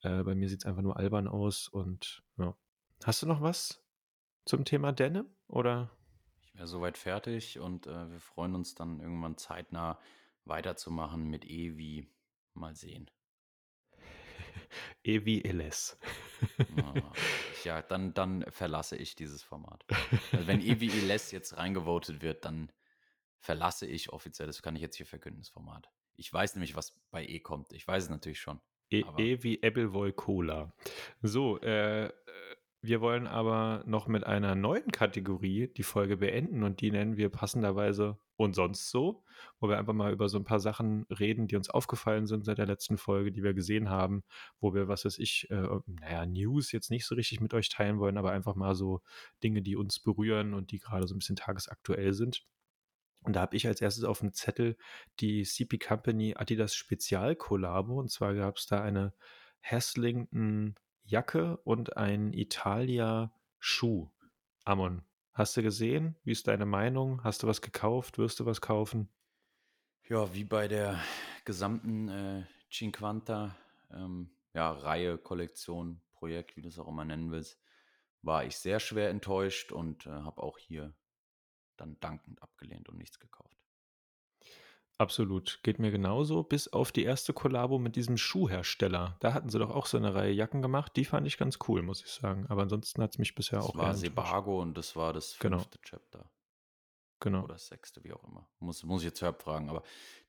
Äh, 0.02 0.24
bei 0.24 0.36
mir 0.36 0.50
sieht 0.50 0.62
es 0.62 0.66
einfach 0.66 0.82
nur 0.82 0.98
albern 0.98 1.28
aus 1.28 1.68
und 1.68 2.24
ja. 2.38 2.56
Hast 3.04 3.22
du 3.22 3.28
noch 3.28 3.42
was 3.42 3.84
zum 4.46 4.66
Thema 4.66 4.92
Denim 4.92 5.26
oder? 5.48 5.92
wäre 6.60 6.68
soweit 6.68 6.98
fertig 6.98 7.58
und 7.60 7.88
äh, 7.88 8.12
wir 8.12 8.20
freuen 8.20 8.54
uns 8.54 8.76
dann 8.76 9.00
irgendwann 9.00 9.38
zeitnah 9.38 9.98
weiterzumachen 10.44 11.24
mit 11.30 11.46
Evi. 11.46 12.08
Mal 12.54 12.76
sehen. 12.76 13.10
Evi 15.04 15.40
Illes. 15.40 15.98
oh, 16.78 17.00
ja, 17.64 17.82
dann, 17.82 18.14
dann 18.14 18.44
verlasse 18.50 18.98
ich 18.98 19.16
dieses 19.16 19.42
Format. 19.42 19.86
Also 20.34 20.48
wenn 20.48 20.62
Evi 20.62 20.88
Illes 20.88 21.32
jetzt 21.32 21.58
reingevotet 21.58 22.22
wird, 22.22 22.44
dann 22.44 22.72
verlasse 23.40 23.86
ich 23.86 24.12
offiziell, 24.12 24.48
das 24.48 24.62
kann 24.62 24.76
ich 24.76 24.82
jetzt 24.82 24.98
hier 24.98 25.06
verkünden, 25.06 25.42
das 25.42 25.50
Format. 25.50 25.90
Ich 26.16 26.32
weiß 26.32 26.56
nämlich, 26.56 26.76
was 26.76 27.00
bei 27.12 27.26
E 27.26 27.40
kommt. 27.40 27.72
Ich 27.72 27.88
weiß 27.88 28.04
es 28.04 28.10
natürlich 28.10 28.40
schon. 28.40 28.60
E, 28.92 29.04
e 29.18 29.44
wie 29.44 29.62
Ebbelwoll 29.62 30.14
Cola. 30.14 30.74
So, 31.22 31.60
äh, 31.62 32.12
wir 32.82 33.02
wollen 33.02 33.28
aber 33.28 33.84
noch 33.86 34.08
mit 34.08 34.26
einer 34.26 34.56
neuen 34.56 34.92
Kategorie 34.92 35.68
die 35.68 35.84
Folge 35.84 36.18
beenden 36.18 36.64
und 36.64 36.80
die 36.80 36.92
nennen 36.92 37.18
wir 37.18 37.30
passenderweise 37.30 38.18
und 38.38 38.56
sonst 38.56 38.90
so, 38.90 39.26
wo 39.60 39.68
wir 39.68 39.78
einfach 39.78 39.94
mal 39.94 40.14
über 40.14 40.30
so 40.30 40.38
ein 40.38 40.46
paar 40.46 40.62
Sachen 40.62 41.06
reden, 41.10 41.48
die 41.48 41.58
uns 41.58 41.70
aufgefallen 41.70 42.26
sind 42.26 42.46
seit 42.46 42.58
der 42.58 42.68
letzten 42.68 42.98
Folge, 42.98 43.34
die 43.34 43.44
wir 43.44 43.54
gesehen 43.54 43.90
haben, 43.90 44.24
wo 44.62 44.74
wir, 44.74 44.88
was 44.88 45.04
weiß 45.04 45.20
ich, 45.20 45.50
äh, 45.52 45.68
naja, 45.88 46.26
News 46.26 46.72
jetzt 46.72 46.90
nicht 46.90 47.06
so 47.06 47.16
richtig 47.16 47.42
mit 47.42 47.54
euch 47.54 47.68
teilen 47.68 48.00
wollen, 48.00 48.18
aber 48.18 48.32
einfach 48.32 48.56
mal 48.56 48.76
so 48.76 49.02
Dinge, 49.44 49.62
die 49.62 49.76
uns 49.76 50.00
berühren 50.00 50.54
und 50.54 50.72
die 50.72 50.80
gerade 50.80 51.06
so 51.06 51.14
ein 51.14 51.20
bisschen 51.20 51.36
tagesaktuell 51.36 52.14
sind. 52.14 52.46
Und 53.22 53.36
da 53.36 53.42
habe 53.42 53.56
ich 53.56 53.68
als 53.68 53.82
erstes 53.82 54.04
auf 54.04 54.20
dem 54.20 54.34
Zettel 54.34 54.78
die 55.20 55.44
CP 55.44 55.78
Company 55.78 56.36
Adidas 56.36 56.74
Spezial 56.76 57.36
Kollabo. 57.36 58.00
Und 58.00 58.10
zwar 58.10 58.34
gab 58.34 58.58
es 58.58 58.68
da 58.68 58.82
eine 58.82 59.14
Haslington 59.62 60.76
Jacke 61.04 61.58
und 61.64 61.98
ein 61.98 62.34
Italia 62.34 63.34
Schuh. 63.58 64.10
Amon, 64.64 65.04
hast 65.34 65.58
du 65.58 65.64
gesehen? 65.64 66.16
Wie 66.24 66.32
ist 66.32 66.48
deine 66.48 66.66
Meinung? 66.66 67.24
Hast 67.24 67.44
du 67.44 67.48
was 67.48 67.62
gekauft? 67.62 68.18
Wirst 68.18 68.40
du 68.40 68.46
was 68.46 68.62
kaufen? 68.62 69.10
Ja, 70.08 70.34
wie 70.34 70.44
bei 70.44 70.68
der 70.68 71.00
gesamten 71.46 72.10
äh, 72.10 72.44
Cinquanta 72.72 73.56
ähm, 73.92 74.32
ja, 74.54 74.72
Reihe, 74.72 75.18
Kollektion, 75.18 76.02
Projekt, 76.14 76.56
wie 76.56 76.62
du 76.62 76.70
es 76.70 76.80
auch 76.80 76.88
immer 76.88 77.06
nennen 77.06 77.32
willst, 77.32 77.60
war 78.22 78.44
ich 78.44 78.58
sehr 78.58 78.80
schwer 78.80 79.10
enttäuscht 79.10 79.72
und 79.72 80.06
äh, 80.06 80.10
habe 80.10 80.42
auch 80.42 80.58
hier 80.58 80.94
dann 81.80 82.00
dankend 82.00 82.42
abgelehnt 82.42 82.90
und 82.90 82.98
nichts 82.98 83.20
gekauft. 83.20 83.58
Absolut, 85.00 85.62
geht 85.64 85.80
mir 85.80 85.92
genauso, 85.92 86.44
bis 86.44 86.68
auf 86.68 86.92
die 86.92 87.04
erste 87.04 87.32
Kollabo 87.32 87.80
mit 87.80 87.96
diesem 87.96 88.18
Schuhhersteller. 88.18 89.16
Da 89.22 89.34
hatten 89.34 89.50
sie 89.50 89.58
doch 89.58 89.70
auch 89.70 89.86
so 89.86 89.96
eine 89.98 90.14
Reihe 90.14 90.34
Jacken 90.34 90.62
gemacht, 90.62 90.92
die 90.98 91.06
fand 91.06 91.26
ich 91.26 91.38
ganz 91.38 91.58
cool, 91.70 91.82
muss 91.82 92.04
ich 92.04 92.12
sagen. 92.12 92.46
Aber 92.50 92.64
ansonsten 92.64 93.02
hat 93.02 93.12
es 93.12 93.18
mich 93.18 93.34
bisher 93.34 93.60
das 93.60 93.68
auch. 93.68 93.76
Das 93.76 93.82
war 93.82 93.94
Sebago 93.96 94.62
und 94.62 94.78
das 94.78 94.98
war 94.98 95.14
das 95.14 95.40
genau. 95.40 95.60
fünfte 95.60 95.80
genau. 95.80 95.90
Chapter. 95.90 96.30
Genau. 97.22 97.44
Oder 97.44 97.54
das 97.54 97.68
sechste, 97.68 98.04
wie 98.04 98.12
auch 98.12 98.24
immer. 98.26 98.50
Muss, 98.60 98.84
muss 98.84 99.02
ich 99.02 99.08
jetzt 99.08 99.22
Herb 99.22 99.42
fragen. 99.42 99.70
Aber 99.70 99.84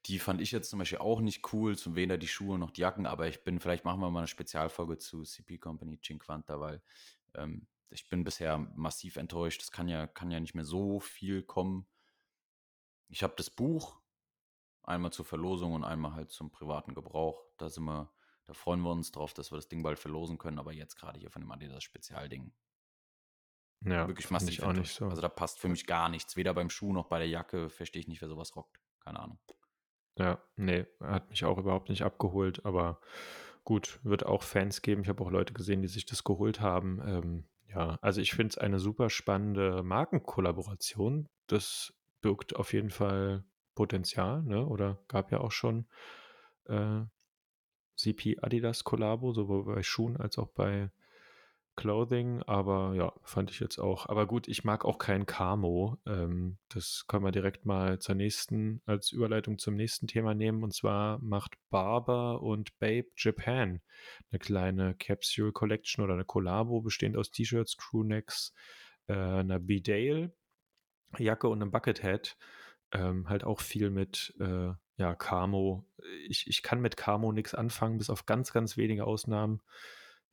die 0.07 0.21
fand 0.21 0.41
ich 0.41 0.53
jetzt 0.53 0.71
zum 0.71 0.79
Beispiel 0.79 0.99
auch 0.99 1.21
nicht 1.21 1.53
cool, 1.53 1.77
zum 1.77 1.97
weder 1.97 2.17
die 2.17 2.29
Schuhe 2.29 2.57
noch 2.57 2.71
die 2.71 2.81
Jacken. 2.81 3.07
Aber 3.07 3.27
ich 3.27 3.43
bin, 3.43 3.59
vielleicht 3.59 3.85
machen 3.85 4.01
wir 4.01 4.11
mal 4.11 4.21
eine 4.21 4.29
Spezialfolge 4.29 4.99
zu 4.99 5.23
CP 5.23 5.59
Company 5.59 6.01
Cinquanta, 6.01 6.61
weil 6.61 6.81
ähm, 7.35 7.67
ich 7.91 8.09
bin 8.09 8.25
bisher 8.25 8.59
massiv 8.59 9.17
enttäuscht. 9.17 9.63
Es 9.63 9.71
kann 9.71 9.89
ja, 9.89 10.07
kann 10.07 10.31
ja 10.31 10.41
nicht 10.41 10.55
mehr 10.55 10.65
so 10.65 11.01
viel 11.01 11.43
kommen. 11.43 11.87
Ich 13.09 13.23
habe 13.23 13.35
das 13.37 13.51
Buch, 13.51 14.01
Einmal 14.83 15.13
zur 15.13 15.25
Verlosung 15.25 15.75
und 15.75 15.85
einmal 15.85 16.15
halt 16.15 16.33
zum 16.33 16.51
privaten 16.51 16.95
Gebrauch. 16.95 17.45
Da 17.59 17.69
sind 17.69 17.85
wir, 17.85 18.11
da 18.47 18.55
freuen 18.55 18.81
wir 18.81 18.91
uns 18.91 19.13
drauf, 19.13 19.35
dass 19.35 19.53
wir 19.53 19.57
das 19.57 19.69
Ding 19.69 19.83
bald 19.83 19.99
verlosen 19.99 20.39
können, 20.39 20.59
aber 20.59 20.73
jetzt 20.73 20.97
gerade 20.97 21.21
hier 21.21 21.31
von 21.31 21.43
dem 21.43 21.51
Adidas 21.53 21.85
Spezialding. 21.85 22.53
Ja, 23.83 24.09
wirklich 24.09 24.31
massiv 24.31 24.51
ich 24.51 24.63
auch 24.63 24.73
nicht 24.73 24.93
so. 24.93 25.07
Also 25.07 25.21
da 25.23 25.29
passt 25.29 25.59
für 25.59 25.69
mich 25.69 25.87
gar 25.87 26.09
nichts. 26.09 26.37
Weder 26.37 26.55
beim 26.55 26.71
Schuh 26.71 26.93
noch 26.93 27.07
bei 27.07 27.19
der 27.19 27.29
Jacke 27.29 27.71
verstehe 27.71 28.01
ich 28.01 28.09
nicht, 28.09 28.21
wer 28.21 28.29
sowas 28.29 28.57
rockt. 28.57 28.81
Keine 29.01 29.21
Ahnung. 29.21 29.39
Ja, 30.19 30.43
nee, 30.57 30.87
hat 31.01 31.31
mich 31.31 31.45
auch 31.45 31.59
überhaupt 31.59 31.89
nicht 31.89 32.03
abgeholt, 32.03 32.65
aber 32.65 33.01
Gut, 33.65 34.01
wird 34.03 34.25
auch 34.25 34.43
Fans 34.43 34.83
geben. 34.83 35.03
Ich 35.03 35.09
habe 35.09 35.23
auch 35.23 35.31
Leute 35.31 35.53
gesehen, 35.53 35.83
die 35.83 35.89
sich 35.89 36.07
das 36.07 36.25
geholt 36.25 36.61
haben. 36.61 37.01
Ähm, 37.07 37.45
ja, 37.75 37.99
also 38.01 38.21
ich 38.21 38.33
finde 38.33 38.51
es 38.51 38.59
eine 38.59 38.79
super 38.79 39.11
spannende 39.11 39.83
Markenkollaboration. 39.83 41.29
Das 41.47 41.95
birgt 42.21 42.57
auf 42.57 42.73
jeden 42.73 42.91
Fall 42.91 43.45
Potenzial, 43.75 44.43
ne? 44.43 44.67
Oder 44.67 44.99
gab 45.09 45.31
ja 45.31 45.39
auch 45.41 45.53
schon 45.53 45.87
äh, 46.65 47.03
CP 47.97 48.39
Adidas 48.43 48.85
Kollabo, 48.85 49.33
sowohl 49.33 49.65
bei 49.65 49.83
Schuhen 49.83 50.17
als 50.17 50.39
auch 50.39 50.49
bei 50.49 50.91
Clothing, 51.77 52.43
aber 52.43 52.95
ja, 52.95 53.13
fand 53.23 53.51
ich 53.51 53.61
jetzt 53.61 53.79
auch. 53.79 54.07
Aber 54.07 54.27
gut, 54.27 54.49
ich 54.49 54.65
mag 54.65 54.85
auch 54.85 54.99
kein 54.99 55.27
Camo. 55.27 55.99
Ähm, 56.07 56.59
das 56.69 57.05
können 57.09 57.25
wir 57.25 57.33
direkt 57.33 57.65
mal 57.65 57.99
zur 57.99 58.15
nächsten, 58.15 58.83
als 58.87 59.13
Überleitung 59.13 59.59
zum 59.59 59.77
nächsten 59.77 60.07
Thema 60.07 60.35
nehmen. 60.35 60.63
Und 60.63 60.75
zwar 60.75 61.19
macht 61.21 61.57
Barber 61.71 62.43
und 62.43 62.79
Babe 62.79 63.09
Japan 63.17 63.81
eine 64.31 64.39
kleine 64.39 64.95
Capsule 64.95 65.53
Collection 65.53 66.05
oder 66.05 66.15
eine 66.15 66.25
Kollabo, 66.25 66.81
bestehend 66.81 67.17
aus 67.17 67.31
T-Shirts, 67.31 67.77
Crewnecks, 67.77 68.53
äh, 69.07 69.15
einer 69.15 69.59
B-Dale 69.59 70.33
Jacke 71.19 71.49
und 71.49 71.63
einem 71.63 71.71
Buckethead. 71.71 72.37
Ähm, 72.93 73.29
halt 73.29 73.45
auch 73.45 73.61
viel 73.61 73.91
mit 73.91 74.35
äh, 74.41 74.73
ja, 74.97 75.15
Camo. 75.15 75.85
Ich, 76.29 76.47
ich 76.47 76.63
kann 76.63 76.81
mit 76.81 76.97
Camo 76.97 77.33
nichts 77.33 77.55
anfangen, 77.55 77.99
bis 77.99 78.11
auf 78.11 78.27
ganz, 78.27 78.53
ganz 78.53 78.77
wenige 78.77 79.05
Ausnahmen. 79.07 79.61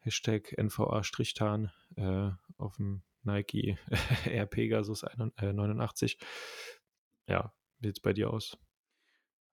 Hashtag 0.08 0.58
NVA-Strichtan 0.58 1.70
äh, 1.98 2.30
auf 2.58 2.78
dem 2.78 3.04
Nike 3.24 3.78
Air 4.26 4.46
Pegasus 4.46 5.04
89. 5.04 6.18
Äh, 7.28 7.34
ja, 7.34 7.54
wie 7.80 7.88
sieht 7.88 7.98
es 7.98 8.02
bei 8.02 8.14
dir 8.14 8.32
aus? 8.32 8.58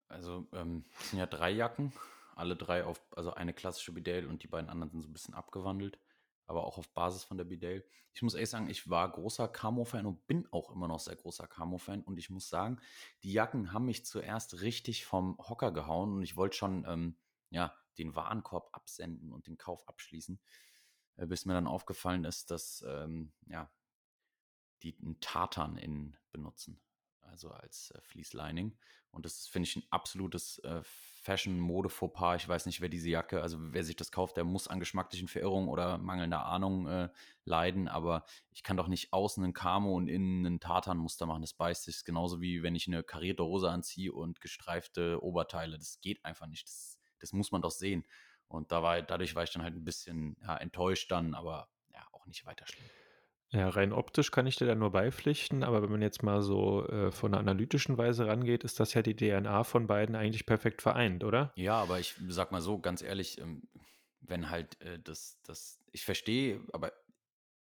Also, 0.06 0.46
ähm, 0.52 0.84
es 1.00 1.10
sind 1.10 1.18
ja 1.18 1.26
drei 1.26 1.50
Jacken, 1.50 1.92
alle 2.36 2.54
drei 2.54 2.84
auf, 2.84 3.00
also 3.16 3.34
eine 3.34 3.52
klassische 3.52 3.90
Bidale 3.90 4.28
und 4.28 4.44
die 4.44 4.46
beiden 4.46 4.70
anderen 4.70 4.90
sind 4.90 5.00
so 5.00 5.08
ein 5.08 5.12
bisschen 5.12 5.34
abgewandelt, 5.34 5.98
aber 6.46 6.64
auch 6.64 6.78
auf 6.78 6.88
Basis 6.94 7.24
von 7.24 7.36
der 7.36 7.46
Bidale. 7.46 7.84
Ich 8.12 8.22
muss 8.22 8.34
ehrlich 8.34 8.50
sagen, 8.50 8.70
ich 8.70 8.88
war 8.88 9.10
großer 9.10 9.48
Camo-Fan 9.48 10.06
und 10.06 10.24
bin 10.28 10.46
auch 10.52 10.70
immer 10.70 10.86
noch 10.86 11.00
sehr 11.00 11.16
großer 11.16 11.48
Camo-Fan 11.48 12.02
und 12.02 12.16
ich 12.16 12.30
muss 12.30 12.48
sagen, 12.48 12.78
die 13.24 13.32
Jacken 13.32 13.72
haben 13.72 13.86
mich 13.86 14.06
zuerst 14.06 14.60
richtig 14.60 15.04
vom 15.04 15.36
Hocker 15.38 15.72
gehauen 15.72 16.12
und 16.12 16.22
ich 16.22 16.36
wollte 16.36 16.56
schon, 16.56 16.84
ähm, 16.86 17.16
ja, 17.50 17.74
den 17.98 18.14
Warenkorb 18.14 18.68
absenden 18.72 19.32
und 19.32 19.46
den 19.46 19.58
Kauf 19.58 19.86
abschließen, 19.88 20.40
äh, 21.16 21.26
bis 21.26 21.46
mir 21.46 21.54
dann 21.54 21.66
aufgefallen 21.66 22.24
ist, 22.24 22.50
dass 22.50 22.84
ähm, 22.86 23.32
ja, 23.46 23.70
die 24.82 24.96
einen 25.00 25.20
Tartan 25.20 25.76
in 25.76 26.16
benutzen, 26.32 26.80
also 27.22 27.50
als 27.50 27.90
äh, 27.92 28.00
Fleece-Lining. 28.02 28.76
Und 29.10 29.24
das 29.24 29.46
finde 29.46 29.68
ich 29.68 29.76
ein 29.76 29.84
absolutes 29.90 30.58
äh, 30.58 30.82
Fashion-Mode-Fauxpas. 30.82 32.42
Ich 32.42 32.48
weiß 32.48 32.66
nicht, 32.66 32.80
wer 32.80 32.88
diese 32.88 33.08
Jacke, 33.08 33.40
also 33.40 33.56
wer 33.60 33.84
sich 33.84 33.96
das 33.96 34.10
kauft, 34.10 34.36
der 34.36 34.44
muss 34.44 34.68
an 34.68 34.80
geschmacklichen 34.80 35.28
Verirrungen 35.28 35.68
oder 35.68 35.98
mangelnder 35.98 36.44
Ahnung 36.44 36.86
äh, 36.88 37.08
leiden. 37.44 37.88
Aber 37.88 38.24
ich 38.50 38.62
kann 38.62 38.76
doch 38.76 38.88
nicht 38.88 39.12
außen 39.12 39.42
einen 39.42 39.52
Camo 39.52 39.94
und 39.94 40.08
innen 40.08 40.44
einen 40.44 40.60
Tartan-Muster 40.60 41.26
machen. 41.26 41.42
Das 41.42 41.54
beißt 41.54 41.84
sich 41.84 42.04
genauso 42.04 42.40
wie 42.40 42.62
wenn 42.62 42.74
ich 42.74 42.88
eine 42.88 43.04
karierte 43.04 43.44
Hose 43.44 43.70
anziehe 43.70 44.12
und 44.12 44.40
gestreifte 44.40 45.22
Oberteile. 45.22 45.78
Das 45.78 46.00
geht 46.00 46.24
einfach 46.24 46.46
nicht. 46.46 46.66
Das 46.66 46.93
das 47.24 47.32
muss 47.32 47.52
man 47.52 47.62
doch 47.62 47.70
sehen. 47.70 48.04
Und 48.48 48.70
da 48.72 48.82
war, 48.82 49.00
dadurch 49.02 49.34
war 49.34 49.42
ich 49.42 49.50
dann 49.50 49.62
halt 49.62 49.74
ein 49.74 49.84
bisschen 49.84 50.36
ja, 50.42 50.56
enttäuscht 50.56 51.10
dann, 51.10 51.34
aber 51.34 51.68
ja, 51.92 52.06
auch 52.12 52.26
nicht 52.26 52.46
weiter 52.46 52.66
schlimm. 52.66 52.84
Ja, 53.50 53.68
rein 53.68 53.92
optisch 53.92 54.32
kann 54.32 54.48
ich 54.48 54.56
dir 54.56 54.66
da 54.66 54.74
nur 54.74 54.90
beipflichten, 54.90 55.62
aber 55.62 55.80
wenn 55.82 55.90
man 55.90 56.02
jetzt 56.02 56.24
mal 56.24 56.42
so 56.42 56.88
äh, 56.88 57.12
von 57.12 57.32
einer 57.32 57.40
analytischen 57.40 57.96
Weise 57.96 58.26
rangeht, 58.26 58.64
ist 58.64 58.80
das 58.80 58.94
ja 58.94 59.02
die 59.02 59.14
DNA 59.14 59.62
von 59.62 59.86
beiden 59.86 60.16
eigentlich 60.16 60.44
perfekt 60.44 60.82
vereint, 60.82 61.22
oder? 61.22 61.52
Ja, 61.54 61.80
aber 61.80 62.00
ich 62.00 62.16
sag 62.28 62.50
mal 62.50 62.60
so, 62.60 62.80
ganz 62.80 63.00
ehrlich, 63.00 63.40
ähm, 63.40 63.62
wenn 64.20 64.50
halt 64.50 64.80
äh, 64.80 64.98
das, 64.98 65.38
das, 65.44 65.78
ich 65.92 66.04
verstehe, 66.04 66.60
aber, 66.72 66.92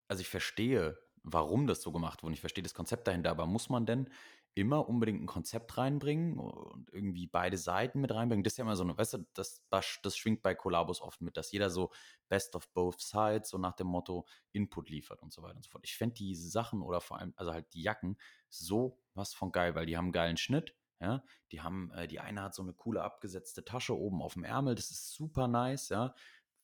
also 0.08 0.22
ich 0.22 0.28
verstehe, 0.28 0.98
warum 1.22 1.66
das 1.66 1.82
so 1.82 1.92
gemacht 1.92 2.22
wurde. 2.22 2.34
Ich 2.34 2.40
verstehe 2.40 2.62
das 2.62 2.74
Konzept 2.74 3.06
dahinter, 3.06 3.30
aber 3.30 3.46
muss 3.46 3.68
man 3.68 3.84
denn 3.84 4.08
immer 4.54 4.88
unbedingt 4.88 5.20
ein 5.20 5.26
Konzept 5.26 5.76
reinbringen 5.76 6.38
und 6.38 6.88
irgendwie 6.92 7.26
beide 7.26 7.58
Seiten 7.58 8.00
mit 8.00 8.12
reinbringen. 8.12 8.44
Das 8.44 8.52
ist 8.52 8.58
ja 8.58 8.64
immer 8.64 8.76
so 8.76 8.84
eine, 8.84 8.96
weißt 8.96 9.14
du, 9.14 9.26
das, 9.34 9.64
das, 9.68 10.16
schwingt 10.16 10.42
bei 10.42 10.54
Kollabos 10.54 11.00
oft 11.00 11.20
mit, 11.20 11.36
dass 11.36 11.50
jeder 11.50 11.70
so 11.70 11.90
best 12.28 12.54
of 12.54 12.68
both 12.72 13.00
sides, 13.00 13.48
so 13.50 13.58
nach 13.58 13.74
dem 13.74 13.88
Motto 13.88 14.26
Input 14.52 14.90
liefert 14.90 15.22
und 15.22 15.32
so 15.32 15.42
weiter 15.42 15.56
und 15.56 15.64
so 15.64 15.70
fort. 15.70 15.84
Ich 15.84 15.96
fände 15.96 16.14
die 16.14 16.36
Sachen 16.36 16.82
oder 16.82 17.00
vor 17.00 17.18
allem, 17.18 17.34
also 17.36 17.52
halt 17.52 17.72
die 17.74 17.82
Jacken, 17.82 18.16
so 18.48 19.00
was 19.14 19.34
von 19.34 19.50
geil, 19.50 19.74
weil 19.74 19.86
die 19.86 19.96
haben 19.96 20.06
einen 20.06 20.12
geilen 20.12 20.36
Schnitt, 20.36 20.76
ja, 21.00 21.24
die 21.50 21.60
haben, 21.60 21.90
äh, 21.90 22.06
die 22.06 22.20
eine 22.20 22.42
hat 22.42 22.54
so 22.54 22.62
eine 22.62 22.74
coole 22.74 23.02
abgesetzte 23.02 23.64
Tasche 23.64 23.98
oben 23.98 24.22
auf 24.22 24.34
dem 24.34 24.44
Ärmel, 24.44 24.76
das 24.76 24.92
ist 24.92 25.12
super 25.12 25.48
nice, 25.48 25.88
ja, 25.88 26.14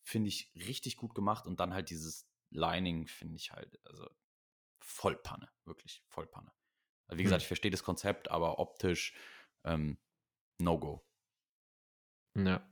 finde 0.02 0.28
ich 0.28 0.52
richtig 0.54 0.96
gut 0.96 1.14
gemacht 1.14 1.46
und 1.46 1.58
dann 1.58 1.74
halt 1.74 1.90
dieses 1.90 2.28
Lining 2.50 3.08
finde 3.08 3.36
ich 3.36 3.50
halt, 3.50 3.80
also 3.84 4.08
Vollpanne, 4.80 5.48
wirklich 5.64 6.04
Vollpanne. 6.08 6.52
Also 7.10 7.18
wie 7.18 7.24
gesagt, 7.24 7.40
hm. 7.40 7.44
ich 7.44 7.48
verstehe 7.48 7.70
das 7.70 7.82
Konzept, 7.82 8.30
aber 8.30 8.58
optisch 8.58 9.14
ähm, 9.64 9.98
No-Go. 10.58 11.02
Ja, 12.36 12.62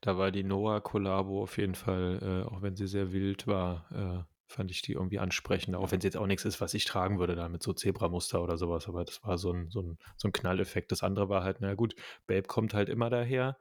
da 0.00 0.16
war 0.16 0.30
die 0.30 0.44
Noah-Kollabo 0.44 1.42
auf 1.42 1.58
jeden 1.58 1.74
Fall, 1.74 2.20
äh, 2.22 2.48
auch 2.48 2.62
wenn 2.62 2.76
sie 2.76 2.86
sehr 2.86 3.12
wild 3.12 3.46
war, 3.46 3.86
äh, 3.92 4.24
fand 4.46 4.70
ich 4.70 4.82
die 4.82 4.92
irgendwie 4.92 5.18
ansprechend. 5.18 5.76
Auch 5.76 5.90
wenn 5.90 5.98
es 5.98 6.04
jetzt 6.04 6.16
auch 6.16 6.26
nichts 6.26 6.44
ist, 6.44 6.60
was 6.60 6.74
ich 6.74 6.84
tragen 6.84 7.18
würde, 7.18 7.36
da 7.36 7.48
mit 7.48 7.62
so 7.62 7.72
Zebramuster 7.72 8.42
oder 8.42 8.56
sowas. 8.56 8.88
Aber 8.88 9.04
das 9.04 9.22
war 9.24 9.38
so 9.38 9.52
ein, 9.52 9.70
so 9.70 9.82
ein, 9.82 9.98
so 10.16 10.28
ein 10.28 10.32
Knalleffekt. 10.32 10.90
Das 10.90 11.02
andere 11.02 11.28
war 11.28 11.44
halt, 11.44 11.58
na 11.60 11.74
gut, 11.74 11.94
Babe 12.26 12.42
kommt 12.42 12.74
halt 12.74 12.88
immer 12.88 13.10
daher, 13.10 13.58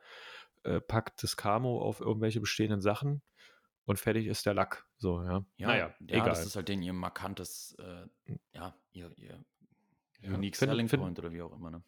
äh, 0.63 0.80
packt 0.82 1.23
das 1.23 1.38
Camo 1.38 1.82
auf 1.82 1.99
irgendwelche 1.99 2.39
bestehenden 2.39 2.82
Sachen 2.82 3.21
und 3.86 3.99
fertig 3.99 4.27
ist 4.27 4.45
der 4.45 4.53
Lack. 4.53 4.86
So, 4.97 5.23
ja. 5.23 5.45
Ja, 5.57 5.67
naja, 5.67 5.95
ja, 5.99 6.15
egal. 6.15 6.30
das 6.30 6.45
ist 6.45 6.55
halt 6.55 6.69
den 6.69 6.82
ihr 6.82 6.93
markantes, 6.93 7.75
äh, 7.80 8.34
ja, 8.53 8.75
ihr, 8.91 9.11
ihr 9.17 9.43
ja, 10.22 10.34
Unique 10.34 10.55
find, 10.55 10.72
Selling 10.72 10.88
find, 10.88 11.03
Point 11.03 11.20
oder 11.20 11.32
wie 11.32 11.41
auch 11.41 11.53
immer, 11.53 11.72
ne? 11.72 11.84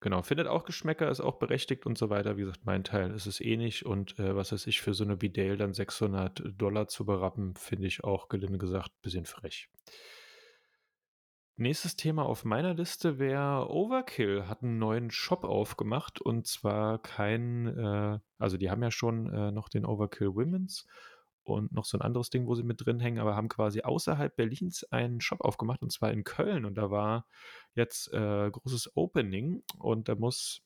Genau, 0.00 0.22
findet 0.22 0.46
auch 0.46 0.64
Geschmäcker, 0.64 1.10
ist 1.10 1.20
auch 1.20 1.40
berechtigt 1.40 1.84
und 1.84 1.98
so 1.98 2.08
weiter. 2.08 2.36
Wie 2.36 2.42
gesagt, 2.42 2.64
mein 2.64 2.84
Teil 2.84 3.10
ist 3.10 3.26
es 3.26 3.40
eh 3.40 3.56
nicht 3.56 3.84
und 3.84 4.16
äh, 4.20 4.36
was 4.36 4.52
weiß 4.52 4.68
ich, 4.68 4.80
für 4.80 4.94
so 4.94 5.02
eine 5.02 5.16
Bidale 5.16 5.56
dann 5.56 5.72
600 5.72 6.52
Dollar 6.56 6.86
zu 6.86 7.04
berappen, 7.04 7.56
finde 7.56 7.88
ich 7.88 8.04
auch, 8.04 8.28
gelinde 8.28 8.58
gesagt, 8.58 8.90
ein 8.90 9.02
bisschen 9.02 9.24
frech. 9.24 9.68
Nächstes 11.56 11.96
Thema 11.96 12.24
auf 12.24 12.44
meiner 12.44 12.74
Liste 12.74 13.18
wäre 13.18 13.68
Overkill 13.68 14.46
hat 14.46 14.62
einen 14.62 14.78
neuen 14.78 15.10
Shop 15.10 15.42
aufgemacht 15.42 16.20
und 16.20 16.46
zwar 16.46 17.02
kein, 17.02 17.66
äh, 17.66 18.20
also 18.38 18.56
die 18.56 18.70
haben 18.70 18.84
ja 18.84 18.92
schon 18.92 19.26
äh, 19.32 19.50
noch 19.50 19.68
den 19.68 19.84
Overkill 19.84 20.36
Women's 20.36 20.86
und 21.48 21.72
noch 21.72 21.84
so 21.84 21.98
ein 21.98 22.02
anderes 22.02 22.30
Ding, 22.30 22.46
wo 22.46 22.54
sie 22.54 22.62
mit 22.62 22.84
drin 22.84 23.00
hängen, 23.00 23.18
aber 23.18 23.36
haben 23.36 23.48
quasi 23.48 23.82
außerhalb 23.82 24.34
Berlins 24.36 24.84
einen 24.84 25.20
Shop 25.20 25.40
aufgemacht 25.40 25.82
und 25.82 25.92
zwar 25.92 26.12
in 26.12 26.24
Köln 26.24 26.64
und 26.64 26.76
da 26.76 26.90
war 26.90 27.26
jetzt 27.74 28.12
äh, 28.12 28.50
großes 28.50 28.96
Opening 28.96 29.62
und 29.78 30.08
da 30.08 30.14
muss, 30.14 30.62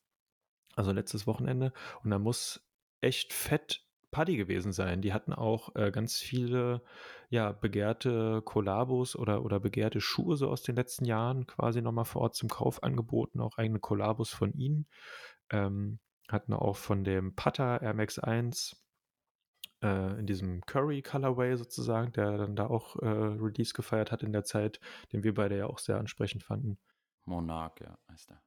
also 0.74 0.92
letztes 0.92 1.26
Wochenende 1.26 1.72
und 2.02 2.10
da 2.10 2.18
muss 2.18 2.64
echt 3.00 3.32
fett 3.32 3.84
Paddy 4.12 4.36
gewesen 4.36 4.72
sein. 4.72 5.00
Die 5.00 5.12
hatten 5.12 5.32
auch 5.32 5.74
äh, 5.74 5.90
ganz 5.90 6.18
viele 6.18 6.82
ja, 7.30 7.50
begehrte 7.50 8.42
Kollabos 8.44 9.16
oder, 9.16 9.42
oder 9.42 9.58
begehrte 9.58 10.00
Schuhe 10.00 10.36
so 10.36 10.48
aus 10.48 10.62
den 10.62 10.76
letzten 10.76 11.06
Jahren 11.06 11.46
quasi 11.46 11.82
nochmal 11.82 12.04
vor 12.04 12.22
Ort 12.22 12.36
zum 12.36 12.48
Kauf 12.48 12.82
angeboten, 12.82 13.40
auch 13.40 13.56
eigene 13.56 13.80
Kollabos 13.80 14.28
von 14.28 14.52
ihnen. 14.52 14.86
Ähm, 15.50 15.98
hatten 16.28 16.52
auch 16.52 16.76
von 16.76 17.04
dem 17.04 17.34
Putter 17.34 17.82
Air 17.82 17.94
Max 17.94 18.18
1 18.18 18.81
äh, 19.82 20.18
in 20.18 20.26
diesem 20.26 20.60
Curry 20.62 21.02
Colorway 21.02 21.56
sozusagen, 21.56 22.12
der 22.12 22.38
dann 22.38 22.56
da 22.56 22.66
auch 22.66 22.96
äh, 22.96 23.06
Release 23.06 23.74
gefeiert 23.74 24.12
hat 24.12 24.22
in 24.22 24.32
der 24.32 24.44
Zeit, 24.44 24.80
den 25.12 25.22
wir 25.22 25.34
beide 25.34 25.56
ja 25.56 25.66
auch 25.66 25.78
sehr 25.78 25.98
ansprechend 25.98 26.44
fanden. 26.44 26.78
Monarch, 27.24 27.80
ja, 27.80 27.98
heißt 28.10 28.30
er. 28.30 28.42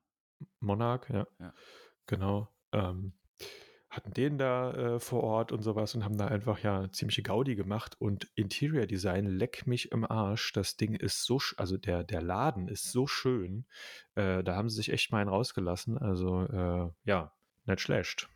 Monarch, 0.60 1.10
ja. 1.10 1.28
ja. 1.40 1.54
Genau. 2.08 2.50
Ähm, 2.72 3.14
hatten 3.96 4.14
den 4.14 4.38
da 4.38 4.74
äh, 4.74 5.00
vor 5.00 5.24
Ort 5.24 5.52
und 5.52 5.62
sowas 5.62 5.96
und 5.96 6.04
haben 6.04 6.18
da 6.18 6.28
einfach 6.28 6.60
ja 6.60 6.92
ziemliche 6.92 7.24
Gaudi 7.24 7.56
gemacht 7.56 7.96
und 8.00 8.28
Interior 8.36 8.86
Design 8.86 9.26
leck 9.26 9.68
mich 9.68 9.92
im 9.92 10.04
Arsch. 10.04 10.52
Das 10.52 10.76
Ding 10.76 10.96
ist 10.96 11.24
so, 11.24 11.40
also 11.58 11.78
der, 11.78 12.04
der 12.04 12.22
Laden 12.22 12.68
ist 12.68 12.92
so 12.92 13.08
schön. 13.08 13.66
Äh, 14.16 14.44
da 14.44 14.56
haben 14.56 14.70
sie 14.70 14.76
sich 14.76 14.92
echt 14.92 15.12
mal 15.12 15.20
einen 15.20 15.30
rausgelassen. 15.30 15.98
Also 15.98 16.42
äh, 16.42 16.90
ja, 17.06 17.32
nicht 17.66 17.80
schlecht. 17.80 18.28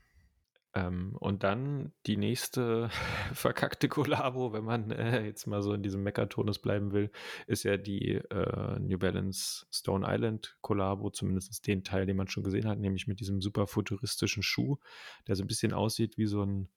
Ähm, 0.75 1.15
und 1.19 1.43
dann 1.43 1.93
die 2.05 2.17
nächste 2.17 2.89
verkackte 3.33 3.87
Kollabo, 3.87 4.53
wenn 4.53 4.63
man 4.63 4.91
äh, 4.91 5.25
jetzt 5.25 5.47
mal 5.47 5.63
so 5.63 5.73
in 5.73 5.81
diesem 5.81 6.03
Meckertonus 6.03 6.59
bleiben 6.59 6.91
will, 6.91 7.11
ist 7.47 7.63
ja 7.63 7.77
die 7.77 8.15
äh, 8.15 8.79
New 8.79 8.99
Balance 8.99 9.65
Stone 9.71 10.05
Island 10.07 10.57
Kollabo, 10.61 11.09
zumindest 11.09 11.65
den 11.65 11.83
Teil, 11.83 12.05
den 12.05 12.17
man 12.17 12.27
schon 12.27 12.43
gesehen 12.43 12.67
hat, 12.67 12.79
nämlich 12.79 13.07
mit 13.07 13.19
diesem 13.19 13.41
super 13.41 13.65
futuristischen 13.65 14.43
Schuh, 14.43 14.77
der 15.27 15.35
so 15.35 15.43
ein 15.43 15.47
bisschen 15.47 15.73
aussieht 15.73 16.17
wie 16.17 16.27
so 16.27 16.43
ein 16.43 16.69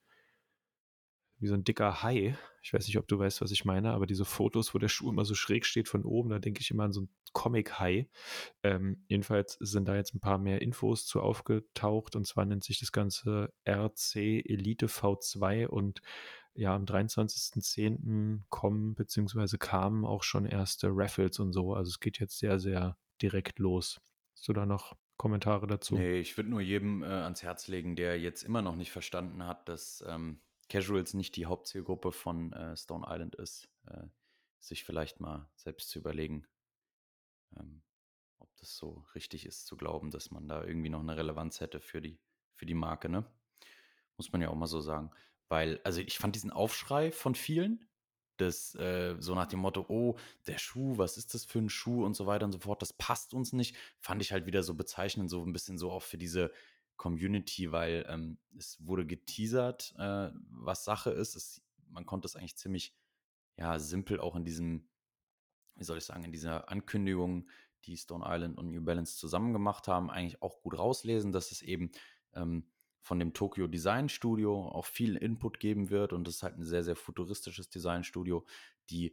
wie 1.43 1.49
so 1.49 1.55
ein 1.55 1.65
dicker 1.65 2.03
Hai. 2.03 2.37
Ich 2.63 2.73
weiß 2.73 2.87
nicht, 2.87 2.99
ob 2.99 3.09
du 3.09 3.19
weißt, 3.19 3.41
was 3.41 3.51
ich 3.51 3.65
meine, 3.65 3.93
aber 3.93 4.07
diese 4.07 4.25
Fotos, 4.25 4.73
wo 4.75 4.79
der 4.79 4.89
Schuh 4.89 5.11
immer 5.11 5.25
so 5.25 5.35
schräg 5.35 5.67
steht 5.67 5.89
von 5.89 6.05
oben, 6.05 6.31
da 6.31 6.39
denke 6.39 6.61
ich 6.61 6.71
immer 6.71 6.85
an 6.85 6.93
so 6.93 7.03
ein 7.03 7.09
Comic-Hai. 7.33 8.09
Ähm, 8.63 9.05
jedenfalls 9.09 9.57
sind 9.61 9.89
da 9.89 9.97
jetzt 9.97 10.15
ein 10.15 10.21
paar 10.21 10.39
mehr 10.39 10.63
Infos 10.63 11.05
zu 11.05 11.21
aufgetaucht 11.21 12.15
und 12.15 12.27
zwar 12.27 12.45
nennt 12.45 12.63
sich 12.63 12.79
das 12.79 12.93
Ganze 12.93 13.53
RC 13.69 14.17
Elite 14.17 14.87
V2 14.87 15.67
und 15.67 16.01
ja, 16.55 16.75
am 16.75 16.85
23.10. 16.85 18.43
kommen 18.49 18.95
bzw. 18.95 19.57
kamen 19.59 20.05
auch 20.05 20.23
schon 20.23 20.45
erste 20.45 20.89
Raffles 20.93 21.41
und 21.41 21.53
so. 21.53 21.75
Also 21.75 21.89
es 21.89 21.99
geht 21.99 22.21
jetzt 22.21 22.39
sehr, 22.39 22.61
sehr 22.61 22.97
direkt 23.21 23.59
los. 23.59 24.01
Hast 24.35 24.47
du 24.47 24.53
da 24.53 24.67
noch 24.67 24.95
Kommentare 25.17 25.67
dazu? 25.67 25.97
Nee, 25.97 26.21
ich 26.21 26.37
würde 26.37 26.51
nur 26.51 26.61
jedem 26.61 27.03
äh, 27.03 27.07
ans 27.07 27.43
Herz 27.43 27.69
legen, 27.69 27.97
der 27.97 28.21
jetzt 28.21 28.43
immer 28.43 28.63
noch 28.63 28.77
nicht 28.77 28.93
verstanden 28.93 29.47
hat, 29.47 29.69
dass 29.69 30.05
ähm, 30.07 30.41
Casuals 30.73 31.13
nicht 31.13 31.37
die 31.37 31.45
Hauptzielgruppe 31.45 32.13
von 32.13 32.53
äh, 32.55 32.75
Stone 32.79 33.07
Island 33.07 33.35
ist, 33.35 33.69
äh, 33.89 34.07
sich 34.59 34.85
vielleicht 34.85 35.21
mal 35.21 35.51
selbst 35.55 35.91
zu 35.91 35.99
überlegen, 35.99 36.47
ähm, 37.59 37.83
ob 38.39 38.57
das 38.57 38.75
so 38.75 39.05
richtig 39.15 39.45
ist 39.45 39.67
zu 39.67 39.77
glauben, 39.77 40.11
dass 40.11 40.31
man 40.31 40.49
da 40.49 40.65
irgendwie 40.65 40.89
noch 40.89 41.01
eine 41.01 41.17
Relevanz 41.17 41.61
hätte 41.61 41.79
für 41.79 42.01
die, 42.01 42.19
für 42.55 42.65
die 42.65 42.75
Marke, 42.75 43.11
ne? 43.11 43.27
Muss 44.17 44.33
man 44.33 44.41
ja 44.41 44.49
auch 44.49 44.55
mal 44.55 44.67
so 44.67 44.81
sagen. 44.81 45.11
Weil, 45.49 45.79
also 45.85 46.01
ich 46.01 46.17
fand 46.17 46.37
diesen 46.37 46.51
Aufschrei 46.51 47.13
von 47.13 47.35
vielen, 47.35 47.87
das 48.39 48.75
äh, 48.77 49.17
so 49.19 49.35
nach 49.35 49.49
dem 49.49 49.59
Motto, 49.59 49.85
oh, 49.89 50.17
der 50.47 50.57
Schuh, 50.57 50.97
was 50.97 51.19
ist 51.19 51.35
das 51.35 51.45
für 51.45 51.59
ein 51.59 51.69
Schuh 51.69 52.03
und 52.03 52.15
so 52.15 52.27
weiter 52.27 52.47
und 52.47 52.53
so 52.53 52.61
fort, 52.61 52.81
das 52.81 52.95
passt 52.95 53.35
uns 53.35 53.53
nicht, 53.53 53.77
fand 54.01 54.23
ich 54.23 54.33
halt 54.33 54.47
wieder 54.47 54.63
so 54.63 54.73
bezeichnend, 54.73 55.29
so 55.29 55.45
ein 55.45 55.53
bisschen 55.53 55.77
so 55.77 55.91
auch 55.91 56.03
für 56.03 56.17
diese 56.17 56.51
Community, 57.03 57.73
weil 57.73 58.07
ähm, 58.09 58.39
es 58.57 58.79
wurde 58.87 59.05
geteasert, 59.05 59.93
äh, 59.99 60.31
was 60.51 60.85
Sache 60.85 61.11
ist. 61.11 61.35
Es, 61.35 61.61
man 61.89 62.07
konnte 62.07 62.27
es 62.27 62.37
eigentlich 62.37 62.57
ziemlich 62.57 62.95
ja, 63.57 63.81
simpel 63.81 64.21
auch 64.21 64.37
in 64.37 64.45
diesem, 64.45 64.89
wie 65.75 65.83
soll 65.83 65.99
ich 65.99 66.05
sagen, 66.05 66.23
in 66.23 66.31
dieser 66.31 66.71
Ankündigung, 66.71 67.49
die 67.87 67.97
Stone 67.97 68.25
Island 68.25 68.57
und 68.57 68.71
New 68.71 68.85
Balance 68.85 69.17
zusammen 69.17 69.53
gemacht 69.53 69.89
haben, 69.89 70.13
eigentlich 70.13 70.43
auch 70.43 70.63
gut 70.63 70.79
rauslesen, 70.79 71.33
dass 71.33 71.51
es 71.51 71.61
eben 71.61 71.91
ähm, 72.35 72.71
von 73.01 73.19
dem 73.19 73.33
Tokyo 73.33 73.67
Design 73.67 74.09
Studio 74.09 74.69
auch 74.69 74.87
viel 74.87 75.17
Input 75.17 75.59
geben 75.59 75.91
wird 75.91 76.13
und 76.13 76.29
es 76.29 76.37
ist 76.37 76.43
halt 76.45 76.57
ein 76.57 76.63
sehr, 76.63 76.85
sehr 76.85 76.95
futuristisches 76.95 77.69
Design 77.69 78.05
Studio, 78.05 78.47
die 78.91 79.13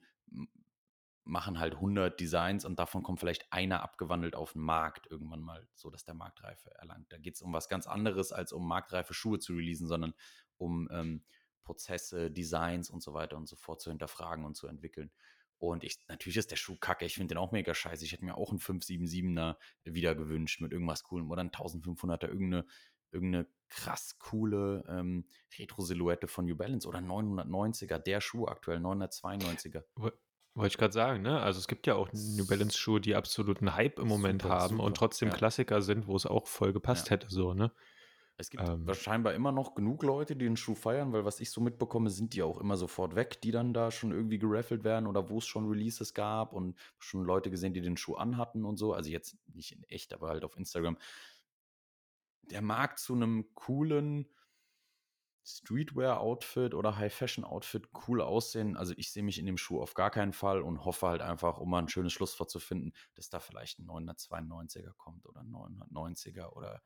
machen 1.23 1.59
halt 1.59 1.75
100 1.75 2.19
Designs 2.19 2.65
und 2.65 2.79
davon 2.79 3.03
kommt 3.03 3.19
vielleicht 3.19 3.51
einer 3.51 3.83
abgewandelt 3.83 4.35
auf 4.35 4.53
den 4.53 4.61
Markt 4.61 5.07
irgendwann 5.09 5.41
mal, 5.41 5.67
so 5.75 5.89
dass 5.89 6.03
der 6.03 6.15
Marktreife 6.15 6.71
erlangt. 6.75 7.11
Da 7.11 7.17
geht 7.17 7.35
es 7.35 7.41
um 7.41 7.53
was 7.53 7.69
ganz 7.69 7.87
anderes, 7.87 8.31
als 8.31 8.51
um 8.51 8.67
marktreife 8.67 9.13
Schuhe 9.13 9.39
zu 9.39 9.53
releasen, 9.53 9.87
sondern 9.87 10.13
um 10.57 10.89
ähm, 10.91 11.23
Prozesse, 11.63 12.31
Designs 12.31 12.89
und 12.89 13.03
so 13.03 13.13
weiter 13.13 13.37
und 13.37 13.47
so 13.47 13.55
fort 13.55 13.81
zu 13.81 13.91
hinterfragen 13.91 14.43
und 14.43 14.55
zu 14.55 14.67
entwickeln. 14.67 15.11
Und 15.59 15.83
ich, 15.83 15.99
natürlich 16.07 16.37
ist 16.37 16.51
der 16.51 16.55
Schuh 16.55 16.77
kacke. 16.77 17.05
Ich 17.05 17.15
finde 17.15 17.35
den 17.35 17.37
auch 17.37 17.51
mega 17.51 17.73
scheiße. 17.73 18.05
Ich 18.05 18.13
hätte 18.13 18.23
mir 18.23 18.37
auch 18.37 18.49
einen 18.49 18.59
577er 18.59 19.57
wieder 19.83 20.15
gewünscht 20.15 20.61
mit 20.61 20.71
irgendwas 20.71 21.03
coolem 21.03 21.29
oder 21.29 21.41
einen 21.41 21.51
1500er, 21.51 22.27
irgendeine, 22.27 22.65
irgendeine 23.11 23.45
krass 23.67 24.17
coole 24.19 24.83
ähm, 24.87 25.27
Retro-Silhouette 25.57 26.27
von 26.27 26.45
New 26.45 26.55
Balance 26.55 26.87
oder 26.87 26.99
990er, 26.99 27.99
der 27.99 28.21
Schuh 28.21 28.47
aktuell, 28.47 28.79
992er. 28.79 29.83
Wollte 30.59 30.73
ich 30.73 30.77
gerade 30.77 30.91
sagen, 30.91 31.21
ne? 31.21 31.39
Also 31.39 31.57
es 31.57 31.69
gibt 31.69 31.87
ja 31.87 31.95
auch 31.95 32.09
New 32.11 32.45
Balance 32.45 32.77
Schuhe, 32.77 32.99
die 32.99 33.15
absoluten 33.15 33.75
Hype 33.75 33.97
im 33.97 34.09
Moment 34.09 34.41
super, 34.41 34.55
haben 34.55 34.69
super. 34.71 34.83
und 34.83 34.97
trotzdem 34.97 35.29
ja. 35.29 35.35
Klassiker 35.35 35.81
sind, 35.81 36.05
wo 36.05 36.17
es 36.17 36.25
auch 36.25 36.47
voll 36.47 36.73
gepasst 36.73 37.07
ja. 37.07 37.11
hätte, 37.11 37.29
so, 37.29 37.53
ne? 37.53 37.71
Es 38.35 38.49
gibt 38.49 38.67
ähm. 38.67 38.93
scheinbar 38.93 39.35
immer 39.35 39.53
noch 39.53 39.73
genug 39.73 40.03
Leute, 40.03 40.35
die 40.35 40.43
den 40.43 40.57
Schuh 40.57 40.75
feiern, 40.75 41.13
weil 41.13 41.23
was 41.23 41.39
ich 41.39 41.49
so 41.49 41.61
mitbekomme, 41.61 42.09
sind 42.09 42.33
die 42.33 42.43
auch 42.43 42.59
immer 42.59 42.75
sofort 42.75 43.15
weg, 43.15 43.39
die 43.39 43.51
dann 43.51 43.73
da 43.73 43.89
schon 43.89 44.11
irgendwie 44.11 44.37
geraffelt 44.37 44.83
werden 44.83 45.07
oder 45.07 45.29
wo 45.29 45.37
es 45.37 45.45
schon 45.45 45.69
Releases 45.69 46.13
gab 46.13 46.51
und 46.51 46.77
schon 46.97 47.23
Leute 47.23 47.49
gesehen, 47.49 47.73
die 47.73 47.79
den 47.79 47.95
Schuh 47.95 48.15
anhatten 48.15 48.65
und 48.65 48.75
so. 48.75 48.91
Also 48.91 49.09
jetzt 49.09 49.37
nicht 49.47 49.71
in 49.71 49.83
echt, 49.85 50.13
aber 50.13 50.27
halt 50.27 50.43
auf 50.43 50.57
Instagram. 50.57 50.97
Der 52.51 52.61
mag 52.61 52.99
zu 52.99 53.13
einem 53.13 53.45
coolen, 53.55 54.25
Streetwear-Outfit 55.57 56.73
oder 56.73 56.97
High-Fashion-Outfit 56.97 57.89
cool 58.07 58.21
aussehen. 58.21 58.77
Also 58.77 58.93
ich 58.97 59.11
sehe 59.11 59.23
mich 59.23 59.39
in 59.39 59.45
dem 59.45 59.57
Schuh 59.57 59.81
auf 59.81 59.93
gar 59.93 60.11
keinen 60.11 60.33
Fall 60.33 60.61
und 60.61 60.85
hoffe 60.85 61.07
halt 61.07 61.21
einfach, 61.21 61.57
um 61.57 61.69
mal 61.69 61.79
ein 61.79 61.89
schönes 61.89 62.13
Schlusswort 62.13 62.49
zu 62.49 62.59
finden, 62.59 62.93
dass 63.15 63.29
da 63.29 63.39
vielleicht 63.39 63.79
ein 63.79 63.87
992er 63.87 64.93
kommt 64.97 65.25
oder 65.25 65.41
ein 65.41 65.51
990er 65.51 66.53
oder 66.53 66.81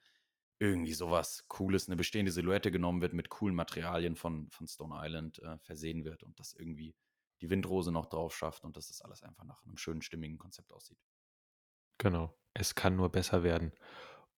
irgendwie 0.60 0.94
sowas 0.94 1.46
Cooles, 1.48 1.88
eine 1.88 1.98
bestehende 1.98 2.32
Silhouette 2.32 2.72
genommen 2.72 3.02
wird, 3.02 3.14
mit 3.14 3.30
coolen 3.30 3.56
Materialien 3.56 4.16
von, 4.16 4.50
von 4.50 4.68
Stone 4.68 4.96
Island 4.98 5.40
äh, 5.40 5.58
versehen 5.60 6.06
wird 6.06 6.24
und 6.24 6.40
das 6.40 6.54
irgendwie 6.54 6.96
die 7.42 7.50
Windrose 7.50 7.92
noch 7.92 8.06
drauf 8.06 8.36
schafft 8.36 8.64
und 8.64 8.78
dass 8.78 8.88
das 8.88 9.02
alles 9.02 9.24
einfach 9.24 9.44
nach 9.44 9.66
einem 9.66 9.78
schönen, 9.78 10.02
stimmigen 10.02 10.38
Konzept 10.38 10.72
aussieht. 10.72 11.00
Genau, 11.98 12.34
es 12.54 12.76
kann 12.76 12.96
nur 12.96 13.10
besser 13.10 13.44
werden. 13.44 13.74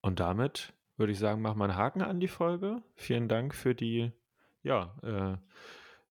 Und 0.01 0.19
damit 0.19 0.73
würde 0.97 1.11
ich 1.11 1.19
sagen, 1.19 1.41
machen 1.41 1.59
wir 1.59 1.65
einen 1.65 1.75
Haken 1.75 2.01
an 2.01 2.19
die 2.19 2.27
Folge. 2.27 2.81
Vielen 2.95 3.27
Dank 3.27 3.53
für 3.53 3.75
die 3.75 4.11
ja, 4.63 4.95
äh, 5.03 5.37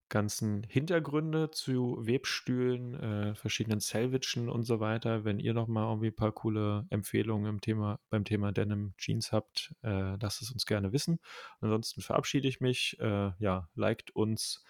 ganzen 0.09 0.62
Hintergründe 0.64 1.51
zu 1.51 1.99
Webstühlen, 2.01 2.95
äh, 2.95 3.35
verschiedenen 3.35 3.80
Salvagen 3.80 4.49
und 4.49 4.62
so 4.62 4.78
weiter. 4.78 5.24
Wenn 5.24 5.41
ihr 5.41 5.55
noch 5.55 5.66
mal 5.66 5.89
irgendwie 5.89 6.09
ein 6.09 6.16
paar 6.16 6.32
coole 6.32 6.87
Empfehlungen 6.91 7.47
im 7.47 7.61
Thema, 7.61 7.99
beim 8.11 8.24
Thema 8.24 8.53
Denim 8.53 8.95
Jeans 8.97 9.32
habt, 9.32 9.74
äh, 9.82 10.16
lasst 10.20 10.43
es 10.43 10.53
uns 10.53 10.66
gerne 10.66 10.93
wissen. 10.93 11.18
Ansonsten 11.61 12.01
verabschiede 12.01 12.47
ich 12.47 12.61
mich. 12.61 12.97
Äh, 13.01 13.32
ja, 13.39 13.68
liked 13.74 14.14
uns, 14.14 14.62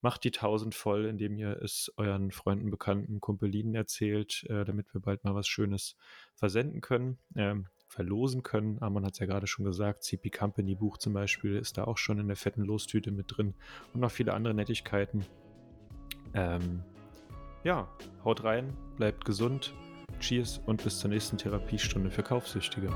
macht 0.00 0.22
die 0.22 0.32
1000 0.32 0.74
voll, 0.74 1.06
indem 1.06 1.38
ihr 1.38 1.60
es 1.62 1.90
euren 1.96 2.30
Freunden, 2.30 2.70
Bekannten, 2.70 3.20
Kumpelinen 3.20 3.74
erzählt, 3.74 4.44
äh, 4.48 4.64
damit 4.64 4.92
wir 4.94 5.00
bald 5.00 5.24
mal 5.24 5.34
was 5.34 5.48
Schönes 5.48 5.96
versenden 6.34 6.82
können. 6.82 7.18
Ähm, 7.34 7.66
verlosen 7.94 8.42
können. 8.42 8.78
Arman 8.80 9.04
hat 9.04 9.14
es 9.14 9.20
ja 9.20 9.26
gerade 9.26 9.46
schon 9.46 9.64
gesagt, 9.64 10.02
CP 10.02 10.30
Company 10.30 10.74
Buch 10.74 10.98
zum 10.98 11.12
Beispiel 11.12 11.56
ist 11.56 11.78
da 11.78 11.84
auch 11.84 11.96
schon 11.96 12.18
in 12.18 12.26
der 12.26 12.36
fetten 12.36 12.62
Lostüte 12.62 13.12
mit 13.12 13.26
drin 13.28 13.54
und 13.92 14.00
noch 14.00 14.10
viele 14.10 14.34
andere 14.34 14.52
Nettigkeiten. 14.52 15.24
Ähm, 16.34 16.82
ja, 17.62 17.88
haut 18.24 18.42
rein, 18.44 18.74
bleibt 18.96 19.24
gesund, 19.24 19.72
cheers 20.18 20.60
und 20.66 20.82
bis 20.82 20.98
zur 20.98 21.10
nächsten 21.10 21.38
Therapiestunde 21.38 22.10
für 22.10 22.22
Kaufsüchtige. 22.22 22.92